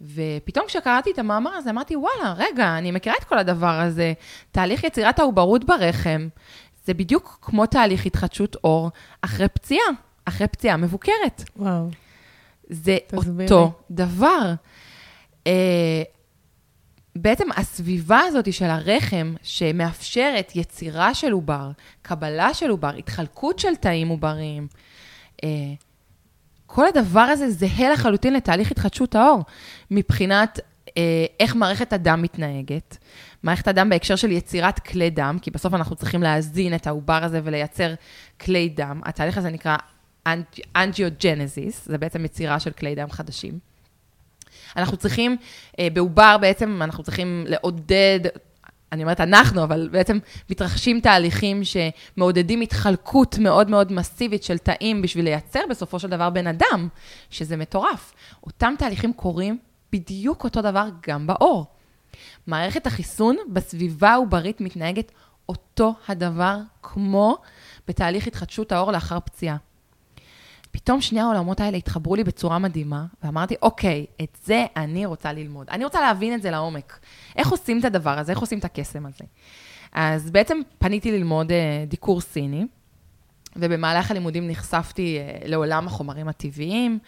ופתאום 0.01 0.67
כשקראתי 0.67 1.11
את 1.11 1.19
המאמר 1.19 1.51
הזה, 1.51 1.71
אמרתי, 1.71 1.97
וואלה, 1.97 2.35
רגע, 2.37 2.79
אני 2.79 2.91
מכירה 2.91 3.15
את 3.19 3.25
כל 3.25 3.39
הדבר 3.39 3.81
הזה. 3.81 4.13
תהליך 4.53 4.85
יצירת 4.85 5.19
העוברות 5.19 5.65
ברחם, 5.65 6.29
זה 6.85 6.95
בדיוק 6.95 7.39
כמו 7.43 7.67
תהליך 7.67 8.07
התחדשות 8.07 8.57
עור 8.61 8.91
אחרי 9.21 9.49
פציעה, 9.49 9.87
אחרי 10.25 10.47
פציעה 10.47 10.77
מבוקרת. 10.77 11.45
וואו. 11.57 11.89
זה 12.69 12.97
תסבירי. 13.07 13.45
אותו 13.45 13.73
דבר. 13.91 14.55
אה, 15.47 16.03
בעצם 17.17 17.49
הסביבה 17.57 18.21
הזאת 18.21 18.53
של 18.53 18.65
הרחם, 18.65 19.35
שמאפשרת 19.43 20.53
יצירה 20.55 21.15
של 21.15 21.33
עובר, 21.33 21.71
קבלה 22.03 22.55
של 22.55 22.71
עובר, 22.71 22.95
התחלקות 22.95 23.59
של 23.59 23.77
תאים 23.77 24.09
עובריים, 24.09 24.67
אה, 25.45 25.49
כל 26.75 26.87
הדבר 26.89 27.21
הזה 27.21 27.51
זהה 27.51 27.93
לחלוטין 27.93 28.35
לתהליך 28.35 28.71
התחדשות 28.71 29.15
העור, 29.15 29.43
מבחינת 29.91 30.61
אה, 30.99 31.27
איך 31.41 31.57
מערכת 31.57 31.93
הדם 31.93 32.23
מתנהגת. 32.23 32.97
מערכת 33.43 33.69
הדם 33.69 33.89
בהקשר 33.89 34.17
של 34.17 34.33
יצירת 34.33 34.79
כלי 34.79 35.11
דם, 35.11 35.39
כי 35.43 35.51
בסוף 35.51 35.75
אנחנו 35.75 35.97
צריכים 35.97 36.23
להזין 36.23 36.75
את 36.75 36.87
העובר 36.87 37.25
הזה 37.25 37.41
ולייצר 37.45 37.95
כלי 38.41 38.69
דם. 38.69 39.01
התהליך 39.05 39.39
הזה 39.39 39.51
נקרא 39.51 39.77
angiogenesis, 40.77 41.87
זה 41.87 41.99
בעצם 41.99 42.25
יצירה 42.25 42.61
של 42.61 42.71
כלי 42.71 42.95
דם 42.95 43.11
חדשים. 43.11 43.59
אנחנו 44.77 44.97
צריכים, 44.97 45.37
אה, 45.79 45.89
בעובר 45.93 46.37
בעצם, 46.41 46.83
אנחנו 46.83 47.05
צריכים 47.05 47.45
לעודד, 47.49 48.21
אני 48.95 49.03
אומרת 49.03 49.21
אנחנו, 49.21 49.63
אבל 49.63 49.89
בעצם 49.93 50.19
מתרחשים 50.51 51.01
תהליכים 51.01 51.63
שמעודדים 51.65 52.61
התחלקות 52.61 53.39
מאוד 53.39 53.71
מאוד 53.71 53.93
מסיבית 53.93 54.43
של 54.43 54.59
תאים 54.59 55.03
בשביל 55.03 55.25
לייצר 55.25 55.61
בסופו 55.71 55.99
של 55.99 56.09
דבר 56.09 56.31
בן 56.31 56.47
אדם, 56.47 56.89
שזה 57.31 57.57
מטורף. 57.57 58.15
אותם 58.47 58.75
תהליכים 58.79 59.13
קורים 59.13 59.59
בדיוק 59.93 60.45
אותו 60.45 60.63
דבר 60.63 60.89
גם 61.09 61.27
בעור. 61.27 61.67
מערכת 62.47 62.87
החיסון 62.87 63.37
בסביבה 63.53 64.11
העוברית 64.11 64.61
מתנהגת 64.61 65.13
אותו 65.49 65.95
הדבר 66.09 66.59
כמו 66.83 67.37
בתהליך 67.89 68.27
התחדשות 68.27 68.73
העור 68.73 68.93
לאחר 68.93 69.21
פציעה. 69.21 69.57
פתאום 70.71 71.01
שני 71.01 71.21
העולמות 71.21 71.61
האלה 71.61 71.77
התחברו 71.77 72.17
לי 72.17 72.25
בצורה 72.25 72.59
מדהימה, 72.59 73.05
ואמרתי, 73.23 73.55
אוקיי, 73.63 74.07
את 74.23 74.39
זה 74.45 74.65
אני 74.77 75.07
רוצה 75.07 75.33
ללמוד. 75.33 75.71
אני 75.71 75.85
רוצה 75.85 76.01
להבין 76.01 76.35
את 76.35 76.43
זה 76.43 76.51
לעומק. 76.51 76.99
איך 77.37 77.49
עושים 77.49 77.81
את 77.81 77.85
הדבר 77.85 78.19
הזה? 78.19 78.33
איך 78.33 78.41
עושים 78.41 78.59
את 78.59 78.65
הקסם 78.65 79.07
הזה? 79.07 79.25
אז 79.93 80.31
בעצם 80.31 80.59
פניתי 80.79 81.13
ללמוד 81.13 81.51
uh, 81.51 81.55
דיקור 81.89 82.21
סיני, 82.21 82.67
ובמהלך 83.57 84.11
הלימודים 84.11 84.49
נחשפתי 84.49 85.19
uh, 85.19 85.49
לעולם 85.49 85.87
החומרים 85.87 86.29
הטבעיים, 86.29 86.99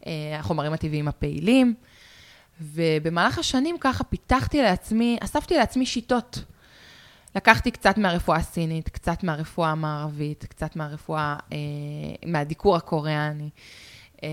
uh, 0.00 0.04
החומרים 0.38 0.72
הטבעיים 0.72 1.08
הפעילים, 1.08 1.74
ובמהלך 2.60 3.38
השנים 3.38 3.76
ככה 3.80 4.04
פיתחתי 4.04 4.62
לעצמי, 4.62 5.18
אספתי 5.20 5.56
לעצמי 5.56 5.86
שיטות. 5.86 6.44
לקחתי 7.36 7.70
קצת 7.70 7.98
מהרפואה 7.98 8.36
הסינית, 8.38 8.88
קצת 8.88 9.24
מהרפואה 9.24 9.70
המערבית, 9.70 10.44
קצת 10.44 10.76
מהרפואה, 10.76 11.36
אה, 11.52 11.58
מהדיקור 12.26 12.76
הקוריאני, 12.76 13.50
אה, 14.22 14.28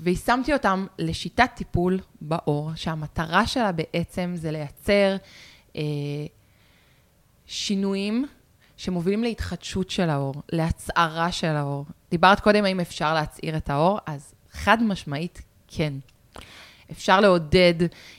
ויישמתי 0.00 0.52
אותם 0.52 0.86
לשיטת 0.98 1.50
טיפול 1.54 2.00
בעור, 2.20 2.70
שהמטרה 2.74 3.46
שלה 3.46 3.72
בעצם 3.72 4.32
זה 4.34 4.50
לייצר 4.50 5.16
אה, 5.76 5.82
שינויים 7.46 8.26
שמובילים 8.76 9.22
להתחדשות 9.22 9.90
של 9.90 10.10
העור, 10.10 10.34
להצערה 10.52 11.32
של 11.32 11.56
העור. 11.56 11.84
דיברת 12.10 12.40
קודם 12.40 12.64
האם 12.64 12.80
אפשר 12.80 13.14
להצעיר 13.14 13.56
את 13.56 13.70
העור, 13.70 13.98
אז 14.06 14.34
חד 14.52 14.82
משמעית 14.82 15.42
כן. 15.68 15.92
אפשר 16.90 17.20
לעודד 17.20 17.74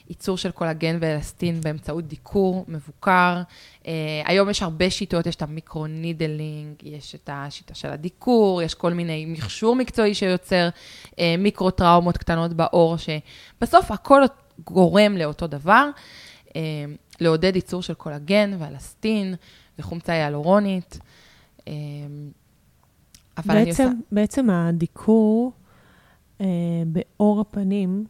ייצור 0.08 0.36
של 0.36 0.50
קולגן 0.50 0.98
ואלסטין 1.00 1.60
באמצעות 1.60 2.06
דיקור 2.06 2.64
מבוקר. 2.68 3.42
אה, 3.82 3.86
היום 4.24 4.50
יש 4.50 4.62
הרבה 4.62 4.90
שיטות, 4.90 5.26
יש 5.26 5.36
את 5.36 5.42
ה 5.42 5.50
micro-needling, 5.50 6.74
יש 6.82 7.14
את 7.14 7.30
השיטה 7.32 7.74
של 7.74 7.90
הדיקור, 7.90 8.62
יש 8.62 8.74
כל 8.74 8.92
מיני 8.92 9.26
מכשור 9.26 9.76
מקצועי 9.76 10.14
שיוצר 10.14 10.68
אה, 11.06 11.14
מיקרו-טראומות 11.38 12.16
קטנות 12.18 12.52
בעור, 12.52 12.96
שבסוף 12.96 13.90
הכל 13.90 14.22
גורם 14.64 15.16
לאותו 15.16 15.46
דבר, 15.46 15.88
uh, 16.48 16.52
לעודד 17.20 17.56
ייצור 17.56 17.82
של 17.82 17.94
קולגן 17.94 18.56
ואלסטין 18.58 19.34
וחומצה 19.78 20.12
היאלורונית. 20.12 20.98
אה, 21.68 21.72
אבל 23.38 23.56
אני 23.56 23.64
בעצם, 23.64 23.84
עושה... 23.84 23.94
בעצם 24.12 24.50
הדיקור 24.50 25.52
אה, 26.40 26.46
בעור 26.86 27.40
הפנים, 27.40 28.04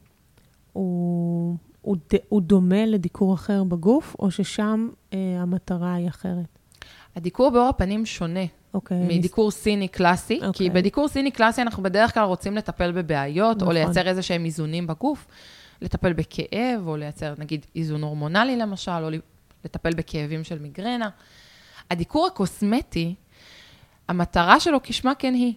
הוא, 0.72 1.56
הוא, 1.80 1.96
ד, 1.96 2.16
הוא 2.28 2.42
דומה 2.42 2.86
לדיקור 2.86 3.34
אחר 3.34 3.64
בגוף, 3.64 4.16
או 4.18 4.30
ששם 4.30 4.88
אה, 5.12 5.18
המטרה 5.38 5.94
היא 5.94 6.08
אחרת? 6.08 6.58
הדיקור 7.16 7.50
בעור 7.50 7.68
הפנים 7.68 8.06
שונה 8.06 8.44
אוקיי. 8.74 9.06
מדיקור 9.06 9.50
סיני 9.50 9.88
קלאסי, 9.88 10.34
אוקיי. 10.34 10.52
כי 10.52 10.70
בדיקור 10.70 11.08
סיני 11.08 11.30
קלאסי 11.30 11.62
אנחנו 11.62 11.82
בדרך 11.82 12.14
כלל 12.14 12.24
רוצים 12.24 12.56
לטפל 12.56 12.92
בבעיות, 12.92 13.56
או 13.56 13.62
נכון. 13.62 13.74
לייצר 13.74 14.08
איזה 14.08 14.22
שהם 14.22 14.44
איזונים 14.44 14.86
בגוף, 14.86 15.26
לטפל 15.80 16.12
בכאב, 16.12 16.86
או 16.86 16.96
לייצר 16.96 17.34
נגיד 17.38 17.66
איזון 17.76 18.02
הורמונלי 18.02 18.56
למשל, 18.56 18.90
או 19.02 19.08
לטפל 19.64 19.94
בכאבים 19.94 20.44
של 20.44 20.58
מיגרנה. 20.58 21.08
הדיקור 21.90 22.26
הקוסמטי, 22.26 23.14
המטרה 24.08 24.60
שלו 24.60 24.78
כשמה 24.82 25.14
כן 25.14 25.34
היא. 25.34 25.54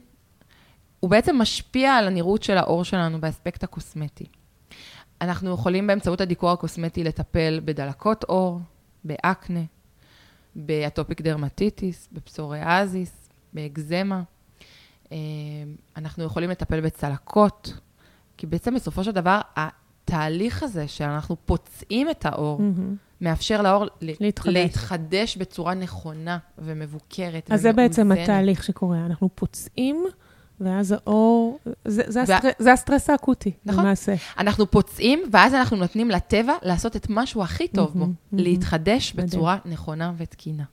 הוא 0.99 1.09
בעצם 1.09 1.37
משפיע 1.41 1.93
על 1.93 2.07
הנראות 2.07 2.43
של 2.43 2.57
העור 2.57 2.83
שלנו 2.83 3.21
באספקט 3.21 3.63
הקוסמטי. 3.63 4.25
אנחנו 5.21 5.53
יכולים 5.53 5.87
באמצעות 5.87 6.21
הדיקור 6.21 6.51
הקוסמטי 6.51 7.03
לטפל 7.03 7.59
בדלקות 7.65 8.23
עור, 8.23 8.59
באקנה, 9.03 9.59
באטופיק 10.55 11.21
דרמטיטיס, 11.21 12.09
בפסוריאזיס, 12.11 13.29
באקזמה. 13.53 14.23
אה, 15.11 15.17
אנחנו 15.97 16.23
יכולים 16.23 16.49
לטפל 16.49 16.81
בצלקות, 16.81 17.73
כי 18.37 18.47
בעצם 18.47 18.75
בסופו 18.75 19.03
של 19.03 19.11
דבר, 19.11 19.41
התהליך 19.55 20.63
הזה 20.63 20.87
שאנחנו 20.87 21.35
פוצעים 21.45 22.09
את 22.09 22.25
העור, 22.25 22.61
מהמם. 22.61 22.95
מאפשר 23.21 23.61
לעור 23.61 23.85
ל- 23.85 23.89
להתחדש. 24.19 24.53
להתחדש 24.53 25.37
בצורה 25.37 25.73
נכונה 25.73 26.37
ומבוקרת 26.57 27.51
אז 27.51 27.61
זה 27.61 27.73
בעצם 27.73 28.01
ומאוזנת. 28.01 28.23
התהליך 28.23 28.63
שקורה. 28.63 29.05
אנחנו 29.05 29.29
פוצעים, 29.35 30.05
ואז 30.59 30.91
האור, 30.91 31.59
זה, 31.85 32.03
זה, 32.07 32.23
וה- 32.27 32.35
הסטר, 32.35 32.49
זה 32.59 32.73
הסטרס 32.73 33.09
האקוטי, 33.09 33.51
נכון. 33.65 33.83
למעשה. 33.85 34.13
אנחנו 34.37 34.71
פוצעים, 34.71 35.19
ואז 35.31 35.53
אנחנו 35.53 35.77
נותנים 35.77 36.09
לטבע 36.11 36.53
לעשות 36.61 36.95
את 36.95 37.09
מה 37.09 37.25
שהוא 37.25 37.43
הכי 37.43 37.67
טוב 37.67 37.87
בו, 37.93 37.99
מהמם, 37.99 38.13
מהמם. 38.31 38.43
להתחדש 38.45 39.13
מדהים. 39.13 39.27
בצורה 39.27 39.57
נכונה 39.65 40.11
ותקינה. 40.17 40.63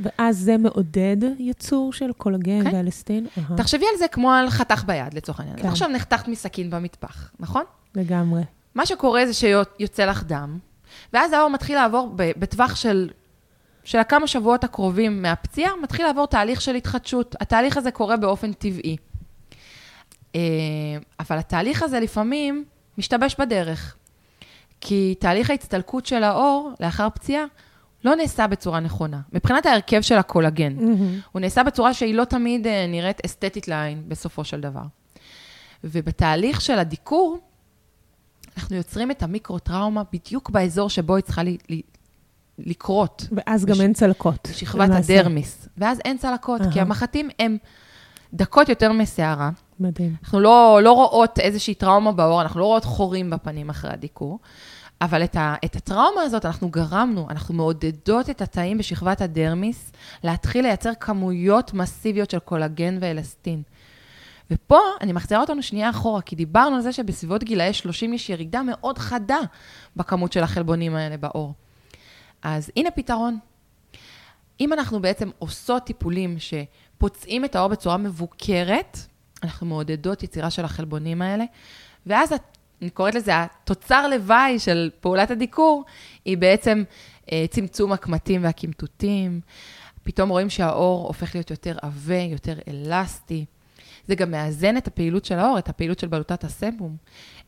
ואז 0.00 0.38
זה 0.38 0.56
מעודד 0.56 1.16
ייצור 1.38 1.92
של 1.92 2.12
קולגן 2.12 2.70
כן. 2.70 2.76
ואלסטין? 2.76 3.26
אהה, 3.38 3.56
תחשבי 3.56 3.84
על 3.92 3.98
זה 3.98 4.08
כמו 4.08 4.32
על 4.32 4.50
חתך 4.50 4.84
ביד, 4.86 5.14
לצורך 5.14 5.40
העניין. 5.40 5.58
כן. 5.62 5.68
עכשיו 5.68 5.88
נחתכת 5.88 6.28
מסכין 6.28 6.70
במטבח, 6.70 7.30
נכון? 7.40 7.62
לגמרי. 7.94 8.42
מה 8.74 8.86
שקורה 8.86 9.26
זה 9.26 9.32
שיוצא 9.34 10.04
לך 10.04 10.24
דם, 10.24 10.58
ואז 11.12 11.32
העור 11.32 11.50
מתחיל 11.50 11.76
לעבור 11.76 12.10
בטווח 12.16 12.76
של, 12.76 13.10
של 13.84 13.98
הכמה 13.98 14.26
שבועות 14.26 14.64
הקרובים 14.64 15.22
מהפציעה, 15.22 15.70
מתחיל 15.82 16.06
לעבור 16.06 16.26
תהליך 16.26 16.60
של 16.60 16.74
התחדשות. 16.74 17.36
התהליך 17.40 17.76
הזה 17.76 17.90
קורה 17.90 18.16
באופן 18.16 18.52
טבעי. 18.52 18.96
אה, 20.34 20.40
אבל 21.20 21.38
התהליך 21.38 21.82
הזה 21.82 22.00
לפעמים 22.00 22.64
משתבש 22.98 23.36
בדרך. 23.38 23.96
כי 24.80 25.14
תהליך 25.18 25.50
ההצטלקות 25.50 26.06
של 26.06 26.22
העור 26.24 26.70
לאחר 26.80 27.08
פציעה 27.14 27.44
לא 28.04 28.14
נעשה 28.16 28.46
בצורה 28.46 28.80
נכונה. 28.80 29.20
מבחינת 29.32 29.66
ההרכב 29.66 30.00
של 30.00 30.14
הקולגן, 30.18 30.72
מהמם. 30.76 31.20
הוא 31.32 31.40
נעשה 31.40 31.62
בצורה 31.62 31.94
שהיא 31.94 32.14
לא 32.14 32.24
תמיד 32.24 32.66
אה, 32.66 32.86
נראית 32.88 33.24
אסתטית 33.26 33.68
לעין 33.68 34.02
בסופו 34.08 34.44
של 34.44 34.60
דבר. 34.60 34.82
ובתהליך 35.84 36.60
של 36.60 36.78
הדיקור, 36.78 37.38
אנחנו 38.56 38.76
יוצרים 38.76 39.10
את 39.10 39.22
המיקרו-טראומה 39.22 40.02
בדיוק 40.12 40.50
באזור 40.50 40.90
שבו 40.90 41.16
היא 41.16 41.22
צריכה 41.24 41.42
ל- 41.42 41.56
ל- 41.70 41.80
לקרות, 42.58 43.26
ואז 43.32 43.64
גם 43.64 43.74
בש- 43.74 43.80
אין 43.80 43.92
צלקות. 43.92 44.48
בשכבת 44.50 44.88
למעשה. 44.88 45.20
הדרמיס. 45.20 45.68
ואז 45.78 46.00
אין 46.04 46.18
צלקות, 46.18 46.60
כי 46.62 46.78
אהה. 46.78 46.80
המחטים 46.86 47.28
הם 47.38 47.56
דקות 48.34 48.68
יותר 48.68 48.92
משערה. 48.92 49.50
מדהים. 49.82 50.14
אנחנו 50.24 50.40
לא, 50.40 50.80
לא 50.82 50.92
רואות 50.92 51.38
איזושהי 51.38 51.74
טראומה 51.74 52.12
בעור, 52.12 52.42
אנחנו 52.42 52.60
לא 52.60 52.64
רואות 52.64 52.84
חורים 52.84 53.30
בפנים 53.30 53.70
אחרי 53.70 53.90
הדיקור, 53.90 54.38
אבל 55.00 55.24
את, 55.24 55.36
ה, 55.36 55.54
את 55.64 55.76
הטראומה 55.76 56.22
הזאת 56.22 56.46
אנחנו 56.46 56.68
גרמנו, 56.68 57.26
אנחנו 57.30 57.54
מעודדות 57.54 58.30
את 58.30 58.42
התאים 58.42 58.78
בשכבת 58.78 59.20
הדרמיס 59.20 59.92
להתחיל 60.24 60.62
לייצר 60.62 60.94
כמויות 61.00 61.74
מסיביות 61.74 62.30
של 62.30 62.38
קולגן 62.38 62.98
ואלסטין. 63.00 63.62
ופה 64.50 64.78
אני 65.00 65.12
מחזירה 65.12 65.40
אותנו 65.40 65.62
שנייה 65.62 65.90
אחורה, 65.90 66.22
כי 66.22 66.36
דיברנו 66.36 66.76
על 66.76 66.82
זה 66.82 66.92
שבסביבות 66.92 67.44
גילאי 67.44 67.72
30 67.72 68.12
יש 68.12 68.30
ירידה 68.30 68.62
מאוד 68.62 68.98
חדה 68.98 69.38
בכמות 69.96 70.32
של 70.32 70.42
החלבונים 70.42 70.94
האלה 70.94 71.16
בעור. 71.16 71.54
אז 72.42 72.70
הנה 72.76 72.90
פתרון. 72.90 73.38
אם 74.60 74.72
אנחנו 74.72 75.00
בעצם 75.00 75.30
עושות 75.38 75.84
טיפולים 75.84 76.36
שפוצעים 76.38 77.44
את 77.44 77.56
העור 77.56 77.68
בצורה 77.68 77.96
מבוקרת, 77.96 78.98
אנחנו 79.42 79.66
מעודדות 79.66 80.22
יצירה 80.22 80.50
של 80.50 80.64
החלבונים 80.64 81.22
האלה, 81.22 81.44
ואז 82.06 82.32
את- 82.32 82.58
אני 82.82 82.90
קוראת 82.90 83.14
לזה 83.14 83.32
התוצר 83.42 84.08
לוואי 84.08 84.58
של 84.58 84.90
פעולת 85.00 85.30
הדיקור, 85.30 85.84
היא 86.24 86.38
בעצם 86.38 86.82
אה, 87.32 87.44
צמצום 87.50 87.92
הקמטים 87.92 88.44
והקמטוטים. 88.44 89.40
פתאום 90.02 90.28
רואים 90.28 90.50
שהעור 90.50 91.06
הופך 91.06 91.34
להיות 91.34 91.50
יותר 91.50 91.76
עבה, 91.82 92.18
יותר 92.18 92.54
אלסטי. 92.68 93.44
זה 94.08 94.14
גם 94.14 94.30
מאזן 94.30 94.76
את 94.76 94.86
הפעילות 94.86 95.24
של 95.24 95.38
העור, 95.38 95.58
את 95.58 95.68
הפעילות 95.68 95.98
של 95.98 96.06
בלוטת 96.06 96.44
הסבום. 96.44 96.96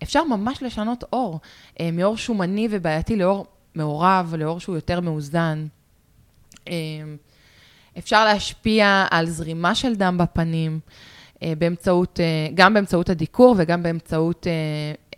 אפשר 0.02 0.24
ממש 0.24 0.62
לשנות 0.62 1.04
עור, 1.10 1.40
אה, 1.80 1.90
מעור 1.90 2.16
שומני 2.16 2.68
ובעייתי 2.70 3.16
לעור 3.16 3.46
מעורב, 3.74 4.34
לעור 4.38 4.60
שהוא 4.60 4.74
יותר 4.74 5.00
מאוזן. 5.00 5.66
אה, 6.68 6.72
אפשר 7.98 8.24
להשפיע 8.24 9.06
על 9.10 9.26
זרימה 9.26 9.74
של 9.74 9.94
דם 9.94 10.18
בפנים, 10.18 10.80
באמצעות, 11.58 12.20
אה, 12.20 12.48
גם 12.54 12.74
באמצעות 12.74 13.10
הדיקור 13.10 13.54
וגם 13.58 13.82
באמצעות 13.82 14.46
אה, 14.46 14.52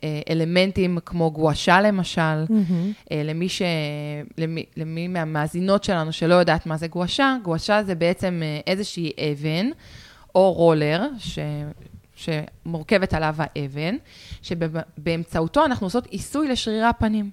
אה, 0.05 0.21
אלמנטים 0.31 0.99
כמו 1.05 1.31
גואשה 1.31 1.81
למשל. 1.81 2.45
אה, 3.13 3.23
למי, 3.25 3.49
ש... 3.49 3.63
למי, 4.39 4.65
למי 4.77 5.09
מהמאזינות 5.09 5.85
שלנו 5.85 6.13
שלא 6.13 6.35
יודעת 6.35 6.67
מה 6.67 6.77
זה 6.77 6.87
גואשה, 6.87 7.37
גואשה 7.43 7.83
זה 7.83 7.95
בעצם 7.95 8.41
אה, 8.43 8.61
איזושהי 8.67 9.13
אבן 9.19 9.71
או 10.35 10.53
רולר 10.53 11.03
ש... 11.19 11.39
שמורכבת 12.17 13.15
עליו 13.15 13.35
האבן, 13.39 13.97
שבאמצעותו 14.43 15.65
אנחנו 15.65 15.87
עושות 15.87 16.07
עיסוי 16.07 16.49
לשרירי 16.49 16.85
הפנים. 16.87 17.31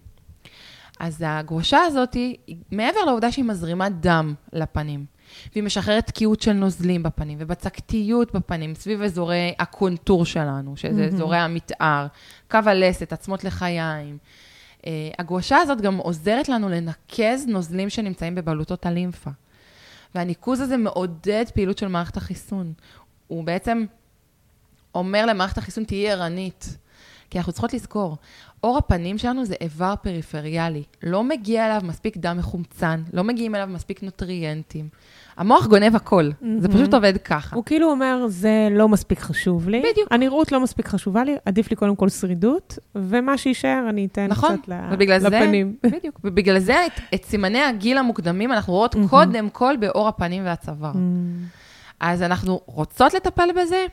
אז 0.99 1.23
הגואשה 1.27 1.79
הזאת, 1.79 2.13
היא, 2.13 2.35
מעבר 2.71 2.99
לעובדה 3.05 3.31
שהיא 3.31 3.45
מזרימה 3.45 3.89
דם 3.89 4.33
לפנים, 4.53 5.05
והיא 5.53 5.63
משחררת 5.63 6.07
תקיעות 6.07 6.41
של 6.41 6.53
נוזלים 6.53 7.03
בפנים 7.03 7.37
ובצקתיות 7.41 8.33
בפנים, 8.33 8.75
סביב 8.75 9.01
אזורי 9.01 9.53
הקונטור 9.59 10.25
שלנו, 10.25 10.77
שזה 10.77 10.91
מהמם. 10.91 11.15
אזורי 11.15 11.37
המתאר, 11.37 12.07
קו 12.51 12.59
הלסת, 12.65 13.13
עצמות 13.13 13.43
לחיים. 13.43 14.17
Uh, 14.81 14.85
הגואשה 15.19 15.57
הזאת 15.57 15.81
גם 15.81 15.97
עוזרת 15.97 16.49
לנו 16.49 16.69
לנקז 16.69 17.45
נוזלים 17.47 17.89
שנמצאים 17.89 18.35
בבלוטות 18.35 18.85
הלימפה. 18.85 19.29
והניקוז 20.15 20.61
הזה 20.61 20.77
מעודד 20.77 21.45
פעילות 21.53 21.77
של 21.77 21.87
מערכת 21.87 22.17
החיסון. 22.17 22.73
הוא 23.27 23.43
בעצם 23.43 23.85
אומר 24.95 25.25
למערכת 25.25 25.57
החיסון, 25.57 25.83
תהיי 25.83 26.11
ערנית. 26.11 26.77
כי 27.33 27.39
אנחנו 27.39 27.51
צריכות 27.51 27.73
לזכור, 27.73 28.17
עור 28.61 28.77
הפנים 28.77 29.17
שלנו 29.17 29.45
זה 29.45 29.55
איבר 29.61 29.93
פריפריאלי. 30.01 30.83
לא 31.03 31.23
מגיע 31.23 31.65
אליו 31.65 31.81
מספיק 31.87 32.17
דם 32.17 32.37
מחומצן, 32.37 33.03
לא 33.13 33.23
מגיעים 33.23 33.55
אליו 33.55 33.67
מספיק 33.67 34.03
נוטריאנטים. 34.03 34.87
המוח 35.37 35.67
גונב 35.67 35.95
הכל, 35.95 36.23
זה 36.25 36.33
מהמם. 36.67 36.67
פשוט 36.73 36.93
עובד 36.93 37.17
ככה. 37.17 37.55
הוא 37.55 37.63
כאילו 37.65 37.91
אומר, 37.91 38.25
זה 38.27 38.67
לא 38.71 38.89
מספיק 38.89 39.19
חשוב 39.19 39.69
לי. 39.69 39.79
בדיוק. 39.91 40.07
הנראות 40.11 40.51
לא 40.51 40.59
מספיק 40.59 40.87
חשובה 40.87 41.23
לי, 41.23 41.35
עדיף 41.45 41.69
לי 41.69 41.75
קודם 41.75 41.95
כל 41.95 42.09
שרידות, 42.09 42.79
ומה 42.95 43.37
שיישאר 43.37 43.85
אני 43.89 44.05
אתן 44.05 44.27
נכון, 44.27 44.57
קצת 44.57 44.73
ובגלל 44.91 45.19
זה- 45.19 45.29
לפנים. 45.29 45.75
בדיוק. 45.91 46.19
ובגלל 46.23 46.59
זה 46.59 46.85
את, 46.85 46.91
את 47.13 47.25
סימני 47.25 47.61
הגיל 47.63 47.97
המוקדמים 47.97 48.51
אנחנו 48.51 48.73
רואות 48.73 48.95
מהמם. 48.95 49.07
קודם 49.07 49.49
כל 49.49 49.73
בעור 49.79 50.07
הפנים 50.07 50.45
והצוואר. 50.45 50.91
מהמם. 50.93 51.43
אז 51.99 52.21
אנחנו 52.21 52.61
רוצות 52.65 53.13
לטפל 53.13 53.49
בזה? 53.61 53.85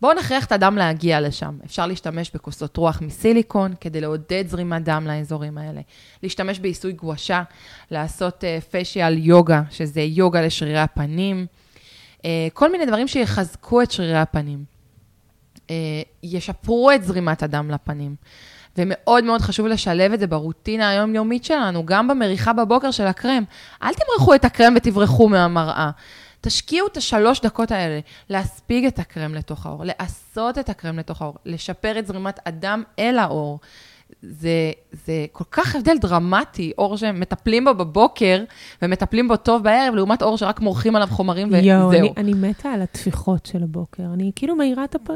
בואו 0.00 0.14
נכריח 0.14 0.44
את 0.44 0.52
הדם 0.52 0.76
להגיע 0.76 1.20
לשם. 1.20 1.58
אפשר 1.64 1.86
להשתמש 1.86 2.30
בכוסות 2.34 2.76
רוח 2.76 3.00
מסיליקון 3.00 3.74
כדי 3.80 4.00
לעודד 4.00 4.44
זרימת 4.46 4.84
דם 4.84 5.06
לאזורים 5.06 5.58
האלה. 5.58 5.80
להשתמש 6.22 6.58
בעיסוי 6.58 6.92
גואשה, 6.92 7.42
לעשות 7.90 8.44
פיישיאל 8.70 9.18
יוגה, 9.18 9.62
שזה 9.70 10.00
יוגה 10.00 10.42
לשרירי 10.42 10.78
הפנים. 10.78 11.46
uh, 12.18 12.22
כל 12.52 12.72
מיני 12.72 12.86
דברים 12.86 13.08
שיחזקו 13.08 13.82
את 13.82 13.90
שרירי 13.90 14.18
הפנים. 14.18 14.64
uh, 15.56 15.70
ישפרו 16.22 16.90
את 16.90 17.04
זרימת 17.04 17.42
הדם 17.42 17.70
לפנים. 17.70 18.16
ומאוד 18.78 19.24
מאוד 19.24 19.40
חשוב 19.40 19.66
לשלב 19.66 20.12
את 20.12 20.20
זה 20.20 20.26
ברוטינה 20.26 20.88
היומיומית 20.88 21.44
שלנו, 21.44 21.86
גם 21.86 22.08
במריחה 22.08 22.52
בבוקר 22.52 22.90
של 22.90 23.06
הקרם. 23.06 23.44
אל 23.82 23.92
תמרחו 23.94 24.34
את 24.34 24.44
הקרם 24.44 24.74
ותברחו 24.76 25.28
מהמראה. 25.28 25.90
תשקיעו 26.46 26.86
את 26.86 26.96
השלוש 26.96 27.40
דקות 27.40 27.70
האלה, 27.70 28.00
להספיג 28.30 28.84
את 28.84 28.98
הקרם 28.98 29.34
לתוך 29.34 29.66
העור, 29.66 29.84
לעשות 29.84 30.58
את 30.58 30.68
הקרם 30.68 30.98
לתוך 30.98 31.22
העור, 31.22 31.34
לשפר 31.44 31.98
את 31.98 32.06
זרימת 32.06 32.40
הדם 32.46 32.82
אל 32.98 33.18
העור. 33.18 33.58
זה, 34.22 34.72
זה 34.92 35.26
כל 35.32 35.44
כך 35.50 35.76
הבדל 35.76 35.98
דרמטי, 35.98 36.72
אור 36.78 36.96
שמטפלים 36.96 37.64
בו 37.64 37.74
בבוקר 37.74 38.44
ומטפלים 38.82 39.28
בו 39.28 39.36
טוב 39.36 39.62
בערב, 39.62 39.94
לעומת 39.94 40.22
אור 40.22 40.38
שרק 40.38 40.60
מורחים 40.60 40.96
עליו 40.96 41.08
חומרים 41.10 41.48
וזהו. 41.48 41.64
יואו, 41.64 41.92
אני, 41.92 42.12
אני 42.16 42.34
מתה 42.34 42.68
על 42.68 42.82
הטפיחות 42.82 43.46
של 43.46 43.62
הבוקר. 43.62 44.02
אני 44.14 44.30
כאילו 44.36 44.56
מעירה 44.56 44.84
את 44.84 44.94
הפ... 44.94 45.10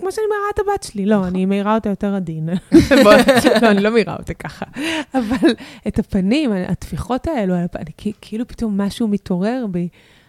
כמו 0.00 0.12
שאני 0.12 0.26
מעירה 0.26 0.46
את 0.54 0.58
הבת 0.58 0.82
שלי. 0.82 1.06
לא, 1.06 1.26
אני 1.26 1.46
מעירה 1.46 1.74
אותה 1.74 1.88
יותר 1.88 2.14
עדין. 2.14 2.48
לא, 3.04 3.70
אני 3.70 3.82
לא 3.82 3.90
מעירה 3.90 4.16
אותה 4.16 4.34
ככה. 4.34 4.66
אבל 5.14 5.54
את 5.88 5.98
הפנים, 5.98 6.52
הטפיחות 6.52 7.26
האלו, 7.26 7.54
אני, 7.54 8.12
כאילו 8.20 8.48
פתאום 8.48 8.80
משהו 8.80 9.08
מתעורר 9.08 9.66
בי. 9.70 9.88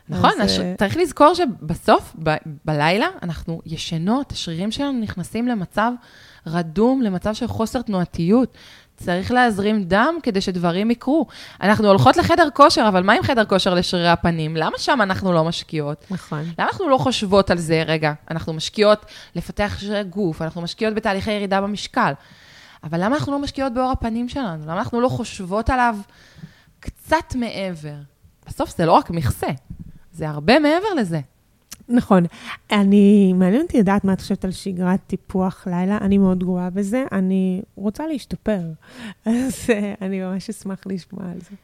נכון, 0.10 0.42
אז... 0.42 0.60
אה, 0.60 0.74
צריך 0.78 0.98
לזכור 0.98 1.34
שבסוף, 1.34 2.16
ב- 2.24 2.36
בלילה, 2.66 3.08
אנחנו 3.24 3.62
ישנות, 3.66 4.32
השרירים 4.32 4.72
שלנו 4.72 5.00
נכנסים 5.00 5.48
למצב 5.48 5.92
רדום, 6.48 7.02
למצב 7.02 7.34
של 7.34 7.48
חוסר 7.48 7.82
תנועתיות. 7.82 8.58
צריך 8.98 9.32
להזרים 9.32 9.84
דם 9.84 10.16
כדי 10.24 10.42
שדברים 10.42 10.92
יקרו. 10.92 11.26
אנחנו 11.62 11.88
הולכות 11.88 12.18
לחדר 12.18 12.48
כושר, 12.54 12.86
אבל 12.88 13.04
מה 13.04 13.14
עם 13.14 13.24
חדר 13.24 13.46
כושר 13.46 13.74
לשרירי 13.74 14.10
הפנים? 14.10 14.56
למה 14.56 14.78
שם 14.78 15.00
אנחנו 15.02 15.34
לא 15.34 15.44
משקיעות? 15.44 16.06
נכון. 16.12 16.40
למה 16.40 16.68
אנחנו 16.68 16.90
לא 16.90 16.98
חושבות 16.98 17.52
על 17.52 17.58
זה? 17.58 17.84
רגע, 17.84 18.14
אנחנו 18.32 18.54
משקיעות 18.54 19.06
לפתח 19.36 19.78
שרירי 19.80 20.04
גוף, 20.04 20.42
אנחנו 20.42 20.62
משקיעות 20.62 20.94
בתהליכי 20.94 21.32
ירידה 21.32 21.62
במשקל. 21.62 22.14
אבל 22.84 23.04
למה 23.04 23.16
אנחנו 23.16 23.32
לא 23.32 23.40
משקיעות 23.40 23.74
באור 23.74 23.92
הפנים 23.92 24.30
שלנו? 24.30 24.64
למה 24.64 24.80
אנחנו 24.80 25.02
לא 25.02 25.10
חושבות 25.10 25.70
עליו 25.70 25.96
קצת 26.80 27.36
מעבר? 27.36 27.96
בסוף 28.48 28.78
זה 28.78 28.86
לא 28.86 28.92
רק 28.92 29.10
מכסה, 29.10 29.48
זה 30.20 30.30
הרבה 30.30 30.60
מעבר 30.60 30.94
לזה. 30.98 31.20
נכון. 31.90 32.26
אני, 32.72 33.34
מעניין 33.34 33.62
אותי 33.62 33.80
לדעת 33.80 34.04
מה 34.04 34.14
את 34.14 34.22
חושבת 34.22 34.46
על 34.46 34.52
שגרת 34.52 35.00
טיפוח 35.08 35.68
לילה. 35.68 35.98
אני 36.02 36.18
מאוד 36.18 36.44
גרועה 36.44 36.70
בזה, 36.70 37.04
אני 37.12 37.62
רוצה 37.76 38.08
להשתפר. 38.08 38.62
אז 39.26 39.70
אה, 39.70 39.94
אני 40.02 40.20
ממש 40.20 40.50
אשמח 40.50 40.80
לשמוע 40.86 41.26
על 41.32 41.40
זה. 41.40 41.56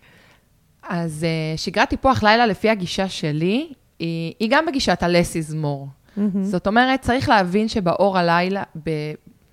אז 0.84 1.26
uh, 1.26 1.60
שגרת 1.60 1.90
טיפוח 1.90 2.24
לילה, 2.24 2.46
לפי 2.46 2.70
הגישה 2.70 3.10
שלי, 3.10 3.74
היא, 4.00 4.34
היא 4.40 4.48
גם 4.52 4.66
בגישת 4.66 5.04
ה-less 5.04 5.34
is 5.34 5.54
more. 5.54 5.88
Mm-hmm. 6.18 6.22
זאת 6.42 6.68
אומרת, 6.68 7.02
צריך 7.02 7.30
להבין 7.30 7.68
שבאור 7.68 8.18
הלילה, 8.18 8.64
ב... 8.84 8.90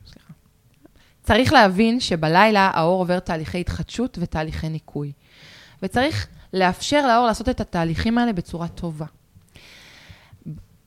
סליחה. 0.06 0.32
צריך 1.22 1.52
להבין 1.52 2.00
שבלילה 2.00 2.70
האור 2.74 3.00
עובר 3.00 3.18
תהליכי 3.18 3.60
התחדשות 3.60 4.18
ותהליכי 4.20 4.68
ניקוי. 4.68 5.12
וצריך 5.82 6.28
לאפשר 6.52 7.06
לאור 7.06 7.26
לעשות 7.26 7.48
את 7.48 7.60
התהליכים 7.60 8.18
האלה 8.18 8.32
בצורה 8.32 8.68
טובה. 8.68 9.06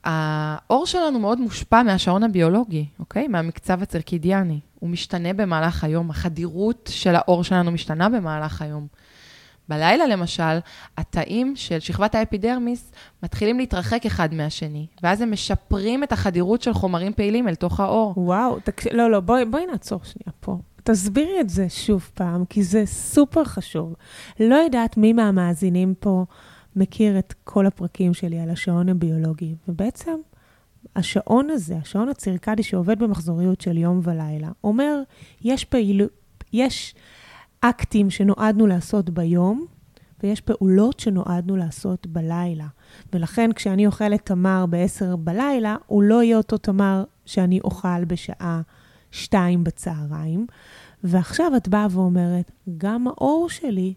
האור 0.04 0.86
שלנו 0.86 1.20
מאוד 1.20 1.40
מושפע 1.40 1.84
מהשעון 1.84 2.24
הביולוגי, 2.24 2.86
אוקיי? 3.00 3.28
מהמקצב 3.28 3.82
הצירקידיאני. 3.82 4.60
הוא 4.80 4.90
משתנה 4.90 5.34
במהלך 5.34 5.84
היום, 5.84 6.10
החדירות 6.10 6.90
של 6.94 7.16
האור 7.16 7.44
שלנו 7.44 7.72
משתנה 7.72 8.10
במהלך 8.10 8.62
היום. 8.62 8.88
בלילה, 9.70 10.08
למשל, 10.08 10.60
התאים 10.98 11.56
של 11.56 11.80
שכבת 11.80 12.16
האפידרמיס 12.16 12.92
מתחילים 13.24 13.58
להתרחק 13.58 14.06
אחד 14.06 14.34
מהשני, 14.34 14.88
ואז 15.04 15.22
הם 15.22 15.32
משפרים 15.32 16.04
את 16.04 16.12
החדירות 16.12 16.62
של 16.62 16.74
חומרים 16.74 17.14
פעילים 17.14 17.48
אל 17.48 17.56
תוך 17.56 17.80
האור. 17.80 18.14
וואו, 18.18 18.60
תקש... 18.60 18.88
לא, 18.88 19.12
לא, 19.12 19.20
בואי, 19.20 19.46
בואי 19.46 19.66
נעצור 19.66 20.00
שנייה 20.04 20.32
פה. 20.40 20.58
תסבירי 20.86 21.42
את 21.42 21.50
זה 21.50 21.70
שוב 21.70 22.10
פעם, 22.14 22.46
כי 22.46 22.64
זה 22.64 22.86
סופר 22.86 23.44
חשוב. 23.44 23.96
לא 24.40 24.56
יודעת 24.56 24.98
מי 24.98 25.14
מהמאזינים 25.14 25.94
פה 26.00 26.26
מכיר 26.76 27.20
את 27.20 27.34
כל 27.44 27.66
הפרקים 27.66 28.14
שלי 28.14 28.40
על 28.40 28.50
השעון 28.50 28.90
הביולוגי, 28.90 29.56
ובעצם 29.68 30.16
השעון 30.96 31.50
הזה, 31.50 31.78
השעון 31.78 32.10
הצירקדי 32.10 32.64
שעובד 32.64 33.00
במחזוריות 33.00 33.62
של 33.62 33.78
יום 33.78 34.00
ולילה, 34.04 34.50
אומר, 34.64 35.02
יש 35.42 35.66
פעילות, 35.66 36.12
יש 36.54 36.96
אקטים 37.62 38.10
שנועדנו 38.10 38.68
לעשות 38.68 39.10
ביום, 39.10 39.66
ויש 40.24 40.42
פעולות 40.42 41.00
שנועדנו 41.00 41.56
לעשות 41.58 42.08
בלילה. 42.08 42.68
ולכן 43.14 43.54
כשאני 43.54 43.86
אוכלת 43.86 44.26
תמר 44.26 44.66
ב-10 44.70 45.16
בלילה, 45.16 45.76
הוא 45.88 46.04
לא 46.04 46.24
יהיה 46.24 46.38
אותו 46.38 46.58
תמר 46.58 47.04
שאני 47.26 47.60
אוכל 47.60 48.06
בשעה 48.06 48.62
2 49.16 49.64
בצהריים. 49.64 50.46
ועכשיו 51.04 51.52
את 51.58 51.68
באה 51.68 51.88
ואומרת, 51.90 52.52
גם 52.78 53.08
האור 53.08 53.50
שלי, 53.50 53.94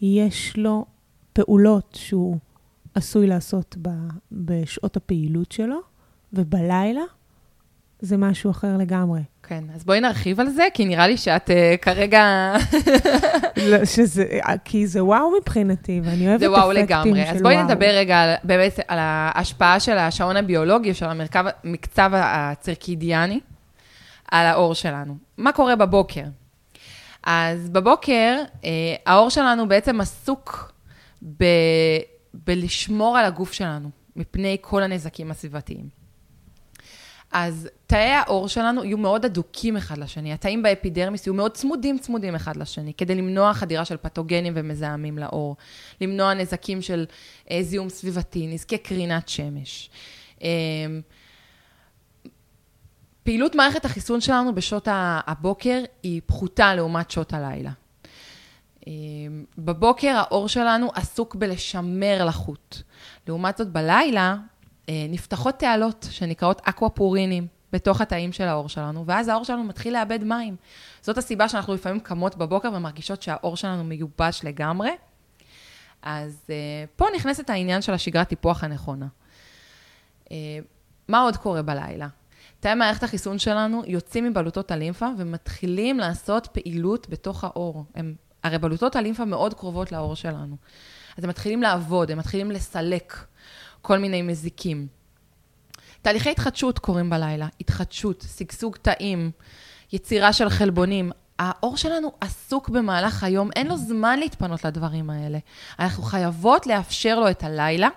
יש 0.00 0.56
לו 0.56 0.84
פעולות 1.32 1.98
שהוא 1.98 2.36
עשוי 2.94 3.26
לעשות 3.26 3.76
ב, 3.82 3.88
בשעות 4.32 4.96
הפעילות 4.96 5.52
שלו, 5.52 5.80
ובלילה 6.32 7.02
זה 8.00 8.16
משהו 8.16 8.50
אחר 8.50 8.76
לגמרי. 8.76 9.20
כן, 9.42 9.64
אז 9.74 9.84
בואי 9.84 10.00
נרחיב 10.00 10.40
על 10.40 10.48
זה, 10.48 10.64
כי 10.74 10.84
נראה 10.84 11.08
לי 11.08 11.16
שאת 11.16 11.50
uh, 11.50 11.82
כרגע... 11.82 12.54
לא, 13.70 13.84
שזה, 13.84 14.24
כי 14.64 14.86
זה 14.86 15.04
וואו 15.04 15.32
מבחינתי, 15.40 16.00
ואני 16.04 16.28
אוהבת 16.28 16.42
אפקטים 16.42 16.44
של 16.44 16.48
וואו. 16.48 16.60
זה 16.60 16.60
וואו 16.60 16.72
לגמרי. 16.72 17.30
אז 17.30 17.42
בואי 17.42 17.54
וואו. 17.54 17.66
נדבר 17.66 17.86
רגע 17.86 18.18
על, 18.18 18.34
באמת 18.44 18.80
על 18.88 18.98
ההשפעה 19.00 19.80
של 19.80 19.98
השעון 19.98 20.36
הביולוגי, 20.36 20.94
של 20.94 21.06
המרכב, 21.06 21.44
המקצב 21.64 22.10
הצירקידיאני, 22.14 23.40
על 24.30 24.46
האור 24.46 24.74
שלנו. 24.74 25.16
מה 25.36 25.52
קורה 25.52 25.76
בבוקר? 25.76 26.24
אז 27.22 27.68
בבוקר, 27.68 28.42
אה, 28.64 28.70
האור 29.06 29.30
שלנו 29.30 29.68
בעצם 29.68 30.00
עסוק 30.00 30.72
ב, 31.38 31.44
בלשמור 32.34 33.18
על 33.18 33.24
הגוף 33.24 33.52
שלנו 33.52 33.90
מפני 34.16 34.56
כל 34.60 34.82
הנזקים 34.82 35.30
הסביבתיים. 35.30 35.88
אז 37.32 37.68
תאי 37.86 37.98
העור 37.98 38.48
שלנו 38.48 38.84
יהיו 38.84 38.98
מאוד 38.98 39.24
אדוקים 39.24 39.76
אחד 39.76 39.98
לשני, 39.98 40.32
התאים 40.32 40.62
באפידרמיס 40.62 41.26
יהיו 41.26 41.34
מאוד 41.34 41.52
צמודים 41.52 41.98
צמודים 41.98 42.34
אחד 42.34 42.56
לשני, 42.56 42.92
כדי 42.94 43.14
למנוע 43.14 43.54
חדירה 43.54 43.84
של 43.84 43.96
פתוגנים 43.96 44.52
ומזהמים 44.56 45.18
לעור, 45.18 45.56
למנוע 46.00 46.34
נזקים 46.34 46.82
של 46.82 47.06
אה, 47.50 47.62
זיהום 47.62 47.88
סביבתי, 47.88 48.46
נזקי 48.46 48.78
קרינת 48.78 49.28
שמש. 49.28 49.90
אה, 50.42 50.48
פעילות 53.26 53.54
מערכת 53.54 53.84
החיסון 53.84 54.20
שלנו 54.20 54.54
בשעות 54.54 54.88
הבוקר 55.26 55.82
היא 56.02 56.20
פחותה 56.26 56.74
לעומת 56.74 57.10
שעות 57.10 57.32
הלילה. 57.32 57.70
אמ, 58.86 59.44
בבוקר 59.58 60.16
האור 60.16 60.48
שלנו 60.48 60.90
עסוק 60.94 61.34
בלשמר 61.34 62.24
לחות. 62.24 62.82
לעומת 63.26 63.56
זאת, 63.56 63.68
בלילה 63.68 64.36
אה, 64.88 65.06
נפתחות 65.08 65.54
תעלות 65.54 66.06
שנקראות 66.10 66.60
אקוואפורינים 66.64 67.46
בתוך 67.72 68.00
התאים 68.00 68.32
של 68.32 68.44
האור 68.44 68.68
שלנו, 68.68 69.06
ואז 69.06 69.28
האור 69.28 69.44
שלנו 69.44 69.64
מתחיל 69.64 69.92
לאבד 69.92 70.24
מים. 70.24 70.56
זאת 71.02 71.18
הסיבה 71.18 71.48
שאנחנו 71.48 71.74
לפעמים 71.74 72.00
קמות 72.00 72.36
בבוקר 72.36 72.68
ומרגישות 72.74 73.22
שהאור 73.22 73.56
שלנו 73.56 73.84
מיובש 73.84 74.40
לגמרי. 74.44 74.90
אז 76.02 76.42
uh, 76.46 76.50
פה 76.96 77.06
נכנסת 77.16 77.50
העניין 77.50 77.82
של 77.82 77.92
השגרת 77.94 78.28
טיפוח 78.28 78.64
הנכונה. 78.64 79.06
מה 81.08 81.20
עוד 81.20 81.36
קורה 81.36 81.62
בלילה? 81.62 82.08
תאי 82.60 82.74
מערכת 82.74 83.02
החיסון 83.02 83.38
שלנו 83.38 83.82
יוצאים 83.86 84.24
מבלוטות 84.24 84.70
הלימפה 84.70 85.08
ומתחילים 85.18 85.98
לעשות 85.98 86.46
פעילות 86.46 87.08
בתוך 87.08 87.44
האור. 87.44 87.84
הם 87.94 88.14
הרי 88.42 88.58
בלוטות 88.58 88.96
הלימפה 88.96 89.24
מאוד 89.24 89.54
קרובות 89.54 89.92
לעור 89.92 90.16
שלנו. 90.16 90.56
אז 91.16 91.24
הם 91.24 91.30
מתחילים 91.30 91.62
לעבוד, 91.62 92.10
הם 92.10 92.18
מתחילים 92.18 92.50
לסלק 92.50 93.24
כל 93.82 93.98
מיני 93.98 94.22
מזיקים. 94.22 94.86
תהליכי 96.02 96.30
התחדשות 96.30 96.78
קורים 96.78 97.10
בלילה, 97.10 97.48
התחדשות, 97.60 98.24
שגשוג 98.36 98.76
תאים, 98.76 99.30
יצירה 99.92 100.32
של 100.32 100.48
חלבונים. 100.48 101.12
העור 101.38 101.76
שלנו 101.76 102.12
עסוק 102.20 102.68
במהלך 102.68 103.24
היום, 103.24 103.50
אין 103.56 103.66
לו 103.66 103.76
זמן 103.76 104.18
להתפנות 104.18 104.64
לדברים 104.64 105.10
האלה. 105.10 105.38
אנחנו 105.78 106.02
חייבות 106.02 106.66
לאפשר 106.66 107.20
לו 107.20 107.30
את 107.30 107.44
הלילה, 107.44 107.88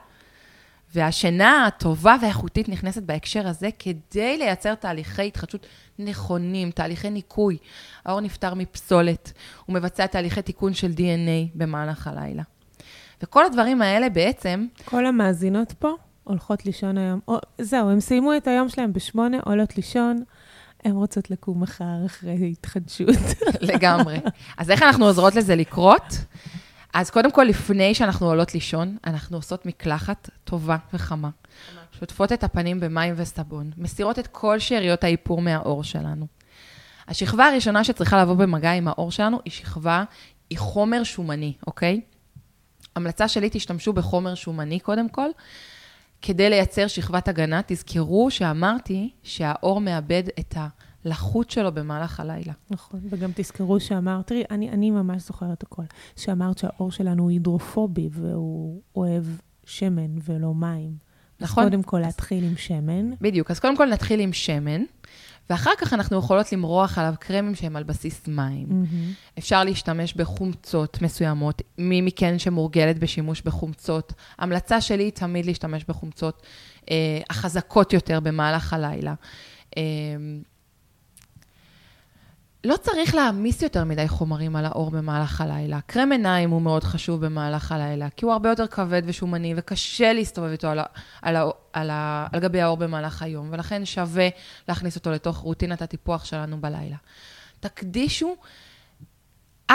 והשינה 0.93 1.65
הטובה 1.65 2.15
והאיכותית 2.21 2.69
נכנסת 2.69 3.03
בהקשר 3.03 3.47
הזה 3.47 3.69
כדי 3.79 4.37
לייצר 4.37 4.75
תהליכי 4.75 5.27
התחדשות 5.27 5.67
נכונים, 5.99 6.71
תהליכי 6.71 7.09
ניקוי. 7.09 7.57
האור 8.05 8.21
נפטר 8.21 8.53
מפסולת, 8.53 9.31
הוא 9.65 9.73
מבצע 9.73 10.07
תהליכי 10.07 10.41
תיקון 10.41 10.73
של 10.73 10.91
DNA 10.91 11.49
במהלך 11.55 12.07
הלילה. 12.07 12.43
וכל 13.23 13.45
הדברים 13.45 13.81
האלה 13.81 14.09
בעצם... 14.09 14.67
כל 14.85 15.05
המאזינות 15.05 15.73
פה 15.79 15.95
הולכות 16.23 16.65
לישון 16.65 16.97
היום. 16.97 17.19
או, 17.27 17.37
זהו, 17.61 17.89
הם 17.89 17.99
סיימו 17.99 18.37
את 18.37 18.47
היום 18.47 18.69
שלהם 18.69 18.93
בשמונה, 18.93 19.37
עולות 19.45 19.77
לישון. 19.77 20.23
הן 20.85 20.91
רוצות 20.91 21.31
לקום 21.31 21.61
מחר 21.61 22.05
אחרי 22.05 22.51
התחדשות. 22.51 23.15
לגמרי. 23.61 24.19
אז 24.57 24.71
איך 24.71 24.83
אנחנו 24.83 25.05
עוזרות 25.05 25.35
לזה 25.35 25.55
לקרות? 25.55 26.17
אז 26.93 27.09
קודם 27.09 27.31
כל, 27.31 27.43
לפני 27.43 27.93
שאנחנו 27.93 28.27
עולות 28.27 28.53
לישון, 28.53 28.97
אנחנו 29.07 29.37
עושות 29.37 29.65
מקלחת 29.65 30.29
טובה 30.43 30.77
וחמה. 30.93 31.29
שוטפות 31.99 32.31
את 32.31 32.43
הפנים 32.43 32.79
במים 32.79 33.13
וסבון, 33.17 33.71
מסירות 33.77 34.19
את 34.19 34.27
כל 34.27 34.59
שאריות 34.59 35.03
האיפור 35.03 35.41
מהעור 35.41 35.83
שלנו. 35.83 36.27
השכבה 37.07 37.45
הראשונה 37.47 37.83
שצריכה 37.83 38.21
לבוא 38.21 38.33
במגע 38.33 38.71
עם 38.71 38.87
העור 38.87 39.11
שלנו 39.11 39.39
היא 39.45 39.51
שכבה, 39.51 40.03
היא 40.49 40.57
חומר 40.57 41.03
שומני, 41.03 41.53
אוקיי? 41.67 42.01
המלצה 42.95 43.27
שלי, 43.27 43.49
תשתמשו 43.51 43.93
בחומר 43.93 44.35
שומני 44.35 44.79
קודם 44.79 45.09
כל, 45.09 45.29
כדי 46.21 46.49
לייצר 46.49 46.87
שכבת 46.87 47.27
הגנה. 47.27 47.61
תזכרו 47.65 48.31
שאמרתי 48.31 49.09
שהעור 49.23 49.81
מאבד 49.81 50.23
את 50.39 50.57
לחוט 51.05 51.49
שלו 51.49 51.71
במהלך 51.71 52.19
הלילה. 52.19 52.53
נכון, 52.71 52.99
וגם 53.09 53.31
תזכרו 53.35 53.79
שאמרת, 53.79 54.27
תראי, 54.27 54.43
אני, 54.51 54.69
אני 54.69 54.91
ממש 54.91 55.21
זוכרת 55.21 55.63
הכל, 55.63 55.83
שאמרת 56.15 56.57
שהאור 56.57 56.91
שלנו 56.91 57.23
הוא 57.23 57.29
הידרופובי 57.29 58.09
והוא 58.11 58.81
אוהב 58.95 59.23
שמן 59.65 60.15
ולא 60.23 60.53
מים. 60.53 61.09
נכון. 61.39 61.63
אז 61.63 61.69
קודם 61.69 61.83
כל 61.83 61.99
להתחיל 61.99 62.43
עם 62.43 62.57
שמן. 62.57 63.11
בדיוק, 63.21 63.51
אז 63.51 63.59
קודם 63.59 63.77
כל 63.77 63.85
נתחיל 63.85 64.19
עם 64.19 64.33
שמן, 64.33 64.81
ואחר 65.49 65.71
כך 65.77 65.93
אנחנו 65.93 66.17
יכולות 66.17 66.51
למרוח 66.51 66.97
עליו 66.97 67.13
קרמים 67.19 67.55
שהם 67.55 67.75
על 67.75 67.83
בסיס 67.83 68.27
מים. 68.27 68.67
מהמם. 68.69 69.13
אפשר 69.37 69.63
להשתמש 69.63 70.13
בחומצות 70.13 71.01
מסוימות, 71.01 71.61
מי 71.77 72.01
מכן 72.01 72.39
שמורגלת 72.39 72.99
בשימוש 72.99 73.41
בחומצות. 73.41 74.13
המלצה 74.37 74.81
שלי 74.81 75.03
היא 75.03 75.11
תמיד 75.11 75.45
להשתמש 75.45 75.85
בחומצות 75.87 76.43
אה, 76.91 76.95
החזקות 77.29 77.93
יותר 77.93 78.19
במהלך 78.19 78.73
הלילה. 78.73 79.13
אה, 79.77 79.83
לא 82.63 82.77
צריך 82.77 83.15
להעמיס 83.15 83.61
יותר 83.61 83.83
מדי 83.83 84.07
חומרים 84.07 84.55
על 84.55 84.65
העור 84.65 84.91
במהלך 84.91 85.41
הלילה. 85.41 85.79
קרם 85.85 86.11
עיניים 86.11 86.49
הוא 86.49 86.61
מאוד 86.61 86.83
חשוב 86.83 87.25
במהלך 87.25 87.71
הלילה, 87.71 88.09
כי 88.09 88.25
הוא 88.25 88.33
הרבה 88.33 88.49
יותר 88.49 88.67
כבד 88.67 89.01
ושומני, 89.05 89.53
וקשה 89.57 90.13
להסתובב 90.13 90.51
איתו 90.51 90.67
על, 90.67 90.79
ה, 90.79 90.83
על, 91.21 91.35
ה, 91.35 91.49
על, 91.73 91.89
ה, 91.89 92.27
על 92.33 92.39
גבי 92.39 92.61
העור 92.61 92.77
במהלך 92.77 93.21
היום, 93.21 93.49
ולכן 93.51 93.85
שווה 93.85 94.27
להכניס 94.67 94.95
אותו 94.95 95.11
לתוך 95.11 95.37
רוטינת 95.37 95.81
הטיפוח 95.81 96.25
שלנו 96.25 96.61
בלילה. 96.61 96.95
תקדישו 97.59 98.35
4-5 99.71 99.73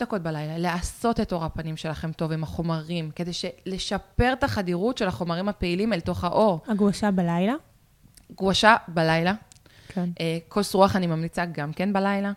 דקות 0.00 0.22
בלילה 0.22 0.58
לעשות 0.58 1.20
את 1.20 1.32
עור 1.32 1.44
הפנים 1.44 1.76
שלכם 1.76 2.12
טוב 2.12 2.32
עם 2.32 2.42
החומרים, 2.42 3.10
כדי 3.10 3.30
לשפר 3.66 4.32
את 4.32 4.44
החדירות 4.44 4.98
של 4.98 5.08
החומרים 5.08 5.48
הפעילים 5.48 5.92
אל 5.92 6.00
תוך 6.00 6.24
העור. 6.24 6.60
הגושה 6.68 7.10
בלילה? 7.10 7.54
גואשה 8.34 8.76
בלילה, 8.88 9.32
כן. 9.94 10.08
אה, 10.20 10.38
כוס 10.48 10.74
רוח 10.74 10.96
אני 10.96 11.06
ממליצה 11.06 11.44
גם 11.44 11.72
כן 11.72 11.92
בלילה. 11.92 12.32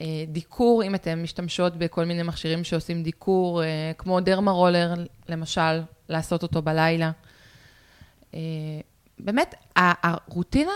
אה, 0.00 0.06
דיקור, 0.28 0.82
אם 0.82 0.94
אתן 0.94 1.22
משתמשות 1.22 1.76
בכל 1.76 2.04
מיני 2.04 2.22
מכשירים 2.22 2.64
שעושים 2.64 3.02
דיקור, 3.02 3.62
אה, 3.62 3.92
כמו 3.98 4.20
דרמה 4.20 4.50
רולר, 4.50 4.94
למשל, 5.28 5.80
לעשות 6.08 6.42
אותו 6.42 6.62
בלילה. 6.62 7.10
באמת, 9.18 9.54
ה- 9.78 10.08
הרוטינת 10.08 10.70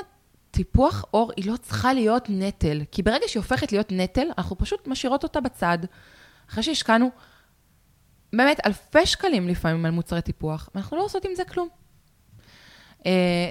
טיפוח 0.50 1.04
עור 1.10 1.32
היא 1.36 1.50
לא 1.50 1.56
צריכה 1.56 1.92
להיות 1.92 2.26
נטל, 2.28 2.80
כי 2.90 3.02
ברגע 3.02 3.24
שהיא 3.28 3.40
הופכת 3.40 3.72
להיות 3.72 3.92
נטל, 3.92 4.26
אנחנו 4.38 4.58
פשוט 4.58 4.86
משאירות 4.86 5.22
אותה 5.22 5.40
בצד. 5.40 5.78
אחרי 6.50 6.62
שהשקענו 6.62 7.10
באמת 8.32 8.66
אלפי 8.66 9.06
שקלים 9.06 9.48
לפעמים 9.48 9.84
על 9.86 9.90
מוצרי 9.90 10.22
טיפוח, 10.22 10.68
ואנחנו 10.74 10.96
לא 10.96 11.04
עושות 11.04 11.24
עם 11.24 11.30
זה 11.34 11.44
כלום. 11.44 11.68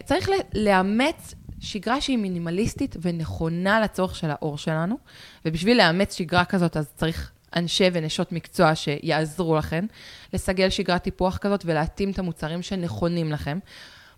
צריך 0.05 0.29
לאמץ 0.53 1.33
שגרה 1.61 2.01
שהיא 2.01 2.17
מינימליסטית 2.17 2.95
ונכונה 3.01 3.81
לצורך 3.81 4.15
של 4.15 4.29
העור 4.29 4.57
שלנו, 4.57 4.97
ובשביל 5.45 5.77
לאמץ 5.77 6.15
שגרה 6.15 6.45
כזאת, 6.45 6.77
אז 6.77 6.89
צריך 6.95 7.31
אנשי 7.55 7.89
ונשות 7.93 8.31
מקצוע 8.31 8.75
שיעזרו 8.75 9.57
לכם 9.57 9.85
לסגל 10.33 10.69
שגרת 10.69 11.03
טיפוח 11.03 11.37
כזאת 11.37 11.63
ולהתאים 11.65 12.11
את 12.11 12.19
המוצרים 12.19 12.61
שנכונים 12.61 13.31
לכם. 13.31 13.59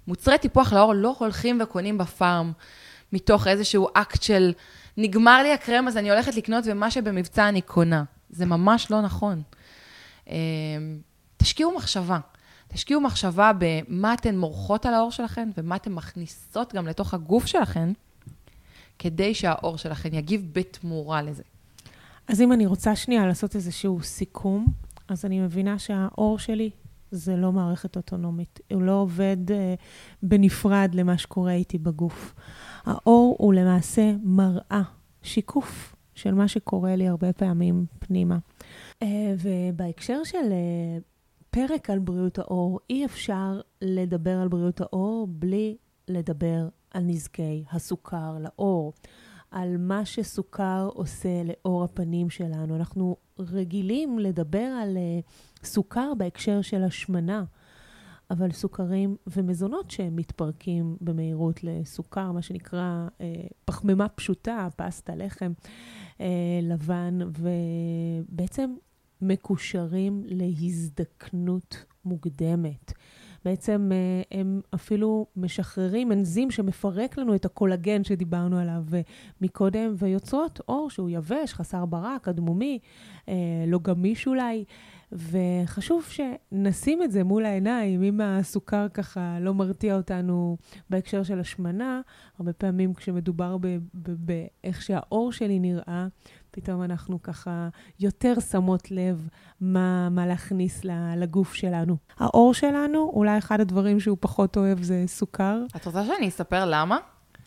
מוצרי 0.07 0.37
טיפוח 0.37 0.73
לעור 0.73 0.93
לא 0.93 1.15
הולכים 1.19 1.59
וקונים 1.63 1.97
בפארם 1.97 2.51
מתוך 3.13 3.47
איזשהו 3.47 3.87
אקט 3.93 4.23
של 4.23 4.53
נגמר 4.97 5.43
לי 5.43 5.53
הקרם 5.53 5.87
אז 5.87 5.97
אני 5.97 6.11
הולכת 6.11 6.35
לקנות 6.35 6.63
ומה 6.67 6.91
שבמבצע 6.91 7.49
אני 7.49 7.61
קונה. 7.61 8.03
זה 8.29 8.45
ממש 8.45 8.91
לא 8.91 9.01
נכון. 9.01 9.41
אה, 10.29 10.35
תשקיעו 11.37 11.75
מחשבה. 11.75 12.19
תשקיעו 12.73 13.01
מחשבה 13.01 13.51
במה 13.57 14.13
אתן 14.13 14.37
מורחות 14.37 14.85
על 14.85 14.93
העור 14.93 15.11
שלכן 15.11 15.49
ומה 15.57 15.75
אתן 15.75 15.91
מכניסות 15.91 16.73
גם 16.73 16.87
לתוך 16.87 17.13
הגוף 17.13 17.45
שלכן, 17.45 17.89
כדי 18.99 19.33
שהעור 19.33 19.77
שלכן 19.77 20.13
יגיב 20.13 20.49
בתמורה 20.51 21.21
לזה. 21.21 21.43
אז 22.27 22.41
אם 22.41 22.53
אני 22.53 22.65
רוצה 22.65 22.95
שנייה 22.95 23.25
לעשות 23.25 23.55
איזשהו 23.55 24.03
סיכום, 24.03 24.65
אז 25.07 25.25
אני 25.25 25.39
מבינה 25.39 25.79
שהאור 25.79 26.39
שלי 26.39 26.69
זה 27.11 27.35
לא 27.35 27.51
מערכת 27.51 27.95
אוטונומית. 27.95 28.59
הוא 28.71 28.81
לא 28.81 28.91
עובד 28.91 29.51
אה, 29.51 29.73
בנפרד 30.23 30.89
למה 30.93 31.17
שקורה 31.17 31.53
איתי 31.53 31.77
בגוף. 31.77 32.33
האור 32.85 33.35
הוא 33.39 33.53
למעשה 33.53 34.11
מראה, 34.23 34.81
שיקוף 35.23 35.95
של 36.15 36.33
מה 36.33 36.47
שקורה 36.47 36.95
לי 36.95 37.07
הרבה 37.07 37.33
פעמים 37.33 37.85
פנימה. 37.99 38.37
אה, 39.01 39.07
ובהקשר 39.39 40.23
של 40.23 40.51
אה, 40.51 40.97
פרק 41.53 41.89
על 41.89 41.99
בריאות 41.99 42.39
העור, 42.39 42.79
אי 42.89 43.05
אפשר 43.05 43.61
לדבר 43.81 44.37
על 44.41 44.47
בריאות 44.47 44.81
העור 44.81 45.27
בלי 45.29 45.77
לדבר 46.07 46.67
על 46.91 47.03
נזקי 47.03 47.63
הסוכר 47.71 48.37
לעור. 48.39 48.93
על 49.51 49.77
מה 49.77 50.05
שסוכר 50.05 50.89
עושה 50.93 51.43
לעור 51.43 51.83
הפנים 51.83 52.29
שלנו. 52.29 52.75
אנחנו 52.75 53.17
רגילים 53.39 54.19
לדבר 54.19 54.77
על 54.81 54.97
uh, 54.97 55.65
סוכר 55.65 56.13
בהקשר 56.17 56.61
של 56.61 56.83
השמנה, 56.83 57.43
אבל 58.31 58.51
סוכרים 58.51 59.15
ומזונות 59.27 59.91
שהם 59.91 60.15
מתפרקים 60.15 60.97
במהירות 61.01 61.63
לסוכר, 61.63 62.31
מה 62.31 62.41
שנקרא 62.41 63.07
uh, 63.07 63.21
פחמימה 63.65 64.09
פשוטה, 64.09 64.67
פסטה, 64.75 65.15
לחם 65.15 65.51
uh, 66.17 66.21
לבן, 66.61 67.19
ובעצם 67.21 68.73
מקושרים 69.23 70.23
להזדקנות 70.25 71.85
מוקדמת. 72.05 72.93
בעצם 73.45 73.91
אה, 73.93 74.39
הם 74.39 74.61
אפילו 74.75 75.25
משחררים 75.35 76.11
אנזים 76.11 76.51
שמפרק 76.51 77.17
לנו 77.17 77.35
את 77.35 77.45
הקולגן 77.45 78.03
שדיברנו 78.03 78.59
עליו 78.59 78.83
אה, 78.93 79.01
מקודם, 79.41 79.93
ויוצרות 79.97 80.61
עור 80.65 80.89
שהוא 80.89 81.09
יבש, 81.09 81.53
חסר 81.53 81.85
ברק, 81.85 82.27
אדמומי, 82.27 82.79
אה, 83.29 83.33
לא 83.67 83.79
גמיש 83.79 84.27
אולי. 84.27 84.65
וחשוב 85.11 86.03
שנשים 86.03 87.03
את 87.03 87.11
זה 87.11 87.23
מול 87.23 87.45
העיניים, 87.45 88.03
אם 88.03 88.21
הסוכר 88.21 88.87
ככה 88.93 89.37
לא 89.41 89.53
מרתיע 89.53 89.95
אותנו 89.95 90.57
בהקשר 90.89 91.23
של 91.23 91.39
השמנה, 91.39 92.01
הרבה 92.39 92.53
פעמים 92.53 92.93
כשמדובר 92.93 93.57
באיך 93.93 94.81
שהעור 94.81 95.31
שלי 95.31 95.59
נראה, 95.59 96.07
פתאום 96.55 96.83
אנחנו 96.83 97.21
ככה 97.21 97.69
יותר 97.99 98.33
שמות 98.39 98.91
לב 98.91 99.27
מה, 99.61 100.09
מה 100.09 100.27
להכניס 100.27 100.81
לגוף 101.17 101.53
שלנו. 101.53 101.97
העור 102.17 102.53
שלנו, 102.53 103.11
אולי 103.13 103.37
אחד 103.37 103.61
הדברים 103.61 103.99
שהוא 103.99 104.17
פחות 104.19 104.57
אוהב 104.57 104.81
זה 104.81 105.03
סוכר, 105.07 105.63
את 105.75 105.85
רוצה 105.85 106.05
שאני 106.05 106.27
אספר 106.27 106.65
למה? 106.65 106.97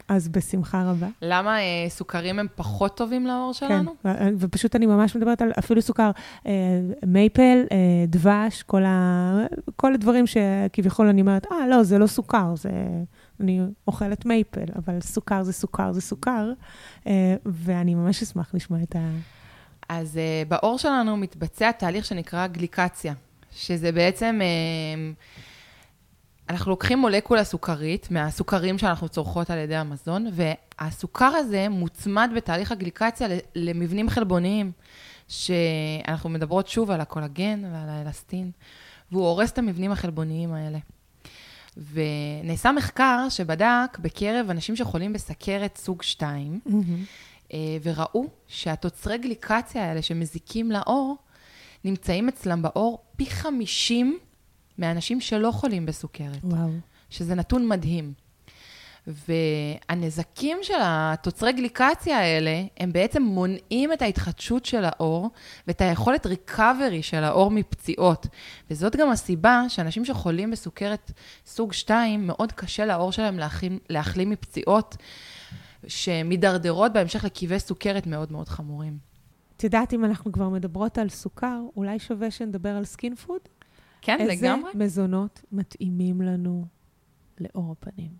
אז 0.08 0.28
בשמחה 0.28 0.90
רבה. 0.90 1.06
למה 1.22 1.58
אה, 1.58 1.86
סוכרים 1.88 2.38
הם 2.38 2.46
פחות 2.54 2.96
טובים 2.96 3.26
לעור 3.26 3.52
כן, 3.52 3.68
שלנו? 3.68 3.94
ו- 4.04 4.28
ופשוט 4.38 4.76
אני 4.76 4.86
ממש 4.86 5.16
מדברת 5.16 5.42
על 5.42 5.52
אפילו 5.58 5.82
סוכר, 5.82 6.10
אה, 6.46 6.52
מייפל, 7.06 7.64
אה, 7.72 7.76
דבש, 8.08 8.62
כל, 8.62 8.84
ה, 8.84 9.46
כל 9.76 9.94
הדברים 9.94 10.24
שכביכול 10.26 11.08
אני 11.08 11.20
אומרת, 11.20 11.46
אה, 11.52 11.66
לא, 11.66 11.82
זה 11.82 11.98
לא 11.98 12.06
סוכר, 12.06 12.56
זה... 12.56 12.70
אני 13.40 13.60
אוכלת 13.86 14.26
מייפל, 14.26 14.64
אבל 14.76 15.00
סוכר 15.00 15.42
זה 15.42 15.52
סוכר 15.52 15.92
זה 15.92 16.00
סוכר, 16.00 16.52
אה, 17.06 17.34
ואני 17.46 17.94
ממש 17.94 18.22
אשמח 18.22 18.50
לשמוע 18.54 18.82
את 18.82 18.96
ה... 18.96 19.10
אז 19.88 20.16
uh, 20.16 20.48
בעור 20.48 20.78
שלנו 20.78 21.16
מתבצע 21.16 21.72
תהליך 21.72 22.04
שנקרא 22.04 22.46
גליקציה, 22.46 23.14
שזה 23.52 23.92
בעצם, 23.92 24.40
uh, 24.40 25.14
אנחנו 26.48 26.70
לוקחים 26.70 26.98
מולקולה 26.98 27.44
סוכרית 27.44 28.10
מהסוכרים 28.10 28.78
שאנחנו 28.78 29.08
צורכות 29.08 29.50
על 29.50 29.58
ידי 29.58 29.76
המזון, 29.76 30.26
והסוכר 30.32 31.24
הזה 31.24 31.68
מוצמד 31.68 32.30
בתהליך 32.36 32.72
הגליקציה 32.72 33.28
למבנים 33.54 34.08
חלבוניים, 34.08 34.72
שאנחנו 35.28 36.30
מדברות 36.30 36.68
שוב 36.68 36.90
על 36.90 37.00
הקולגן 37.00 37.64
ועל 37.64 37.88
האלסטין, 37.88 38.50
והוא 39.12 39.26
הורס 39.26 39.50
את 39.50 39.58
המבנים 39.58 39.92
החלבוניים 39.92 40.52
האלה. 40.52 40.78
ונעשה 41.92 42.72
מחקר 42.72 43.26
שבדק 43.28 43.98
בקרב 43.98 44.50
אנשים 44.50 44.76
שחולים 44.76 45.12
בסכרת 45.12 45.78
סוג 45.82 46.02
2, 46.02 46.60
אה, 47.52 47.58
וראו 47.82 48.26
שהתוצרי 48.48 49.18
גליקציה 49.18 49.84
האלה 49.84 50.02
שמזיקים 50.02 50.70
לעור, 50.70 51.16
נמצאים 51.84 52.28
אצלם 52.28 52.62
בעור 52.62 52.98
פי 53.16 53.26
50 53.26 54.18
מאנשים 54.78 55.20
שלא 55.20 55.50
חולים 55.50 55.86
בסוכרת, 55.86 56.44
וואו. 56.44 56.70
שזה 57.10 57.34
נתון 57.34 57.68
מדהים. 57.68 58.12
והנזקים 59.06 60.58
של 60.62 60.74
התוצרי 60.80 61.52
גליקציה 61.52 62.18
האלה, 62.18 62.64
הם 62.80 62.92
בעצם 62.92 63.22
מונעים 63.22 63.92
את 63.92 64.02
ההתחדשות 64.02 64.64
של 64.64 64.84
העור 64.84 65.30
ואת 65.66 65.80
היכולת 65.80 66.26
ריקאברי 66.26 67.02
של 67.02 67.24
העור 67.24 67.50
מפציעות. 67.50 68.26
וזאת 68.70 68.96
גם 68.96 69.10
הסיבה 69.10 69.62
שאנשים 69.68 70.04
שחולים 70.04 70.50
בסוכרת 70.50 71.12
סוג 71.46 71.72
2, 71.72 72.26
מאוד 72.26 72.52
קשה 72.52 72.84
לעור 72.84 73.12
שלהם 73.12 73.38
להחלים, 73.38 73.78
להחלים 73.90 74.30
מפציעות 74.30 74.96
שמידרדרות 75.86 76.92
בהמשך 76.92 77.24
לכאבי 77.24 77.58
סוכרת 77.58 78.06
מאוד 78.06 78.32
מאוד 78.32 78.48
חמורים. 78.48 78.98
את 79.56 79.64
יודעת, 79.64 79.94
אם 79.94 80.04
אנחנו 80.04 80.32
כבר 80.32 80.48
מדברות 80.48 80.98
על 80.98 81.08
סוכר, 81.08 81.60
אולי 81.76 81.98
שווה 81.98 82.30
שנדבר 82.30 82.68
על 82.76 82.84
skin 82.84 83.14
food? 83.14 83.40
כן, 84.00 84.20
איזה 84.20 84.32
לגמרי. 84.32 84.70
מזונות 84.74 85.40
מתאימים 85.52 86.22
לנו 86.22 86.66
לעור 87.38 87.72
הפנים? 87.72 88.10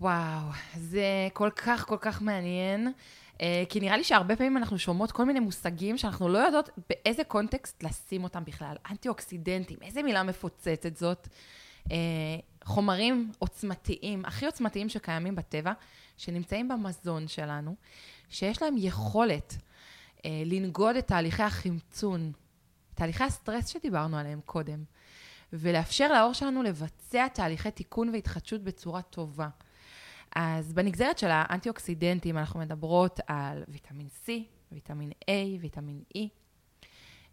וואו, 0.00 0.46
זה 0.76 1.28
כל 1.32 1.50
כך 1.56 1.86
כל 1.86 1.96
כך 2.00 2.22
מעניין, 2.22 2.92
אה, 3.40 3.62
כי 3.68 3.80
נראה 3.80 3.96
לי 3.96 4.04
שהרבה 4.04 4.36
פעמים 4.36 4.56
אנחנו 4.56 4.78
שומעות 4.78 5.12
כל 5.12 5.24
מיני 5.24 5.40
מושגים 5.40 5.98
שאנחנו 5.98 6.28
לא 6.28 6.38
יודעות 6.38 6.70
באיזה 6.88 7.24
קונטקסט 7.24 7.82
לשים 7.82 8.24
אותם 8.24 8.44
בכלל. 8.44 8.76
אנטי-אוקסידנטים, 8.90 9.78
איזה 9.82 10.02
מילה 10.02 10.22
מפוצצת 10.22 10.96
זאת. 10.96 11.28
אה, 11.92 11.96
חומרים 12.64 13.32
עוצמתיים, 13.38 14.24
הכי 14.24 14.46
עוצמתיים 14.46 14.88
שקיימים 14.88 15.34
בטבע, 15.34 15.72
שנמצאים 16.16 16.68
במזון 16.68 17.28
שלנו, 17.28 17.74
שיש 18.28 18.62
להם 18.62 18.74
יכולת 18.78 19.56
אה, 20.24 20.42
לנגוד 20.46 20.96
את 20.96 21.06
תהליכי 21.06 21.42
החמצון, 21.42 22.32
תהליכי 23.00 23.24
הסטרס 23.24 23.66
שדיברנו 23.66 24.16
עליהם 24.16 24.40
קודם, 24.44 24.84
ולאפשר 25.52 26.12
לעור 26.12 26.32
שלנו 26.32 26.62
לבצע 26.62 27.28
תהליכי 27.28 27.70
תיקון 27.70 28.08
והתחדשות 28.08 28.62
בצורה 28.62 29.02
טובה. 29.02 29.48
אז 30.36 30.72
בנגזרת 30.72 31.18
של 31.18 31.28
האנטי-אוקסידנטים 31.30 32.38
אנחנו 32.38 32.60
מדברות 32.60 33.20
על 33.26 33.62
ויטמין 33.68 34.08
C, 34.24 34.28
ויטמין 34.72 35.10
A, 35.10 35.30
ויטמין 35.60 36.02
E. 36.16 36.18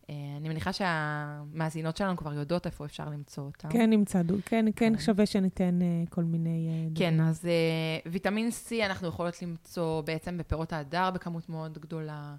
אה, 0.10 0.16
אני 0.38 0.50
מניחה 0.50 0.74
שהמאזינות 0.74 1.98
שלנו 1.98 2.18
כבר 2.18 2.34
יודעות 2.34 2.66
איפה 2.66 2.86
אפשר 2.86 3.10
למצוא 3.10 3.44
אותם. 3.44 3.70
כן, 3.70 3.90
נמצא, 3.90 4.22
כן, 4.28 4.32
כן, 4.46 4.66
כן, 4.76 5.00
שווה 5.00 5.26
שניתן 5.26 5.80
uh, 5.82 6.10
כל 6.10 6.24
מיני... 6.24 6.90
Uh, 6.94 6.98
כן. 7.00 7.22
אז 7.22 7.46
uh, 7.46 8.10
ויטמין 8.12 8.50
C 8.50 8.86
אנחנו 8.86 9.08
יכולות 9.08 9.42
למצוא 9.42 10.02
בעצם 10.02 10.38
בפירות 10.38 10.74
ההדר 10.74 11.12
בכמות 11.12 11.50
מאוד 11.50 11.78
גדולה, 11.78 12.36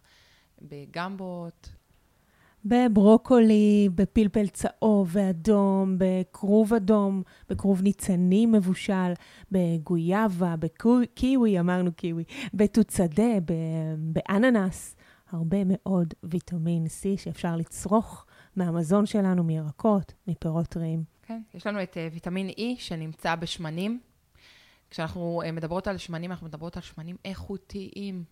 בגמבות, 0.63 1.69
בברוקולי, 2.65 3.89
בפלפל 3.95 4.47
צהוב 4.47 5.09
ואדום, 5.13 5.97
בכרוב 5.99 6.75
אדום, 6.75 7.23
בכרוב 7.49 7.83
ניצני 7.83 8.47
מבושל, 8.47 9.13
בגויאבה, 9.53 10.55
בקיווי, 10.57 11.61
אמרנו 11.61 11.93
קיווי, 11.93 12.25
בתות 12.55 12.91
שדה, 12.91 13.33
באננס. 13.99 14.97
הרבה 15.31 15.57
מאוד 15.67 16.15
ויטמין 16.23 16.87
C 16.87 17.21
שאפשר 17.21 17.57
לצרוך 17.57 18.27
מהמזון 18.57 19.07
שלנו, 19.07 19.45
מירקות, 19.45 20.13
מפירות 20.27 20.67
טריים. 20.67 21.05
כן, 21.23 21.41
יש 21.55 21.67
לנו 21.67 21.83
את 21.83 21.95
uh, 21.97 22.15
ויטמין 22.15 22.49
E 22.49 22.63
שנמצא 22.79 23.35
בשמנים. 23.35 24.01
כשאנחנו 24.91 25.43
uh, 25.45 25.53
מדברות 25.53 25.89
על 25.89 25.97
שמנים, 25.97 26.31
אנחנו 26.31 26.47
מדברות 26.47 26.77
על 26.77 26.83
שמנים 26.83 27.17
איכותיים. 27.25 28.25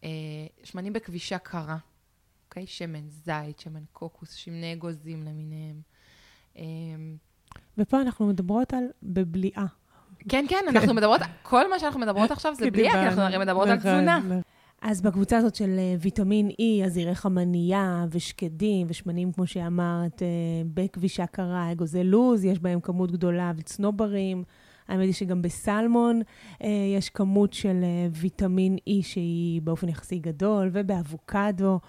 Uh, 0.00 0.04
שמנים 0.64 0.92
בכבישה 0.92 1.38
קרה. 1.38 1.76
אוקיי? 2.56 2.66
שמן 2.66 3.08
זית, 3.08 3.58
שמן 3.58 3.82
קוקוס, 3.92 4.32
שמני 4.32 4.72
אגוזים 4.72 5.24
למיניהם. 5.24 5.80
אמ, 6.56 7.16
ופה 7.78 8.00
אנחנו 8.00 8.26
מדברות 8.26 8.74
על 8.74 8.84
בבליעה. 9.02 9.66
כן, 10.28 10.44
כן, 10.48 10.64
אנחנו 10.68 10.88
כן. 10.88 10.96
מדברות, 10.96 11.20
כל 11.42 11.70
מה 11.70 11.78
שאנחנו 11.78 12.00
מדברות 12.00 12.30
עכשיו 12.30 12.54
זה 12.54 12.70
בליעה, 12.70 12.94
כי 12.94 13.00
אנחנו 13.00 13.22
הרי 13.22 13.38
מדברות 13.38 13.68
על 13.68 13.78
תזונה. 13.78 14.20
אז 14.82 15.02
בקבוצה 15.02 15.36
הזאת 15.36 15.54
של 15.54 15.74
אה, 15.78 15.94
ויטמין 16.00 16.48
E, 16.48 16.86
אז 16.86 16.96
יראה 16.96 17.14
חמנייה 17.14 18.04
ושקדים 18.10 18.86
ושמנים, 18.90 19.32
כמו 19.32 19.46
שאמרת, 19.46 20.22
אה, 20.22 20.28
בכבישה 20.74 21.26
קרה, 21.26 21.72
אגוזי 21.72 22.04
לוז, 22.04 22.44
יש 22.44 22.58
בהם 22.58 22.80
כמות 22.80 23.12
גדולה, 23.12 23.52
וצנוברים. 23.56 24.44
האמת 24.88 25.04
היא 25.04 25.12
שגם 25.12 25.42
בסלמון 25.42 26.22
אה, 26.62 26.68
יש 26.96 27.10
כמות 27.10 27.52
של 27.52 27.84
ויטמין 28.12 28.76
E 28.76 29.02
שהיא 29.02 29.62
באופן 29.62 29.88
יחסי 29.88 30.18
גדול, 30.18 30.70
ובאבוקדו. 30.72 31.80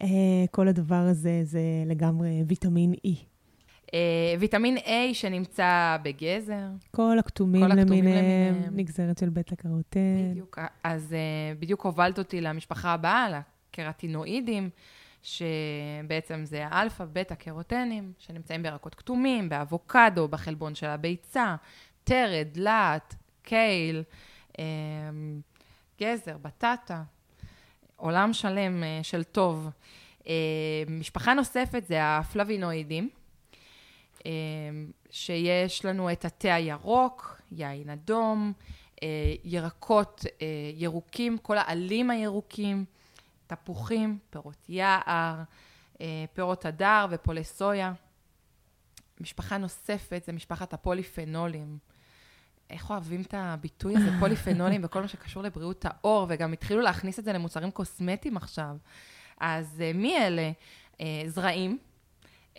אה, 0.00 0.08
כל 0.50 0.68
הדבר 0.68 0.94
הזה 0.94 1.40
זה 1.44 1.60
לגמרי 1.86 2.42
ויטמין 2.46 2.92
E. 2.92 3.32
Uh, 3.86 3.94
ויטמין 4.40 4.76
A 4.76 4.90
שנמצא 5.12 5.96
בגזר. 6.02 6.66
כל 6.90 7.18
הכתומים 7.18 7.62
למיניהם, 7.64 8.62
נגזרת 8.70 9.18
של 9.18 9.28
בטא 9.28 9.54
קרוטן. 9.54 10.30
בדיוק, 10.30 10.58
אז 10.84 11.12
uh, 11.12 11.60
בדיוק 11.60 11.84
הובלת 11.84 12.18
אותי 12.18 12.40
למשפחה 12.40 12.92
הבאה, 12.92 13.40
לקרטינואידים, 13.70 14.70
שבעצם 15.22 16.44
זה 16.44 16.66
האלפא, 16.66 17.04
בטא 17.12 17.34
קרוטנים, 17.34 18.12
שנמצאים 18.18 18.62
בירקות 18.62 18.94
כתומים, 18.94 19.48
באבוקדו, 19.48 20.28
בחלבון 20.28 20.74
של 20.74 20.86
הביצה, 20.86 21.56
תרד, 22.04 22.48
להט, 22.56 23.14
קייל, 23.42 24.02
גזר, 26.00 26.36
בטטה. 26.42 27.02
עולם 28.02 28.32
שלם 28.32 28.82
uh, 28.82 29.04
של 29.04 29.24
טוב. 29.24 29.68
Uh, 30.20 30.24
משפחה 30.88 31.34
נוספת 31.34 31.84
זה 31.86 31.98
הפלבינואידים, 32.02 33.10
uh, 34.18 34.22
שיש 35.10 35.84
לנו 35.84 36.12
את 36.12 36.24
התה 36.24 36.54
הירוק, 36.54 37.40
יין 37.52 37.90
אדום, 37.90 38.52
ירקות 39.44 40.24
ירוקים, 40.74 41.38
כל 41.38 41.58
העלים 41.58 42.10
הירוקים, 42.10 42.84
תפוחים, 43.46 44.18
פירות 44.30 44.68
יער, 44.68 45.42
פירות 46.32 46.66
הדר 46.66 47.06
ופולי 47.10 47.44
סויה. 47.44 47.92
משפחה 49.20 49.58
נוספת 49.58 50.22
זה 50.26 50.32
משפחת 50.32 50.72
הפוליפנולים. 50.72 51.78
איך 52.72 52.90
אוהבים 52.90 53.22
את 53.22 53.34
הביטוי 53.36 53.96
הזה, 53.96 54.10
פוליפנולים 54.20 54.80
וכל 54.84 55.00
מה 55.00 55.08
שקשור 55.08 55.42
לבריאות 55.42 55.84
העור, 55.84 56.26
וגם 56.28 56.52
התחילו 56.52 56.80
להכניס 56.80 57.18
את 57.18 57.24
זה 57.24 57.32
למוצרים 57.32 57.70
קוסמטיים 57.70 58.36
עכשיו. 58.36 58.76
אז 59.40 59.82
uh, 59.92 59.96
מי 59.96 60.16
אלה? 60.18 60.52
Uh, 60.92 61.00
זרעים, 61.26 61.78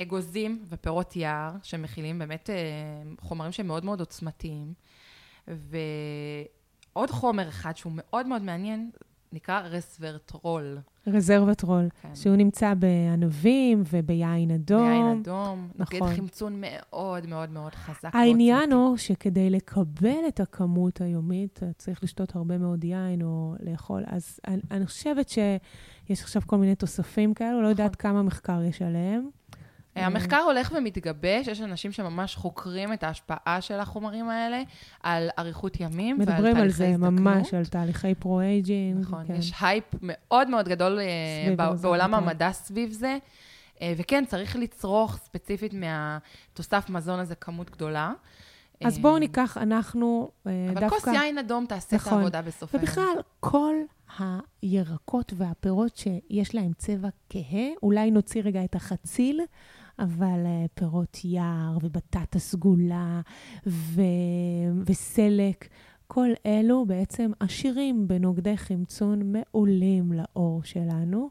אגוזים 0.02 0.66
ופירות 0.70 1.16
יער, 1.16 1.52
שמכילים 1.64 2.20
באמת 2.20 2.50
uh, 2.50 3.22
חומרים 3.22 3.52
שהם 3.52 3.68
מאוד 3.68 3.86
מאוד 3.86 4.00
עוצמתיים. 4.00 4.74
ועוד 5.48 7.12
חומר 7.12 7.50
אחד 7.50 7.78
שהוא 7.78 7.94
מאוד 7.96 8.28
מאוד 8.28 8.42
מעניין, 8.42 8.92
נקרא 9.34 9.62
רסוורטרול. 9.62 10.78
רזרבטרול, 11.08 11.90
כן. 12.02 12.16
שהוא 12.16 12.36
נמצא 12.36 12.74
בענבים 12.74 13.84
וביין 13.92 14.52
אדום. 14.52 14.88
ביין 14.88 15.20
אדום, 15.22 15.70
נכון. 15.76 16.00
נוגד 16.00 16.16
חמצון 16.16 16.62
מאוד 16.62 17.28
מאוד 17.28 17.50
מאוד 17.50 17.76
חזק. 17.76 18.10
העניין 18.14 18.72
הוא 18.72 18.98
שכדי 18.98 19.50
לקבל 19.50 20.28
את 20.28 20.40
הכמות 20.40 21.02
היומית, 21.02 21.60
צריך 21.78 22.04
לשתות 22.04 22.36
הרבה 22.36 22.58
מאוד 22.58 22.84
יין 22.84 23.22
או 23.22 23.56
לאכול. 23.60 24.04
אז 24.08 24.40
אני, 24.48 24.62
אני 24.72 24.86
חושבת 24.86 25.30
שיש 25.30 26.22
עכשיו 26.22 26.42
כל 26.46 26.58
מיני 26.58 26.76
תוספים 26.76 27.34
כאלו, 27.34 27.50
לא 27.50 27.56
נכון. 27.56 27.64
לא 27.64 27.70
יודעת 27.70 27.96
כמה 27.96 28.24
מחקר 28.24 28.62
יש 28.62 28.82
עליהם. 28.82 29.30
המחקר 29.96 30.38
הולך 30.38 30.74
ומתגבש, 30.78 31.48
יש 31.48 31.62
אנשים 31.62 31.92
שממש 31.92 32.36
חוקרים 32.36 32.94
את 32.94 33.04
ההשפעה 33.04 33.62
של 33.62 33.80
החומרים 33.80 34.30
האלה 34.30 34.62
על 35.04 35.30
אריכות 35.40 35.80
ימים 35.80 36.20
ועל 36.20 36.26
תהליכי 36.26 36.62
הזדקנות. 36.62 36.64
מדברים 36.64 36.64
על 36.64 36.70
זה 36.70 37.22
ממש, 37.22 37.54
על 37.54 37.66
תהליכי 37.66 38.16
pro-aging. 38.16 39.00
נכון, 39.00 39.24
כן. 39.28 39.36
יש 39.36 39.54
הייפ 39.62 39.86
מאוד 40.02 40.50
מאוד 40.50 40.70
גדול 40.70 41.00
אה, 41.00 41.56
בעולם 41.82 42.14
המדע 42.14 42.52
סביב 42.52 42.92
זה. 42.92 43.18
אה, 43.82 43.94
וכן, 43.98 44.24
צריך 44.28 44.56
לצרוך 44.56 45.18
ספציפית 45.18 45.74
מהתוסף 45.74 46.90
מזון 46.90 47.20
הזה 47.20 47.36
כמות 47.36 47.70
גדולה. 47.70 48.14
אז 48.86 49.00
בואו 49.00 49.18
ניקח, 49.18 49.58
אנחנו 49.58 50.30
אבל 50.46 50.54
דווקא... 50.68 50.86
אבל 50.86 50.90
כוס 50.90 51.08
יין 51.08 51.38
אדום 51.38 51.66
תעשה 51.66 51.96
נכון. 51.96 52.14
את 52.14 52.18
העבודה 52.18 52.42
בסוף 52.42 52.76
היום. 52.76 52.84
ובכלל, 52.84 53.16
כל 53.40 53.76
הירקות 54.20 55.34
והפירות 55.38 55.98
שיש 55.98 56.56
להם 56.56 56.72
צבע 56.78 57.10
כהה, 57.30 57.68
אולי 57.84 58.12
נוציא 58.12 58.42
רגע 58.46 58.64
את 58.64 58.76
החציל, 58.76 59.42
אבל 60.00 60.46
אה, 60.46 60.68
פירות 60.74 61.18
יער 61.24 61.78
ובטטה 61.82 62.40
סגולה 62.40 63.22
ו... 63.68 64.02
וסלק, 64.86 65.68
כל 66.08 66.30
אלו 66.46 66.86
בעצם 66.86 67.32
עשירים 67.40 68.08
בנוגדי 68.08 68.58
חמצון 68.58 69.34
מעולים 69.34 70.12
לאור 70.14 70.64
שלנו. 70.64 71.30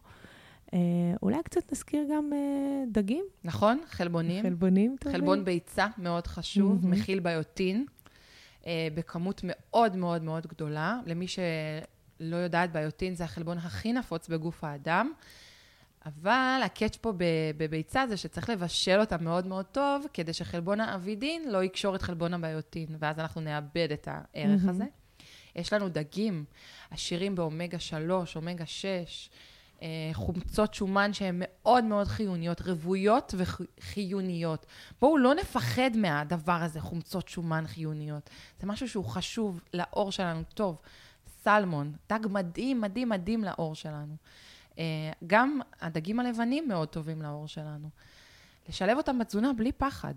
Uh, 0.67 0.75
אולי 1.23 1.43
קצת 1.45 1.73
נזכיר 1.73 2.05
גם 2.13 2.31
uh, 2.33 2.93
דגים. 2.93 3.25
נכון, 3.45 3.81
חלבונים. 3.89 4.43
חלבונים 4.43 4.97
טובים. 5.01 5.19
חלבון 5.19 5.45
ביצה, 5.45 5.87
מאוד 5.99 6.27
חשוב, 6.27 6.83
mm-hmm. 6.83 6.87
מכיל 6.87 7.21
ביוטין, 7.21 7.87
uh, 8.63 8.65
בכמות 8.95 9.41
מאוד 9.45 9.97
מאוד 9.97 10.23
מאוד 10.23 10.47
גדולה. 10.47 11.01
למי 11.07 11.27
שלא 11.29 12.37
יודעת, 12.37 12.73
ביוטין 12.73 13.15
זה 13.15 13.25
החלבון 13.25 13.59
הכי 13.59 13.93
נפוץ 13.93 14.29
בגוף 14.29 14.65
האדם. 14.65 15.13
אבל 16.07 16.61
הקאץ' 16.65 16.97
פה 16.97 17.13
בביצה 17.57 18.07
זה 18.09 18.17
שצריך 18.17 18.51
לבשל 18.51 19.01
אותה 19.01 19.17
מאוד 19.19 19.47
מאוד 19.47 19.65
טוב, 19.65 20.07
כדי 20.13 20.33
שחלבון 20.33 20.81
האבידין 20.81 21.51
לא 21.51 21.65
יקשור 21.65 21.95
את 21.95 22.03
חלבון 22.03 22.35
הביוטין, 22.35 22.97
ואז 22.99 23.19
אנחנו 23.19 23.41
נאבד 23.41 23.89
את 23.93 24.09
הערך 24.11 24.65
mm-hmm. 24.65 24.71
הזה. 24.71 24.85
יש 25.57 25.73
לנו 25.73 25.89
דגים 25.89 26.45
עשירים 26.91 27.35
באומגה 27.35 27.79
3, 27.79 28.37
אומגה 28.37 28.67
6, 28.67 29.31
אה, 29.83 30.11
חומצות 30.13 30.75
שומן 30.75 31.13
שהן 31.13 31.35
מאוד 31.39 31.85
מאוד 31.85 32.07
חיוניות, 32.07 32.61
רוויות 32.61 33.35
וחיוניות. 33.39 34.67
בואו 35.01 35.19
לא 35.19 35.35
נפחד 35.35 35.91
מהדבר 35.97 36.53
הזה, 36.63 36.81
חומצות 36.81 37.29
שומן 37.29 37.65
חיוניות. 37.67 38.31
זה 38.61 38.67
משהו 38.67 38.89
שהוא 38.89 39.05
חשוב 39.05 39.61
לעור 39.73 40.13
שלנו 40.13 40.43
טוב. 40.55 40.77
סלמון, 41.43 41.93
דג 42.09 42.27
מדהים, 42.31 42.81
מדהים, 42.81 43.09
מדהים 43.09 43.45
לעור 43.45 43.75
שלנו. 43.75 44.17
אה, 44.79 44.85
גם 45.27 45.61
הדגים 45.81 46.21
הלבנים 46.21 46.69
מאוד 46.69 46.89
טובים 46.89 47.23
לעור 47.23 47.49
שלנו. 47.49 47.89
לשלב 48.69 48.97
אותם 48.97 49.19
בתזונה 49.19 49.53
בלי 49.53 49.73
פחד, 49.73 50.15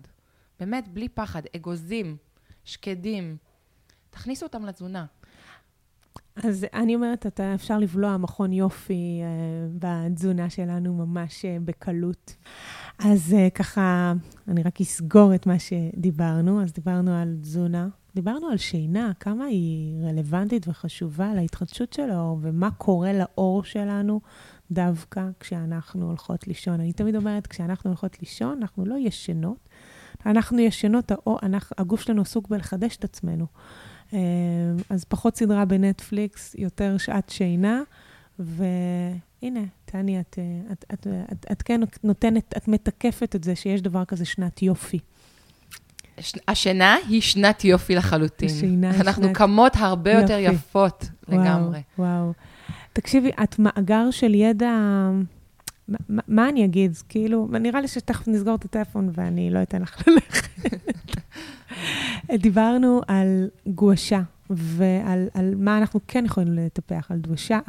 באמת 0.60 0.88
בלי 0.88 1.08
פחד. 1.08 1.42
אגוזים, 1.56 2.16
שקדים, 2.64 3.36
תכניסו 4.10 4.46
אותם 4.46 4.64
לתזונה. 4.64 5.06
אז 6.36 6.66
אני 6.74 6.94
אומרת, 6.94 7.26
אתה, 7.26 7.54
אפשר 7.54 7.78
לבלוע 7.78 8.16
מכון 8.16 8.52
יופי 8.52 9.20
uh, 9.22 9.78
בתזונה 9.78 10.50
שלנו 10.50 10.94
ממש 10.94 11.44
uh, 11.44 11.48
בקלות. 11.64 12.36
אז 12.98 13.34
uh, 13.34 13.50
ככה, 13.50 14.12
אני 14.48 14.62
רק 14.62 14.80
אסגור 14.80 15.34
את 15.34 15.46
מה 15.46 15.58
שדיברנו. 15.58 16.62
אז 16.62 16.72
דיברנו 16.72 17.14
על 17.14 17.36
תזונה, 17.40 17.88
דיברנו 18.16 18.48
על 18.48 18.56
שינה, 18.56 19.12
כמה 19.20 19.44
היא 19.44 20.04
רלוונטית 20.04 20.68
וחשובה 20.68 21.34
להתחדשות 21.34 21.92
של 21.92 22.10
האור, 22.10 22.38
ומה 22.42 22.70
קורה 22.70 23.12
לאור 23.12 23.64
שלנו 23.64 24.20
דווקא 24.70 25.22
כשאנחנו 25.40 26.06
הולכות 26.06 26.46
לישון. 26.46 26.80
אני 26.80 26.92
תמיד 26.92 27.16
אומרת, 27.16 27.46
כשאנחנו 27.46 27.90
הולכות 27.90 28.20
לישון, 28.20 28.58
אנחנו 28.60 28.84
לא 28.84 28.94
ישנות. 28.98 29.68
אנחנו 30.26 30.58
ישנות, 30.58 31.10
האור, 31.10 31.38
אנחנו, 31.42 31.74
הגוף 31.78 32.00
שלנו 32.00 32.22
עסוק 32.22 32.48
בלחדש 32.48 32.96
את 32.96 33.04
עצמנו. 33.04 33.46
אה, 34.12 34.18
אז 34.90 35.04
פחות 35.04 35.36
סדרה 35.36 35.64
בנטפליקס, 35.64 36.54
יותר 36.58 36.98
שעת 36.98 37.28
שינה, 37.28 37.82
והנה, 38.38 39.64
טני, 39.84 40.20
את, 40.20 40.38
אה, 40.38 40.72
את, 40.72 40.84
את, 40.94 41.06
את, 41.32 41.46
את 41.52 41.62
כן 41.62 41.80
נותנת, 42.04 42.54
את 42.56 42.68
מתקפת 42.68 43.36
את 43.36 43.44
זה 43.44 43.56
שיש 43.56 43.82
דבר 43.82 44.04
כזה 44.04 44.24
שנת 44.24 44.62
יופי. 44.62 44.98
השינה 46.48 46.96
היא 47.08 47.20
שנת 47.22 47.64
יופי 47.64 47.94
לחלוטין. 47.94 48.48
השינה 48.48 48.90
היא 48.90 48.96
שנת... 48.96 49.06
אנחנו 49.06 49.32
קמות 49.32 49.72
הרבה 49.76 50.10
יופי. 50.10 50.22
יותר 50.22 50.38
יפות 50.38 51.04
וואו, 51.28 51.40
לגמרי. 51.40 51.82
וואו. 51.98 52.32
תקשיבי, 52.92 53.30
את 53.42 53.58
מאגר 53.58 54.10
של 54.10 54.34
ידע... 54.34 54.70
מה, 55.88 56.22
מה 56.28 56.48
אני 56.48 56.64
אגיד? 56.64 56.96
כאילו, 57.08 57.48
נראה 57.60 57.80
לי 57.80 57.88
שתכף 57.88 58.28
נסגור 58.28 58.54
את 58.54 58.64
הטלפון 58.64 59.10
ואני 59.14 59.50
לא 59.50 59.62
אתן 59.62 59.82
לך 59.82 60.08
ללכת. 60.08 60.48
דיברנו 62.42 63.00
על 63.08 63.48
גואשה 63.66 64.20
ועל 64.50 65.28
על 65.34 65.54
מה 65.54 65.78
אנחנו 65.78 66.00
כן 66.08 66.24
יכולים 66.24 66.52
לטפח, 66.52 67.06
על 67.10 67.18
דוושה, 67.18 67.60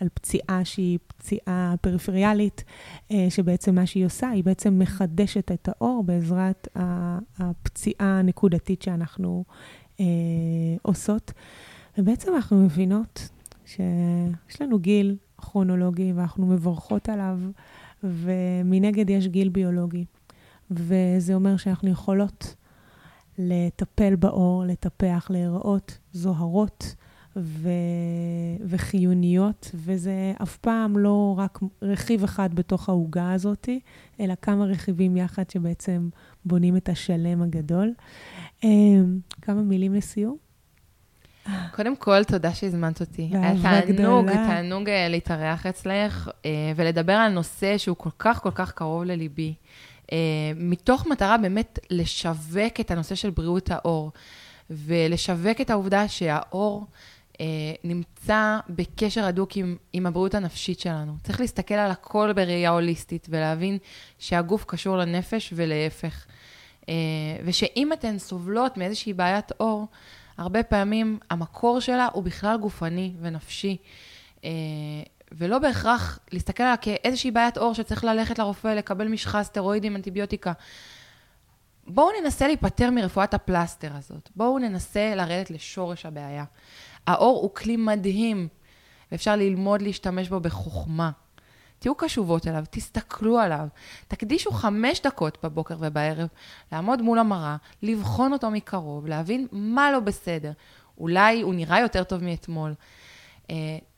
על 0.00 0.08
פציעה 0.14 0.64
שהיא 0.64 0.98
פציעה 1.06 1.74
פריפריאלית, 1.80 2.64
אה, 3.10 3.26
שבעצם 3.30 3.74
מה 3.74 3.86
שהיא 3.86 4.06
עושה, 4.06 4.28
היא 4.28 4.44
בעצם 4.44 4.78
מחדשת 4.78 5.52
את 5.52 5.68
האור 5.68 6.04
בעזרת 6.04 6.68
הפציעה 7.38 8.18
הנקודתית 8.18 8.82
שאנחנו 8.82 9.44
אה, 10.00 10.04
עושות. 10.82 11.32
ובעצם 11.98 12.34
אנחנו 12.34 12.64
מבינות 12.64 13.28
שיש 13.64 14.60
לנו 14.60 14.78
גיל 14.78 15.16
כרונולוגי 15.38 16.12
ואנחנו 16.12 16.46
מברכות 16.46 17.08
עליו, 17.08 17.38
ומנגד 18.04 19.10
יש 19.10 19.28
גיל 19.28 19.48
ביולוגי. 19.48 20.04
וזה 20.70 21.34
אומר 21.34 21.56
שאנחנו 21.56 21.90
יכולות 21.90 22.54
לטפל 23.38 24.16
באור, 24.16 24.64
לטפח, 24.66 25.26
להיראות 25.30 25.98
זוהרות 26.12 26.94
ו... 27.36 27.68
וחיוניות, 28.66 29.70
וזה 29.74 30.32
אף 30.42 30.56
פעם 30.56 30.98
לא 30.98 31.34
רק 31.38 31.58
רכיב 31.82 32.24
אחד 32.24 32.54
בתוך 32.54 32.88
העוגה 32.88 33.32
הזאת, 33.32 33.68
אלא 34.20 34.34
כמה 34.42 34.64
רכיבים 34.64 35.16
יחד 35.16 35.50
שבעצם 35.50 36.08
בונים 36.44 36.76
את 36.76 36.88
השלם 36.88 37.42
הגדול. 37.42 37.92
אמ, 38.64 39.18
כמה 39.42 39.62
מילים 39.62 39.94
לסיום? 39.94 40.36
קודם 41.72 41.96
כל, 41.96 42.24
תודה 42.24 42.54
שהזמנת 42.54 43.00
אותי. 43.00 43.30
היה 43.32 43.82
תענוג, 43.82 44.30
תענוג 44.30 44.88
אה, 44.88 45.08
להתארח 45.08 45.66
אצלך 45.66 46.30
אה, 46.44 46.72
ולדבר 46.76 47.12
על 47.12 47.32
נושא 47.32 47.78
שהוא 47.78 47.96
כל 47.96 48.10
כך 48.18 48.42
כל 48.42 48.50
כך 48.50 48.72
קרוב 48.72 49.04
לליבי. 49.04 49.54
אה, 50.12 50.16
מתוך 50.56 51.06
מטרה 51.06 51.38
באמת 51.38 51.78
לשווק 51.90 52.80
את 52.80 52.90
הנושא 52.90 53.14
של 53.14 53.30
בריאות 53.30 53.70
האור, 53.70 54.12
ולשווק 54.70 55.60
את 55.60 55.70
העובדה 55.70 56.08
שהאור 56.08 56.86
נמצא 57.84 58.58
בקשר 58.68 59.24
הדוק 59.24 59.56
עם, 59.56 59.76
עם 59.92 60.06
הבריאות 60.06 60.34
הנפשית 60.34 60.80
שלנו. 60.80 61.12
צריך 61.22 61.40
להסתכל 61.40 61.74
על 61.74 61.90
הכל 61.90 62.32
בראייה 62.32 62.70
הוליסטית 62.70 63.26
ולהבין 63.30 63.78
שהגוף 64.18 64.64
קשור 64.64 64.96
לנפש 64.96 65.52
ולהפך. 65.56 66.26
ושאם 67.44 67.92
אתן 67.92 68.18
סובלות 68.18 68.76
מאיזושהי 68.76 69.12
בעיית 69.12 69.52
אור, 69.60 69.86
הרבה 70.38 70.62
פעמים 70.62 71.18
המקור 71.30 71.80
שלה 71.80 72.08
הוא 72.12 72.22
בכלל 72.22 72.56
גופני 72.56 73.12
ונפשי. 73.20 73.76
אה, 74.44 74.50
ולא 75.32 75.58
בהכרח 75.58 76.18
להסתכל 76.32 76.62
עליה 76.62 76.76
כאיזושהי 76.76 77.30
בעיית 77.30 77.58
עור 77.58 77.74
שצריך 77.74 78.04
ללכת 78.04 78.38
לרופא, 78.38 78.68
לקבל 78.68 79.08
משחה, 79.08 79.42
סטרואידים, 79.42 79.96
אנטיביוטיקה. 79.96 80.52
בואו 81.86 82.08
ננסה 82.22 82.46
להיפטר 82.46 82.90
מרפואת 82.90 83.34
הפלסטר 83.34 83.90
הזאת. 83.96 84.30
בואו 84.36 84.58
ננסה 84.58 85.14
לרדת 85.14 85.50
לשורש 85.50 86.06
הבעיה. 86.06 86.44
האור 87.06 87.42
הוא 87.42 87.54
כלי 87.54 87.76
מדהים, 87.76 88.48
ואפשר 89.12 89.36
ללמוד 89.36 89.82
להשתמש 89.82 90.28
בו 90.28 90.40
בחוכמה. 90.40 91.10
תהיו 91.78 91.94
קשובות 91.94 92.46
אליו, 92.46 92.64
תסתכלו 92.70 93.38
עליו. 93.38 93.68
תקדישו 94.08 94.50
חמש 94.50 95.00
דקות 95.00 95.38
בבוקר 95.42 95.76
ובערב 95.80 96.28
לעמוד 96.72 97.02
מול 97.02 97.18
המראה, 97.18 97.56
לבחון 97.82 98.32
אותו 98.32 98.50
מקרוב, 98.50 99.06
להבין 99.06 99.46
מה 99.52 99.92
לא 99.92 100.00
בסדר. 100.00 100.52
אולי 100.98 101.40
הוא 101.40 101.54
נראה 101.54 101.80
יותר 101.80 102.04
טוב 102.04 102.24
מאתמול. 102.24 102.74
Uh, 103.46 103.48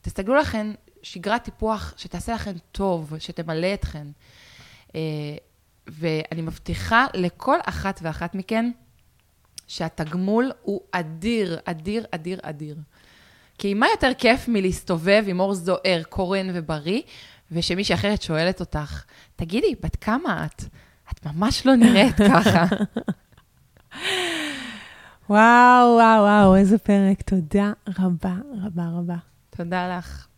תסתכלו 0.01 0.35
לכם 0.35 0.73
שגרת 1.03 1.43
טיפוח 1.43 1.93
שתעשה 1.97 2.33
לכם 2.33 2.53
טוב, 2.71 3.13
שתמלא 3.19 3.73
אתכם. 3.73 4.11
Uh, 4.87 4.91
ואני 5.87 6.41
מבטיחה 6.41 7.05
לכל 7.13 7.57
אחת 7.65 7.99
ואחת 8.03 8.35
מכן 8.35 8.71
שהתגמול 9.67 10.51
הוא 10.61 10.81
אדיר, 10.91 11.59
אדיר, 11.65 12.05
אדיר, 12.11 12.39
אדיר. 12.41 12.75
כי 13.57 13.73
מה 13.73 13.87
יותר 13.91 14.11
כיף 14.17 14.47
מלהסתובב 14.47 15.23
עם 15.27 15.39
אור 15.39 15.53
זוהר, 15.53 16.01
קורן 16.09 16.47
ובריא, 16.53 17.01
ושמישהי 17.51 17.95
אחרת 17.95 18.21
שואלת 18.21 18.59
אותך, 18.59 19.03
תגידי, 19.35 19.75
בת 19.83 19.95
כמה 19.95 20.45
את? 20.45 20.63
את 21.11 21.25
ממש 21.25 21.65
לא 21.65 21.75
נראית 21.75 22.15
ככה. 22.29 22.65
וואו, 25.29 25.95
וואו, 25.95 26.21
וואו, 26.21 26.55
איזה 26.55 26.77
פרק. 26.77 27.21
תודה 27.21 27.71
רבה, 27.99 28.35
רבה, 28.65 28.83
רבה. 28.97 29.15
תודה 29.49 29.97
לך. 29.97 30.28